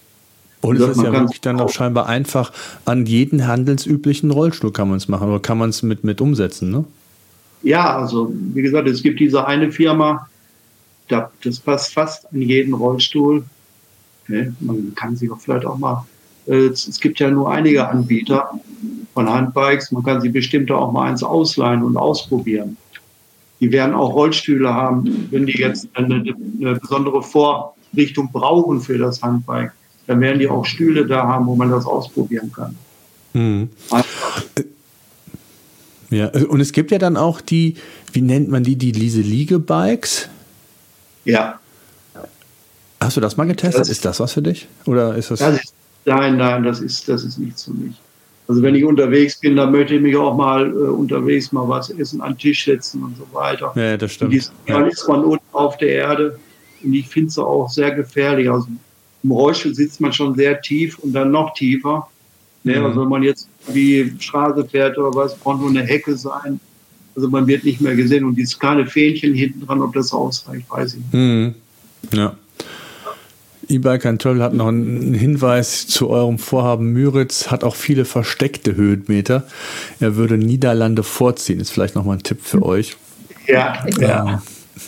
Und 0.61 0.77
es 0.79 0.99
ist 0.99 1.03
ja 1.03 1.13
wirklich 1.13 1.41
dann 1.41 1.61
auch 1.61 1.71
scheinbar 1.71 2.09
einfach, 2.09 2.53
an 2.85 3.07
jeden 3.07 3.47
handelsüblichen 3.47 4.31
Rollstuhl 4.31 4.73
kann 4.73 4.89
man 4.89 4.99
es 4.99 5.09
machen 5.09 5.31
oder 5.31 5.41
kann 5.41 5.57
man 5.57 5.71
es 5.71 5.83
mit, 5.83 6.05
mit 6.05 6.21
umsetzen, 6.21 6.71
ne? 6.71 6.85
Ja, 7.67 7.97
also 7.97 8.33
wie 8.55 8.63
gesagt, 8.63 8.87
es 8.87 9.03
gibt 9.03 9.19
diese 9.19 9.45
eine 9.45 9.73
Firma, 9.73 10.29
das 11.09 11.59
passt 11.59 11.95
fast 11.95 12.33
an 12.33 12.41
jeden 12.41 12.73
Rollstuhl. 12.73 13.45
Man 14.29 14.93
kann 14.95 15.17
sich 15.17 15.29
auch 15.33 15.41
vielleicht 15.41 15.67
auch 15.67 15.77
mal, 15.77 16.07
äh, 16.47 16.69
es 16.69 17.01
gibt 17.01 17.19
ja 17.19 17.29
nur 17.29 17.51
einige 17.51 17.89
Anbieter 17.89 18.53
von 19.15 19.29
Handbikes, 19.29 19.91
man 19.91 20.05
kann 20.05 20.21
sie 20.21 20.29
bestimmt 20.29 20.71
auch 20.71 20.93
mal 20.93 21.11
eins 21.11 21.25
ausleihen 21.25 21.83
und 21.83 21.97
ausprobieren. 21.97 22.77
Die 23.59 23.73
werden 23.73 23.97
auch 23.97 24.15
Rollstühle 24.15 24.73
haben, 24.73 25.27
wenn 25.33 25.47
die 25.47 25.59
jetzt 25.59 25.89
eine, 25.95 26.23
eine 26.61 26.77
besondere 26.77 27.21
Vorrichtung 27.21 28.31
brauchen 28.31 28.81
für 28.81 28.97
das 28.97 29.21
Handbike, 29.23 29.73
dann 30.07 30.21
werden 30.21 30.39
die 30.39 30.47
auch 30.47 30.65
Stühle 30.65 31.05
da 31.05 31.27
haben, 31.27 31.47
wo 31.47 31.57
man 31.57 31.71
das 31.71 31.85
ausprobieren 31.85 32.53
kann. 32.53 32.77
Mhm. 33.33 33.71
Ja, 36.11 36.29
und 36.29 36.61
es 36.61 36.73
gibt 36.73 36.91
ja 36.91 36.99
dann 36.99 37.17
auch 37.17 37.41
die, 37.41 37.77
wie 38.13 38.21
nennt 38.21 38.49
man 38.49 38.63
die, 38.63 38.77
die 38.77 38.93
diese 38.93 39.21
Liege-Bikes? 39.21 40.29
Ja. 41.25 41.59
Hast 43.01 43.17
du 43.17 43.21
das 43.21 43.37
mal 43.37 43.45
getestet? 43.45 43.81
Das, 43.81 43.89
ist 43.89 44.05
das 44.05 44.21
was 44.21 44.33
für 44.33 44.43
dich? 44.43 44.69
Oder 44.87 45.17
ist 45.17 45.31
das? 45.31 45.41
das 45.41 45.57
ist, 45.57 45.75
nein, 46.05 46.37
nein, 46.37 46.63
das 46.63 46.81
ist, 46.81 47.09
das 47.09 47.25
ist 47.25 47.39
nichts 47.39 47.65
für 47.65 47.73
mich. 47.73 47.95
Also 48.49 48.63
wenn 48.63 48.75
ich 48.77 48.85
unterwegs 48.85 49.39
bin, 49.41 49.57
dann 49.57 49.73
möchte 49.73 49.97
ich 49.97 50.01
mich 50.01 50.17
auch 50.17 50.37
mal 50.37 50.71
äh, 50.71 50.75
unterwegs 50.75 51.51
mal 51.51 51.69
was 51.69 51.91
essen, 51.91 52.21
an 52.21 52.33
den 52.33 52.39
Tisch 52.39 52.65
setzen 52.65 53.03
und 53.03 53.17
so 53.17 53.27
weiter. 53.33 53.73
Ja, 53.75 53.97
das 53.97 54.13
stimmt. 54.13 54.33
Dies, 54.33 54.53
dann 54.67 54.87
ist 54.87 55.07
man 55.09 55.25
unten 55.25 55.45
auf 55.53 55.77
der 55.79 55.89
Erde 55.89 56.39
und 56.83 56.95
ich 56.95 57.09
finde 57.09 57.29
es 57.29 57.39
auch 57.39 57.69
sehr 57.69 57.91
gefährlich. 57.91 58.49
Also 58.49 58.69
im 59.25 59.31
Rollstuhl 59.33 59.75
sitzt 59.75 60.01
man 60.01 60.13
schon 60.13 60.37
sehr 60.37 60.61
tief 60.61 60.99
und 61.01 61.13
dann 61.13 61.33
noch 61.33 61.55
tiefer. 61.55 62.09
Ne? 62.63 62.79
Mhm. 62.79 62.87
Also 62.87 63.01
wenn 63.01 63.09
man 63.09 63.23
jetzt 63.25 63.49
wie 63.73 64.15
Straße 64.19 64.65
fährt 64.65 64.99
oder 64.99 65.15
was, 65.17 65.37
braucht 65.37 65.61
nur 65.61 65.71
eine 65.71 65.83
Hecke 65.83 66.17
sein. 66.17 66.61
Also 67.15 67.29
man 67.29 67.47
wird 67.47 67.65
nicht 67.65 67.81
mehr 67.81 67.97
gesehen 67.97 68.25
und 68.25 68.37
dieses 68.37 68.59
kleine 68.59 68.87
Fähnchen 68.87 69.35
hinten 69.35 69.67
dran, 69.67 69.81
ob 69.81 69.95
das 69.95 70.13
ausreicht, 70.13 70.67
weiß 70.69 70.95
ich 70.95 71.01
nicht. 71.01 71.15
Mhm. 71.15 71.55
Ja. 72.13 72.37
E-Bike 73.69 74.19
Travel 74.19 74.43
hat 74.43 74.55
noch 74.55 74.69
einen 74.69 75.15
Hinweis 75.15 75.89
zu 75.89 76.09
eurem 76.09 76.39
Vorhaben. 76.39 76.93
Müritz 76.93 77.51
hat 77.51 77.65
auch 77.65 77.75
viele 77.75 78.05
versteckte 78.05 78.77
Höhenmeter. 78.77 79.45
Er 79.99 80.15
würde 80.15 80.39
Niederlande 80.39 81.03
vorziehen. 81.03 81.59
Ist 81.59 81.71
vielleicht 81.71 81.97
nochmal 81.97 82.19
ein 82.19 82.23
Tipp 82.23 82.39
für 82.43 82.63
euch. 82.63 82.97
Ja, 83.49 83.85
ja. 83.99 84.43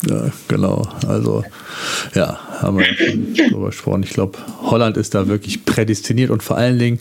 Ja, 0.06 0.30
genau. 0.48 0.86
Also, 1.06 1.44
ja, 2.14 2.38
haben 2.62 2.78
wir 2.78 2.86
darüber 3.50 3.66
gesprochen. 3.66 4.02
Ich 4.02 4.10
glaube, 4.10 4.38
Holland 4.62 4.96
ist 4.96 5.14
da 5.14 5.28
wirklich 5.28 5.64
prädestiniert 5.64 6.30
und 6.30 6.42
vor 6.42 6.56
allen 6.56 6.78
Dingen, 6.78 6.98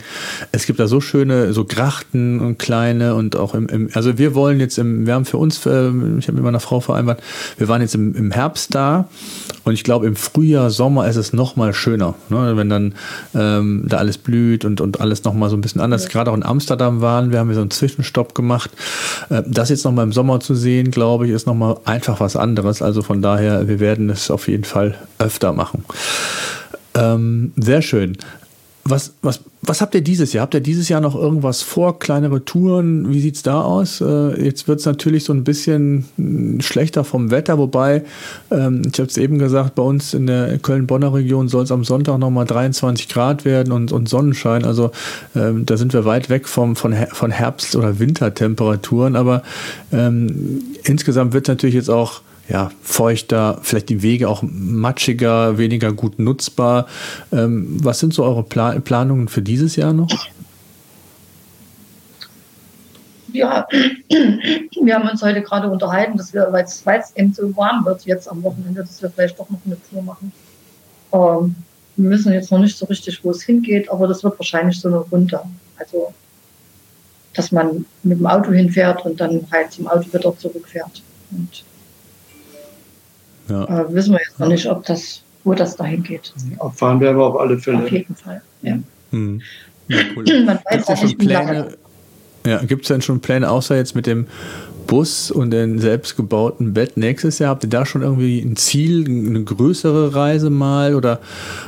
es 0.51 0.65
gibt 0.65 0.79
da 0.79 0.87
so 0.87 1.01
schöne, 1.01 1.53
so 1.53 1.65
Grachten 1.65 2.39
und 2.39 2.59
kleine 2.59 3.15
und 3.15 3.35
auch 3.35 3.53
im, 3.53 3.67
im 3.67 3.89
also 3.93 4.17
wir 4.17 4.35
wollen 4.35 4.59
jetzt 4.59 4.77
im, 4.77 5.05
wir 5.05 5.13
haben 5.13 5.25
für 5.25 5.37
uns, 5.37 5.65
äh, 5.65 5.89
ich 6.17 6.27
habe 6.27 6.33
mit 6.33 6.43
meiner 6.43 6.59
Frau 6.59 6.79
vereinbart, 6.79 7.21
wir 7.57 7.67
waren 7.67 7.81
jetzt 7.81 7.95
im, 7.95 8.15
im 8.15 8.31
Herbst 8.31 8.75
da 8.75 9.09
und 9.63 9.73
ich 9.73 9.83
glaube, 9.83 10.07
im 10.07 10.15
Frühjahr, 10.15 10.69
Sommer 10.69 11.07
ist 11.07 11.15
es 11.15 11.33
noch 11.33 11.55
mal 11.55 11.73
schöner, 11.73 12.15
ne? 12.29 12.55
wenn 12.55 12.69
dann 12.69 12.95
ähm, 13.35 13.85
da 13.87 13.97
alles 13.97 14.17
blüht 14.17 14.65
und, 14.65 14.81
und 14.81 15.01
alles 15.01 15.23
noch 15.23 15.33
mal 15.33 15.49
so 15.49 15.57
ein 15.57 15.61
bisschen 15.61 15.81
anders. 15.81 16.03
Ja. 16.03 16.09
Gerade 16.09 16.31
auch 16.31 16.35
in 16.35 16.43
Amsterdam 16.43 17.01
waren 17.01 17.31
wir, 17.31 17.39
haben 17.39 17.49
wir 17.49 17.55
so 17.55 17.61
einen 17.61 17.71
Zwischenstopp 17.71 18.35
gemacht. 18.35 18.71
Äh, 19.29 19.43
das 19.45 19.69
jetzt 19.69 19.83
noch 19.85 19.91
mal 19.91 20.03
im 20.03 20.13
Sommer 20.13 20.39
zu 20.39 20.55
sehen, 20.55 20.91
glaube 20.91 21.25
ich, 21.27 21.33
ist 21.33 21.47
noch 21.47 21.55
mal 21.55 21.77
einfach 21.85 22.19
was 22.19 22.35
anderes. 22.35 22.81
Also 22.81 23.01
von 23.01 23.21
daher, 23.21 23.67
wir 23.67 23.79
werden 23.79 24.09
es 24.09 24.31
auf 24.31 24.47
jeden 24.47 24.63
Fall 24.63 24.95
öfter 25.19 25.46
machen. 25.53 25.83
Ähm, 26.93 27.51
sehr 27.57 27.81
schön. 27.81 28.17
Was, 28.89 29.13
was, 29.21 29.41
was 29.61 29.81
habt 29.81 29.95
ihr 29.95 30.01
dieses 30.01 30.31
Jahr? 30.31 30.43
Habt 30.43 30.53
ihr 30.53 30.61
dieses 30.61 30.87
Jahr 30.87 31.01
noch 31.01 31.13
irgendwas 31.13 31.61
vor? 31.61 31.99
Kleinere 31.99 32.45
Touren? 32.45 33.11
Wie 33.11 33.19
sieht 33.19 33.35
es 33.35 33.43
da 33.43 33.61
aus? 33.61 33.99
Äh, 33.99 34.41
jetzt 34.41 34.69
wird 34.69 34.79
es 34.79 34.85
natürlich 34.85 35.25
so 35.25 35.33
ein 35.33 35.43
bisschen 35.43 36.05
hm, 36.15 36.61
schlechter 36.61 37.03
vom 37.03 37.29
Wetter, 37.29 37.57
wobei, 37.57 38.03
ähm, 38.49 38.83
ich 38.85 38.97
habe 38.97 39.09
es 39.09 39.17
eben 39.17 39.39
gesagt, 39.39 39.75
bei 39.75 39.83
uns 39.83 40.13
in 40.13 40.27
der 40.27 40.57
Köln-Bonner 40.59 41.13
Region 41.13 41.49
soll 41.49 41.65
es 41.65 41.71
am 41.71 41.83
Sonntag 41.83 42.17
nochmal 42.17 42.45
23 42.45 43.09
Grad 43.09 43.43
werden 43.43 43.73
und, 43.73 43.91
und 43.91 44.07
Sonnenschein. 44.07 44.63
Also 44.63 44.91
ähm, 45.35 45.65
da 45.65 45.75
sind 45.75 45.91
wir 45.91 46.05
weit 46.05 46.29
weg 46.29 46.47
vom, 46.47 46.77
von, 46.77 46.95
von 47.11 47.31
Herbst- 47.31 47.75
oder 47.75 47.99
Wintertemperaturen. 47.99 49.17
Aber 49.17 49.43
ähm, 49.91 50.63
insgesamt 50.85 51.33
wird 51.33 51.45
es 51.45 51.49
natürlich 51.49 51.75
jetzt 51.75 51.89
auch 51.89 52.21
ja, 52.49 52.71
feuchter, 52.81 53.59
vielleicht 53.61 53.89
die 53.89 54.01
Wege 54.01 54.29
auch 54.29 54.41
matschiger, 54.41 55.57
weniger 55.57 55.91
gut 55.91 56.19
nutzbar. 56.19 56.87
Ähm, 57.31 57.77
was 57.83 57.99
sind 57.99 58.13
so 58.13 58.23
eure 58.23 58.43
Pla 58.43 58.79
Planungen 58.79 59.27
für 59.27 59.41
dieses 59.41 59.75
Jahr 59.75 59.93
noch? 59.93 60.09
Ja, 63.33 63.67
wir 64.81 64.95
haben 64.95 65.09
uns 65.09 65.21
heute 65.21 65.41
gerade 65.41 65.69
unterhalten, 65.69 66.17
dass 66.17 66.33
wir, 66.33 66.47
weil 66.51 66.63
es 66.63 67.15
eben 67.15 67.33
so 67.33 67.55
warm 67.55 67.85
wird 67.85 68.05
jetzt 68.05 68.29
am 68.29 68.41
Wochenende, 68.43 68.81
dass 68.81 69.01
wir 69.01 69.09
vielleicht 69.09 69.37
doch 69.37 69.49
noch 69.49 69.59
eine 69.65 69.77
Tour 69.89 70.01
machen. 70.01 70.31
Ähm, 71.11 71.55
wir 71.97 72.09
wissen 72.11 72.31
jetzt 72.31 72.51
noch 72.51 72.59
nicht 72.59 72.77
so 72.77 72.85
richtig, 72.85 73.23
wo 73.23 73.31
es 73.31 73.43
hingeht, 73.43 73.89
aber 73.89 74.07
das 74.07 74.23
wird 74.23 74.39
wahrscheinlich 74.39 74.79
so 74.79 74.87
eine 74.87 74.97
Runde. 74.97 75.41
Also, 75.77 76.13
dass 77.33 77.51
man 77.51 77.85
mit 78.03 78.19
dem 78.19 78.25
Auto 78.25 78.51
hinfährt 78.51 79.05
und 79.05 79.19
dann 79.19 79.45
halt 79.51 79.71
zum 79.71 79.87
Auto 79.87 80.11
wieder 80.13 80.37
zurückfährt. 80.37 81.01
Und 81.31 81.63
ja. 83.49 83.63
Äh, 83.65 83.93
wissen 83.93 84.13
wir 84.13 84.19
jetzt 84.19 84.39
noch 84.39 84.47
nicht, 84.47 84.65
ob 84.67 84.85
das, 84.85 85.21
wo 85.43 85.53
das 85.53 85.75
dahin 85.75 86.03
geht. 86.03 86.33
Abfahren 86.59 86.99
werden 86.99 87.17
wir 87.17 87.25
auf 87.25 87.39
alle 87.39 87.57
Fälle. 87.57 87.79
Auf 87.79 87.91
jeden 87.91 88.15
Fall, 88.15 88.41
ja. 88.61 88.77
Hm. 89.11 89.41
ja 89.87 89.97
cool. 90.15 90.25
Man 90.45 90.59
weiß 90.69 90.87
ja 90.87 90.97
schon 90.97 91.17
Pläne. 91.17 91.67
Ja, 92.45 92.63
gibt 92.63 92.83
es 92.83 92.87
denn 92.87 93.01
schon 93.01 93.19
Pläne, 93.19 93.49
außer 93.49 93.75
jetzt 93.75 93.95
mit 93.95 94.05
dem 94.05 94.27
Bus 94.87 95.31
und 95.31 95.51
den 95.51 95.79
selbstgebauten 95.79 96.73
Bett 96.73 96.95
nächstes 96.95 97.39
Jahr? 97.39 97.49
Habt 97.49 97.65
ihr 97.65 97.69
da 97.69 97.85
schon 97.85 98.01
irgendwie 98.01 98.39
ein 98.39 98.55
Ziel, 98.55 99.05
eine 99.05 99.43
größere 99.43 100.15
Reise 100.15 100.49
mal? 100.49 100.95
Oder 100.95 101.19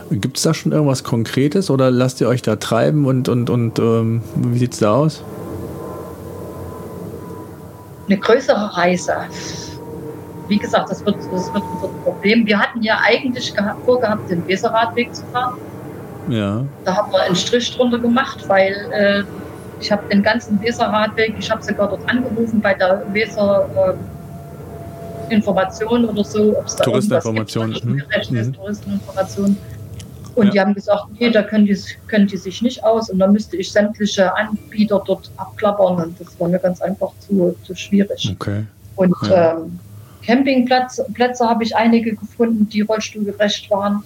gibt 0.10 0.38
es 0.38 0.44
da 0.44 0.54
schon 0.54 0.72
irgendwas 0.72 1.04
Konkretes? 1.04 1.70
Oder 1.70 1.92
lasst 1.92 2.22
ihr 2.22 2.30
euch 2.30 2.42
da 2.42 2.56
treiben 2.56 3.06
und, 3.06 3.28
und, 3.28 3.50
und 3.50 3.78
ähm, 3.80 4.22
wie 4.36 4.58
sieht 4.58 4.74
es 4.74 4.80
da 4.80 4.96
aus? 4.96 5.24
Eine 8.08 8.18
größere 8.18 8.76
Reise. 8.76 9.14
Wie 10.50 10.58
gesagt, 10.58 10.90
das 10.90 11.06
wird, 11.06 11.16
das 11.32 11.54
wird 11.54 11.64
unser 11.76 11.88
Problem. 12.04 12.46
Wir 12.46 12.60
hatten 12.60 12.82
ja 12.82 13.00
eigentlich 13.04 13.54
vorgehabt, 13.86 14.30
den 14.30 14.46
Weserradweg 14.48 15.14
zu 15.14 15.24
fahren. 15.28 15.58
Ja. 16.28 16.66
Da 16.86 16.96
haben 16.96 17.12
wir 17.12 17.22
einen 17.22 17.36
Strich 17.36 17.76
drunter 17.76 18.00
gemacht, 18.00 18.48
weil 18.48 18.74
äh, 18.92 19.24
ich 19.80 19.92
habe 19.92 20.08
den 20.10 20.22
ganzen 20.22 20.62
Weserradweg, 20.62 21.36
ich 21.40 21.50
habe 21.50 21.64
sogar 21.64 21.90
dort 21.90 22.08
angerufen 22.10 22.62
bei 22.62 22.74
der 22.74 23.04
Weser 23.14 23.70
äh, 25.30 25.34
Information 25.34 26.06
oder 26.06 26.24
so, 26.24 26.58
ob 26.58 26.66
es 26.66 26.76
da 26.76 26.84
Touristeninformation. 26.84 27.72
Gibt, 27.72 27.86
mhm. 27.86 28.54
Touristeninformation. 28.54 29.58
Und 30.36 30.46
ja. 30.48 30.52
die 30.52 30.60
haben 30.62 30.74
gesagt, 30.74 31.06
nee, 31.20 31.30
da 31.30 31.44
können 31.44 31.66
die, 31.66 31.78
können 32.08 32.28
die 32.28 32.38
sich 32.38 32.62
nicht 32.62 32.84
aus 32.84 33.10
und 33.10 33.20
dann 33.20 33.34
müsste 33.34 33.58
ich 33.58 33.72
sämtliche 33.72 34.36
Anbieter 34.36 35.02
dort 35.06 35.30
abklappern 35.38 36.04
und 36.04 36.20
das 36.20 36.40
war 36.40 36.48
mir 36.48 36.60
ganz 36.60 36.82
einfach 36.82 37.12
zu, 37.20 37.56
zu 37.64 37.76
schwierig. 37.76 38.36
Okay. 38.40 38.64
Und 38.96 39.16
ja. 39.28 39.54
ähm, 39.54 39.80
Campingplätze 40.26 41.06
Plätze 41.14 41.48
habe 41.48 41.64
ich 41.64 41.76
einige 41.76 42.16
gefunden, 42.16 42.68
die 42.70 42.82
rollstuhlgerecht 42.82 43.70
waren. 43.72 44.04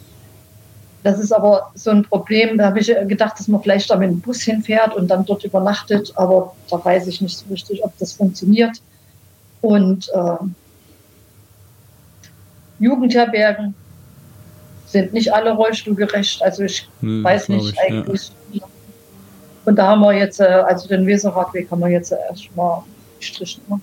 Das 1.03 1.20
ist 1.20 1.34
aber 1.34 1.72
so 1.76 1.91
ein 1.91 2.03
Problem. 2.03 2.57
Da 2.57 2.68
habe 2.68 2.80
ich 2.80 2.88
gedacht, 3.07 3.38
dass 3.38 3.47
man 3.47 3.61
vielleicht 3.61 3.89
da 3.89 3.97
mit 3.97 4.09
dem 4.09 4.22
Bus 4.22 4.41
hinfährt 4.41 4.95
und 4.95 5.09
dann 5.09 5.26
dort 5.26 5.43
übernachtet. 5.43 6.14
Aber 6.16 6.55
da 6.70 6.84
weiß 6.84 7.07
ich 7.07 7.20
nicht 7.20 7.38
so 7.38 7.45
richtig, 7.51 7.84
ob 7.84 7.97
das 7.97 8.14
funktioniert. 8.14 8.82
Und 9.61 10.09
äh, 10.14 10.45
Jugendherbergen 12.80 13.76
sind 14.86 15.11
nicht 15.14 15.34
alle 15.34 15.51
rollstuhlgerecht. 15.51 16.41
Also 16.41 16.64
ich 16.64 16.88
hm, 17.01 17.24
weiß 17.24 17.49
nicht 17.49 17.74
ich, 17.74 17.80
eigentlich. 17.80 18.32
Ja. 18.53 18.64
Und 19.66 19.76
da 19.76 19.88
haben 19.88 20.01
wir 20.01 20.14
jetzt, 20.14 20.39
äh, 20.39 20.43
also 20.43 20.88
den 20.88 21.05
Weserradweg 21.05 21.70
haben 21.70 21.82
wir 21.82 21.89
jetzt 21.89 22.14
erstmal 22.14 22.84
gestrichen. 23.20 23.61
Ne? 23.68 23.82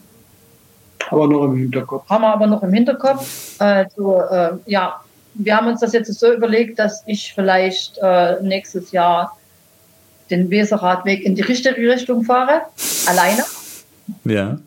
Aber 1.10 1.26
noch 1.26 1.44
im 1.44 1.56
Hinterkopf. 1.56 2.08
Haben 2.08 2.22
wir 2.22 2.32
aber 2.32 2.46
noch 2.46 2.62
im 2.62 2.72
Hinterkopf. 2.72 3.60
Also 3.60 4.20
äh, 4.20 4.52
ja, 4.66 5.00
wir 5.34 5.56
haben 5.56 5.66
uns 5.68 5.80
das 5.80 5.92
jetzt 5.92 6.12
so 6.12 6.32
überlegt, 6.32 6.78
dass 6.78 7.02
ich 7.06 7.32
vielleicht 7.34 7.98
äh, 7.98 8.40
nächstes 8.42 8.92
Jahr 8.92 9.36
den 10.30 10.50
Weserradweg 10.50 11.24
in 11.24 11.34
die 11.34 11.42
richtige 11.42 11.90
Richtung 11.90 12.24
fahre, 12.24 12.62
alleine. 13.06 13.44
Ja. 14.24 14.58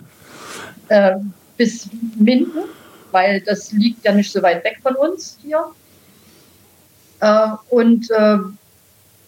Äh, 0.90 1.16
bis 1.58 1.90
Minden, 2.18 2.64
weil 3.12 3.42
das 3.42 3.72
liegt 3.72 4.04
ja 4.04 4.14
nicht 4.14 4.32
so 4.32 4.42
weit 4.42 4.64
weg 4.64 4.80
von 4.82 4.96
uns 4.96 5.38
hier. 5.42 5.66
Äh, 7.20 7.50
und 7.70 8.10
äh, 8.12 8.38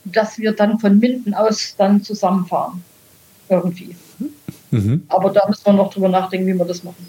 dass 0.05 0.37
wir 0.37 0.51
dann 0.51 0.79
von 0.79 0.99
Minden 0.99 1.33
aus 1.33 1.75
dann 1.77 2.03
zusammenfahren. 2.03 2.83
Irgendwie. 3.49 3.95
Mhm. 4.75 5.03
Aber 5.07 5.29
da 5.29 5.47
müssen 5.47 5.65
wir 5.65 5.73
noch 5.73 5.93
drüber 5.93 6.09
nachdenken, 6.09 6.47
wie 6.47 6.53
wir 6.53 6.65
das 6.65 6.83
machen. 6.83 7.07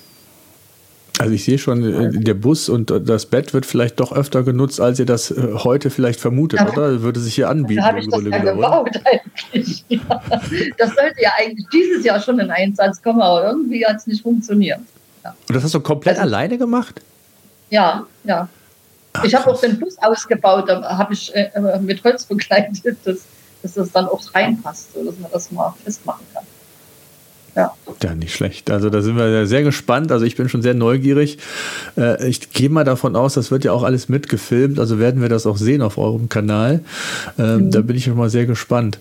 Also 1.18 1.32
ich 1.32 1.44
sehe 1.44 1.58
schon, 1.58 1.82
äh, 1.82 2.10
der 2.10 2.34
Bus 2.34 2.68
und 2.68 2.90
das 2.90 3.26
Bett 3.26 3.54
wird 3.54 3.64
vielleicht 3.64 4.00
doch 4.00 4.12
öfter 4.12 4.42
genutzt, 4.42 4.80
als 4.80 4.98
ihr 4.98 5.06
das 5.06 5.30
äh, 5.30 5.54
heute 5.54 5.88
vielleicht 5.88 6.20
vermutet, 6.20 6.60
ja. 6.60 6.68
oder? 6.68 7.00
Würde 7.02 7.20
sich 7.20 7.34
hier 7.34 7.48
anbieten. 7.48 7.80
Da 7.80 7.88
habe 7.88 8.00
ich 8.00 8.08
das 8.08 8.22
ja 8.22 8.38
gebaut 8.38 8.90
eigentlich. 9.04 9.84
Ja. 9.88 10.20
Das 10.78 10.94
sollte 10.94 11.22
ja 11.22 11.30
eigentlich 11.38 11.66
dieses 11.72 12.04
Jahr 12.04 12.20
schon 12.20 12.38
in 12.38 12.50
Einsatz 12.50 13.00
kommen, 13.00 13.22
aber 13.22 13.46
irgendwie 13.46 13.86
hat 13.86 13.96
es 13.96 14.06
nicht 14.06 14.22
funktioniert. 14.22 14.80
Ja. 15.24 15.34
Und 15.48 15.54
das 15.54 15.64
hast 15.64 15.74
du 15.74 15.80
komplett 15.80 16.18
also, 16.18 16.28
alleine 16.28 16.58
gemacht? 16.58 17.00
Ja, 17.70 18.04
ja. 18.24 18.48
Ach, 19.12 19.24
ich 19.24 19.34
habe 19.34 19.50
auch 19.50 19.60
den 19.60 19.78
Bus 19.78 19.96
ausgebaut, 19.98 20.68
da 20.68 20.98
habe 20.98 21.14
ich 21.14 21.34
äh, 21.34 21.50
mit 21.80 22.02
Holz 22.04 22.24
begleitet, 22.24 22.98
dass, 23.04 23.20
dass 23.62 23.74
das 23.74 23.92
dann 23.92 24.06
auch 24.06 24.22
reinpasst, 24.34 24.92
so 24.92 25.04
dass 25.04 25.18
man 25.18 25.30
das 25.30 25.50
mal 25.50 25.74
festmachen 25.82 26.26
kann. 26.34 26.44
Ja. 27.56 27.72
ja, 28.02 28.14
nicht 28.14 28.34
schlecht. 28.34 28.70
Also 28.70 28.90
da 28.90 29.00
sind 29.00 29.16
wir 29.16 29.46
sehr 29.46 29.62
gespannt. 29.62 30.12
Also 30.12 30.26
ich 30.26 30.36
bin 30.36 30.50
schon 30.50 30.60
sehr 30.60 30.74
neugierig. 30.74 31.38
Äh, 31.96 32.28
ich 32.28 32.50
gehe 32.50 32.68
mal 32.68 32.84
davon 32.84 33.16
aus, 33.16 33.32
das 33.32 33.50
wird 33.50 33.64
ja 33.64 33.72
auch 33.72 33.82
alles 33.82 34.10
mitgefilmt. 34.10 34.78
Also 34.78 34.98
werden 34.98 35.22
wir 35.22 35.30
das 35.30 35.46
auch 35.46 35.56
sehen 35.56 35.80
auf 35.80 35.96
eurem 35.96 36.28
Kanal. 36.28 36.80
Ähm, 37.38 37.66
mhm. 37.66 37.70
Da 37.70 37.80
bin 37.80 37.96
ich 37.96 38.04
schon 38.04 38.18
mal 38.18 38.28
sehr 38.28 38.44
gespannt. 38.44 38.98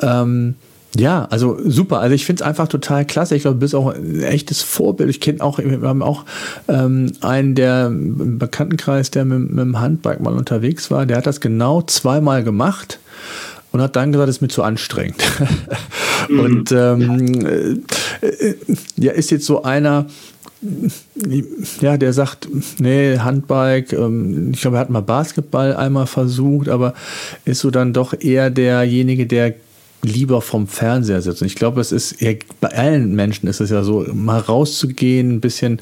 Ähm, 0.00 0.54
ja, 0.96 1.26
also 1.30 1.58
super. 1.62 2.00
Also 2.00 2.14
ich 2.14 2.24
finde 2.24 2.42
es 2.42 2.48
einfach 2.48 2.66
total 2.66 3.04
klasse. 3.04 3.36
Ich 3.36 3.42
glaube, 3.42 3.56
du 3.56 3.60
bist 3.60 3.74
auch 3.74 3.94
ein 3.94 4.22
echtes 4.22 4.62
Vorbild. 4.62 5.10
Ich 5.10 5.20
kenne 5.20 5.42
auch, 5.42 5.58
wir 5.58 5.80
haben 5.82 6.02
auch 6.02 6.24
ähm, 6.66 7.12
einen, 7.20 7.54
der 7.54 7.88
im 7.88 8.38
Bekanntenkreis, 8.38 9.10
der 9.10 9.26
mit, 9.26 9.50
mit 9.50 9.58
dem 9.58 9.78
Handbike 9.78 10.20
mal 10.20 10.32
unterwegs 10.32 10.90
war, 10.90 11.04
der 11.04 11.18
hat 11.18 11.26
das 11.26 11.42
genau 11.42 11.82
zweimal 11.82 12.42
gemacht 12.42 13.00
und 13.72 13.80
hat 13.80 13.96
dann 13.96 14.12
gesagt, 14.12 14.28
es 14.28 14.36
ist 14.36 14.42
mir 14.42 14.48
zu 14.48 14.62
anstrengend. 14.62 15.22
Mhm. 16.28 16.40
Und 16.40 16.72
ähm, 16.72 17.46
äh, 17.46 18.26
äh, 18.26 18.54
ja, 18.96 19.12
ist 19.12 19.30
jetzt 19.30 19.46
so 19.46 19.62
einer, 19.62 20.06
ja, 21.80 21.96
der 21.96 22.12
sagt, 22.12 22.48
nee, 22.78 23.18
Handbike, 23.18 23.92
ähm, 23.92 24.50
ich 24.52 24.60
glaube, 24.60 24.78
er 24.78 24.80
hat 24.80 24.90
mal 24.90 25.00
Basketball 25.00 25.76
einmal 25.76 26.06
versucht, 26.06 26.68
aber 26.68 26.94
ist 27.44 27.60
so 27.60 27.70
dann 27.70 27.92
doch 27.92 28.14
eher 28.18 28.50
derjenige, 28.50 29.26
der 29.26 29.54
lieber 30.02 30.40
vom 30.40 30.68
Fernseher 30.68 31.22
sitzen. 31.22 31.44
Ich 31.44 31.56
glaube, 31.56 31.80
es 31.80 31.90
ist 31.90 32.20
ja, 32.20 32.32
bei 32.60 32.68
allen 32.68 33.14
Menschen 33.14 33.48
ist 33.48 33.60
es 33.60 33.70
ja 33.70 33.82
so, 33.82 34.06
mal 34.12 34.38
rauszugehen, 34.38 35.32
ein 35.32 35.40
bisschen 35.40 35.80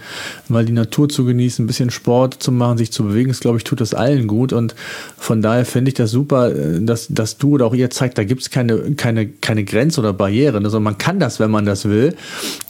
mal 0.48 0.64
die 0.64 0.72
Natur 0.72 1.08
zu 1.08 1.24
genießen, 1.24 1.64
ein 1.64 1.66
bisschen 1.66 1.90
Sport 1.90 2.42
zu 2.42 2.50
machen, 2.50 2.78
sich 2.78 2.90
zu 2.90 3.04
bewegen, 3.04 3.28
das 3.28 3.40
glaube 3.40 3.58
ich, 3.58 3.64
tut 3.64 3.80
das 3.80 3.92
allen 3.92 4.26
gut. 4.26 4.52
Und 4.52 4.74
von 5.18 5.42
daher 5.42 5.66
finde 5.66 5.90
ich 5.90 5.94
das 5.94 6.10
super, 6.10 6.54
äh, 6.54 6.80
dass, 6.80 7.08
dass 7.08 7.36
du 7.36 7.50
oder 7.50 7.66
auch 7.66 7.74
ihr 7.74 7.90
zeigt, 7.90 8.16
da 8.16 8.24
gibt 8.24 8.42
es 8.42 8.50
keine, 8.50 8.94
keine, 8.94 9.26
keine 9.28 9.64
Grenze 9.64 10.00
oder 10.00 10.12
Barriere, 10.12 10.54
sondern 10.62 10.82
man 10.82 10.98
kann 10.98 11.20
das, 11.20 11.38
wenn 11.38 11.50
man 11.50 11.66
das 11.66 11.84
will. 11.84 12.14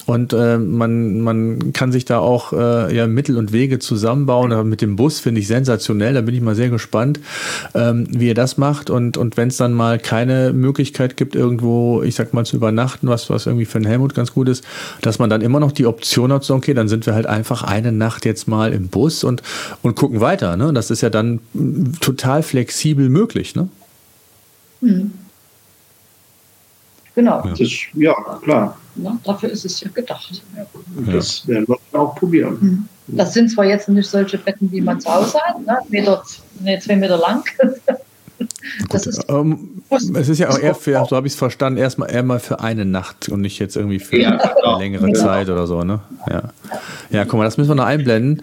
Und 0.07 0.33
äh, 0.33 0.57
man, 0.57 1.21
man 1.21 1.73
kann 1.73 1.91
sich 1.91 2.05
da 2.05 2.19
auch 2.19 2.53
äh, 2.53 2.97
ja, 2.97 3.09
Mittel 3.09 3.37
und 3.37 3.53
Wege 3.53 3.81
zusammenbauen. 3.81 4.53
Aber 4.53 4.65
mit 4.65 4.81
dem 4.81 4.97
Bus 4.97 5.19
finde 5.19 5.41
ich 5.41 5.49
sensationell. 5.49 6.15
Da 6.15 6.21
bin 6.21 6.35
ich 6.35 6.41
mal 6.41 6.55
sehr 6.55 6.71
gespannt, 6.71 7.19
ähm, 7.75 8.07
wie 8.11 8.29
ihr 8.29 8.35
das 8.35 8.57
macht. 8.57 8.89
Und, 8.89 9.17
und 9.17 9.37
wenn 9.37 9.49
es 9.49 9.57
dann 9.57 9.73
mal 9.73 9.99
keine 9.99 10.53
Möglichkeit 10.53 11.17
gibt, 11.17 11.35
irgendwo, 11.35 12.03
ich 12.03 12.15
sag 12.15 12.33
mal, 12.35 12.47
zu 12.47 12.57
übernachten, 12.57 13.09
was, 13.09 13.29
was 13.31 13.47
irgendwie 13.47 13.65
für 13.65 13.81
den 13.81 13.87
Helmut 13.87 14.15
ganz 14.15 14.33
gut 14.33 14.49
ist, 14.49 14.65
dass 15.03 15.19
man 15.19 15.29
dann 15.29 15.41
immer 15.41 15.59
noch 15.59 15.73
die 15.73 15.87
Option 15.87 16.33
hat, 16.33 16.45
so, 16.45 16.55
okay, 16.55 16.73
dann 16.73 16.89
sind 16.89 17.05
wir 17.07 17.15
halt 17.15 17.27
einfach 17.27 17.65
eine 17.65 17.91
Nacht 17.91 18.25
jetzt 18.25 18.47
mal 18.47 18.73
im 18.73 18.89
Bus 18.89 19.25
und, 19.25 19.43
und 19.83 19.97
gucken 19.97 20.21
weiter. 20.21 20.57
Ne? 20.57 20.73
Das 20.73 20.91
ist 20.91 21.01
ja 21.01 21.11
dann 21.11 21.41
total 22.01 22.45
flexibel 22.45 23.09
möglich. 23.09 23.57
Ne? 23.57 23.69
Mhm. 24.81 25.11
Genau. 27.17 27.43
Ja. 27.45 27.55
Das, 27.59 27.71
ja, 27.95 28.15
klar. 28.43 28.77
Na, 28.95 29.19
dafür 29.25 29.49
ist 29.49 29.65
es 29.65 29.81
ja 29.81 29.89
gedacht. 29.93 30.43
Ja. 30.55 31.13
Das 31.13 31.49
werden 31.49 31.67
wir 31.67 31.79
auch 31.99 32.15
probieren. 32.15 32.59
Mhm. 32.61 33.17
Das 33.17 33.33
sind 33.33 33.51
zwar 33.51 33.65
jetzt 33.65 33.89
nicht 33.89 34.09
solche 34.09 34.37
Betten, 34.37 34.71
wie 34.71 34.83
man 34.83 35.01
zu 35.01 35.13
Hause 35.13 35.39
hat, 35.41 35.65
ne? 35.65 35.79
Meter, 35.89 36.23
nee, 36.61 36.79
zwei 36.79 36.97
Meter 36.97 37.17
lang. 37.17 37.43
das 38.91 39.07
ist, 39.07 39.25
ähm, 39.29 39.83
es 39.91 40.29
ist 40.29 40.39
ja 40.39 40.51
auch 40.51 40.59
eher 40.59 40.75
für, 40.75 41.07
so 41.09 41.17
habe 41.17 41.27
ich 41.27 41.33
es 41.33 41.39
verstanden, 41.39 41.79
erstmal 41.79 42.11
eher 42.11 42.23
mal 42.23 42.41
für 42.41 42.61
eine 42.61 42.85
Nacht 42.85 43.31
und 43.31 43.41
nicht 43.41 43.59
jetzt 43.61 43.77
irgendwie 43.77 43.99
für 43.99 44.19
ja, 44.19 44.39
eine 44.39 44.79
längere 44.79 45.07
genau. 45.07 45.19
Zeit 45.19 45.49
oder 45.49 45.67
so. 45.67 45.85
Ne? 45.85 46.01
Ja. 46.29 46.43
ja, 47.11 47.25
guck 47.25 47.39
mal, 47.39 47.45
das 47.45 47.57
müssen 47.57 47.71
wir 47.71 47.77
noch 47.77 47.87
einblenden. 47.87 48.43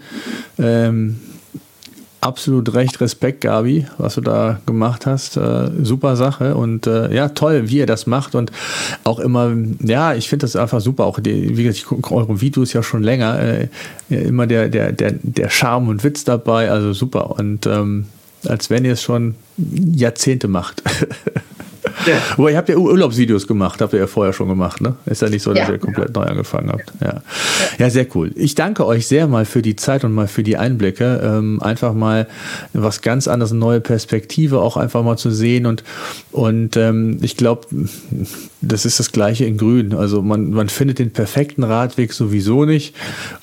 Ähm, 0.58 1.20
absolut 2.24 2.74
recht. 2.74 3.00
Respekt, 3.02 3.42
Gabi, 3.42 3.86
was 3.98 4.16
du 4.16 4.22
da 4.22 4.60
gemacht 4.66 5.06
hast. 5.06 5.38
Äh, 5.38 5.70
super 5.82 6.16
Sache 6.16 6.56
und 6.56 6.88
äh, 6.88 7.14
ja, 7.14 7.30
toll, 7.30 7.70
wie 7.70 7.78
ihr 7.78 7.86
das 7.86 8.08
macht 8.08 8.36
und 8.36 8.52
auch 9.04 9.20
immer, 9.20 9.52
ja, 9.80 10.14
ich 10.14 10.30
finde 10.30 10.46
das 10.46 10.56
einfach 10.56 10.82
super. 10.82 11.06
Auch 11.06 11.20
die, 11.20 11.58
wie 11.58 11.64
gesagt, 11.64 11.78
ich 11.78 11.86
gucke 11.86 12.16
eure 12.16 12.42
Videos 12.42 12.74
ja 12.74 12.84
schon 12.84 13.04
länger. 13.04 13.40
Äh, 13.40 13.68
immer 14.10 14.48
der, 14.48 14.70
der, 14.70 14.92
der, 14.92 15.14
der 15.22 15.50
Charme 15.50 15.90
und 15.90 16.04
Witz 16.04 16.24
dabei, 16.24 16.70
also 16.70 16.94
super. 16.94 17.32
Und 17.32 17.66
ähm, 17.66 18.06
als 18.46 18.70
wenn 18.70 18.86
ihr 18.86 18.94
es 18.94 19.02
schon 19.02 19.36
Jahrzehnte 19.58 20.48
macht. 20.48 20.84
Ja. 22.06 22.18
Aber 22.38 22.52
ihr 22.52 22.58
habt 22.58 22.70
ja 22.70 22.76
Urlaubsvideos 22.76 23.48
gemacht, 23.48 23.82
habt 23.82 23.94
ihr 23.94 24.00
ja 24.00 24.08
vorher 24.08 24.34
schon 24.34 24.50
gemacht, 24.50 24.82
ne? 24.82 24.96
Ist 25.06 25.22
ja 25.22 25.30
nicht 25.30 25.44
so, 25.44 25.54
dass 25.54 25.68
ja, 25.68 25.74
ihr 25.74 25.80
komplett 25.80 26.14
neu 26.14 26.24
angefangen 26.24 26.72
habt. 26.72 26.92
Ja. 27.02 27.22
ja, 27.78 27.90
sehr 27.90 28.06
cool. 28.16 28.32
Ich 28.36 28.56
danke 28.56 28.86
euch 28.86 29.08
sehr 29.08 29.28
mal 29.28 29.46
für 29.46 29.62
die 29.62 29.76
Zeit 29.76 30.04
und 30.04 30.14
mal 30.14 30.28
für 30.28 30.44
die 30.44 30.58
Einblicke. 30.58 31.22
Ähm, 31.24 31.62
einfach 31.62 31.94
mal 31.94 32.28
was 32.74 33.02
ganz 33.02 33.28
anderes, 33.28 33.52
eine 33.52 33.60
neue 33.60 33.82
Perspektive 33.82 34.62
auch 34.62 34.78
einfach 34.78 35.04
mal 35.04 35.18
zu 35.18 35.32
sehen. 35.32 35.66
Und, 35.66 35.84
und 36.32 36.78
ähm, 36.78 37.20
ich 37.22 37.38
glaube, 37.38 37.68
das 38.62 38.86
ist 38.86 39.00
das 39.00 39.12
Gleiche 39.12 39.46
in 39.46 39.58
Grün. 39.58 39.94
Also 39.94 40.22
man, 40.22 40.52
man 40.52 40.70
findet 40.70 41.00
den 41.00 41.12
perfekten 41.12 41.64
Radweg 41.64 42.14
sowieso 42.14 42.66
nicht. 42.66 42.96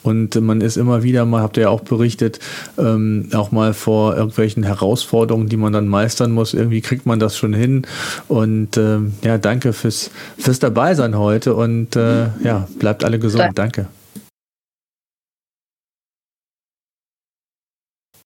Und 0.02 0.40
man 0.40 0.60
ist 0.60 0.76
immer 0.76 1.02
wieder 1.02 1.24
mal, 1.24 1.42
habt 1.42 1.56
ihr 1.56 1.64
ja 1.64 1.68
auch 1.68 1.82
berichtet, 1.82 2.40
ähm, 2.78 3.28
auch 3.32 3.52
mal 3.52 3.74
vor 3.74 4.16
irgendwelchen 4.16 4.62
Herausforderungen, 4.62 5.48
die 5.48 5.56
man 5.56 5.72
dann 5.72 5.88
meistern 5.88 6.32
muss. 6.32 6.54
Irgendwie 6.54 6.80
kriegt 6.80 7.06
man 7.06 7.18
das 7.18 7.36
schon 7.36 7.52
hin. 7.52 7.86
Und 8.40 8.76
äh, 8.76 8.98
ja, 9.22 9.38
danke 9.38 9.72
fürs, 9.72 10.10
fürs 10.38 10.58
Dabeisein 10.58 11.16
heute 11.16 11.54
und 11.54 11.94
äh, 11.96 12.28
ja, 12.42 12.66
bleibt 12.78 13.04
alle 13.04 13.18
gesund. 13.18 13.50
Danke. 13.54 13.86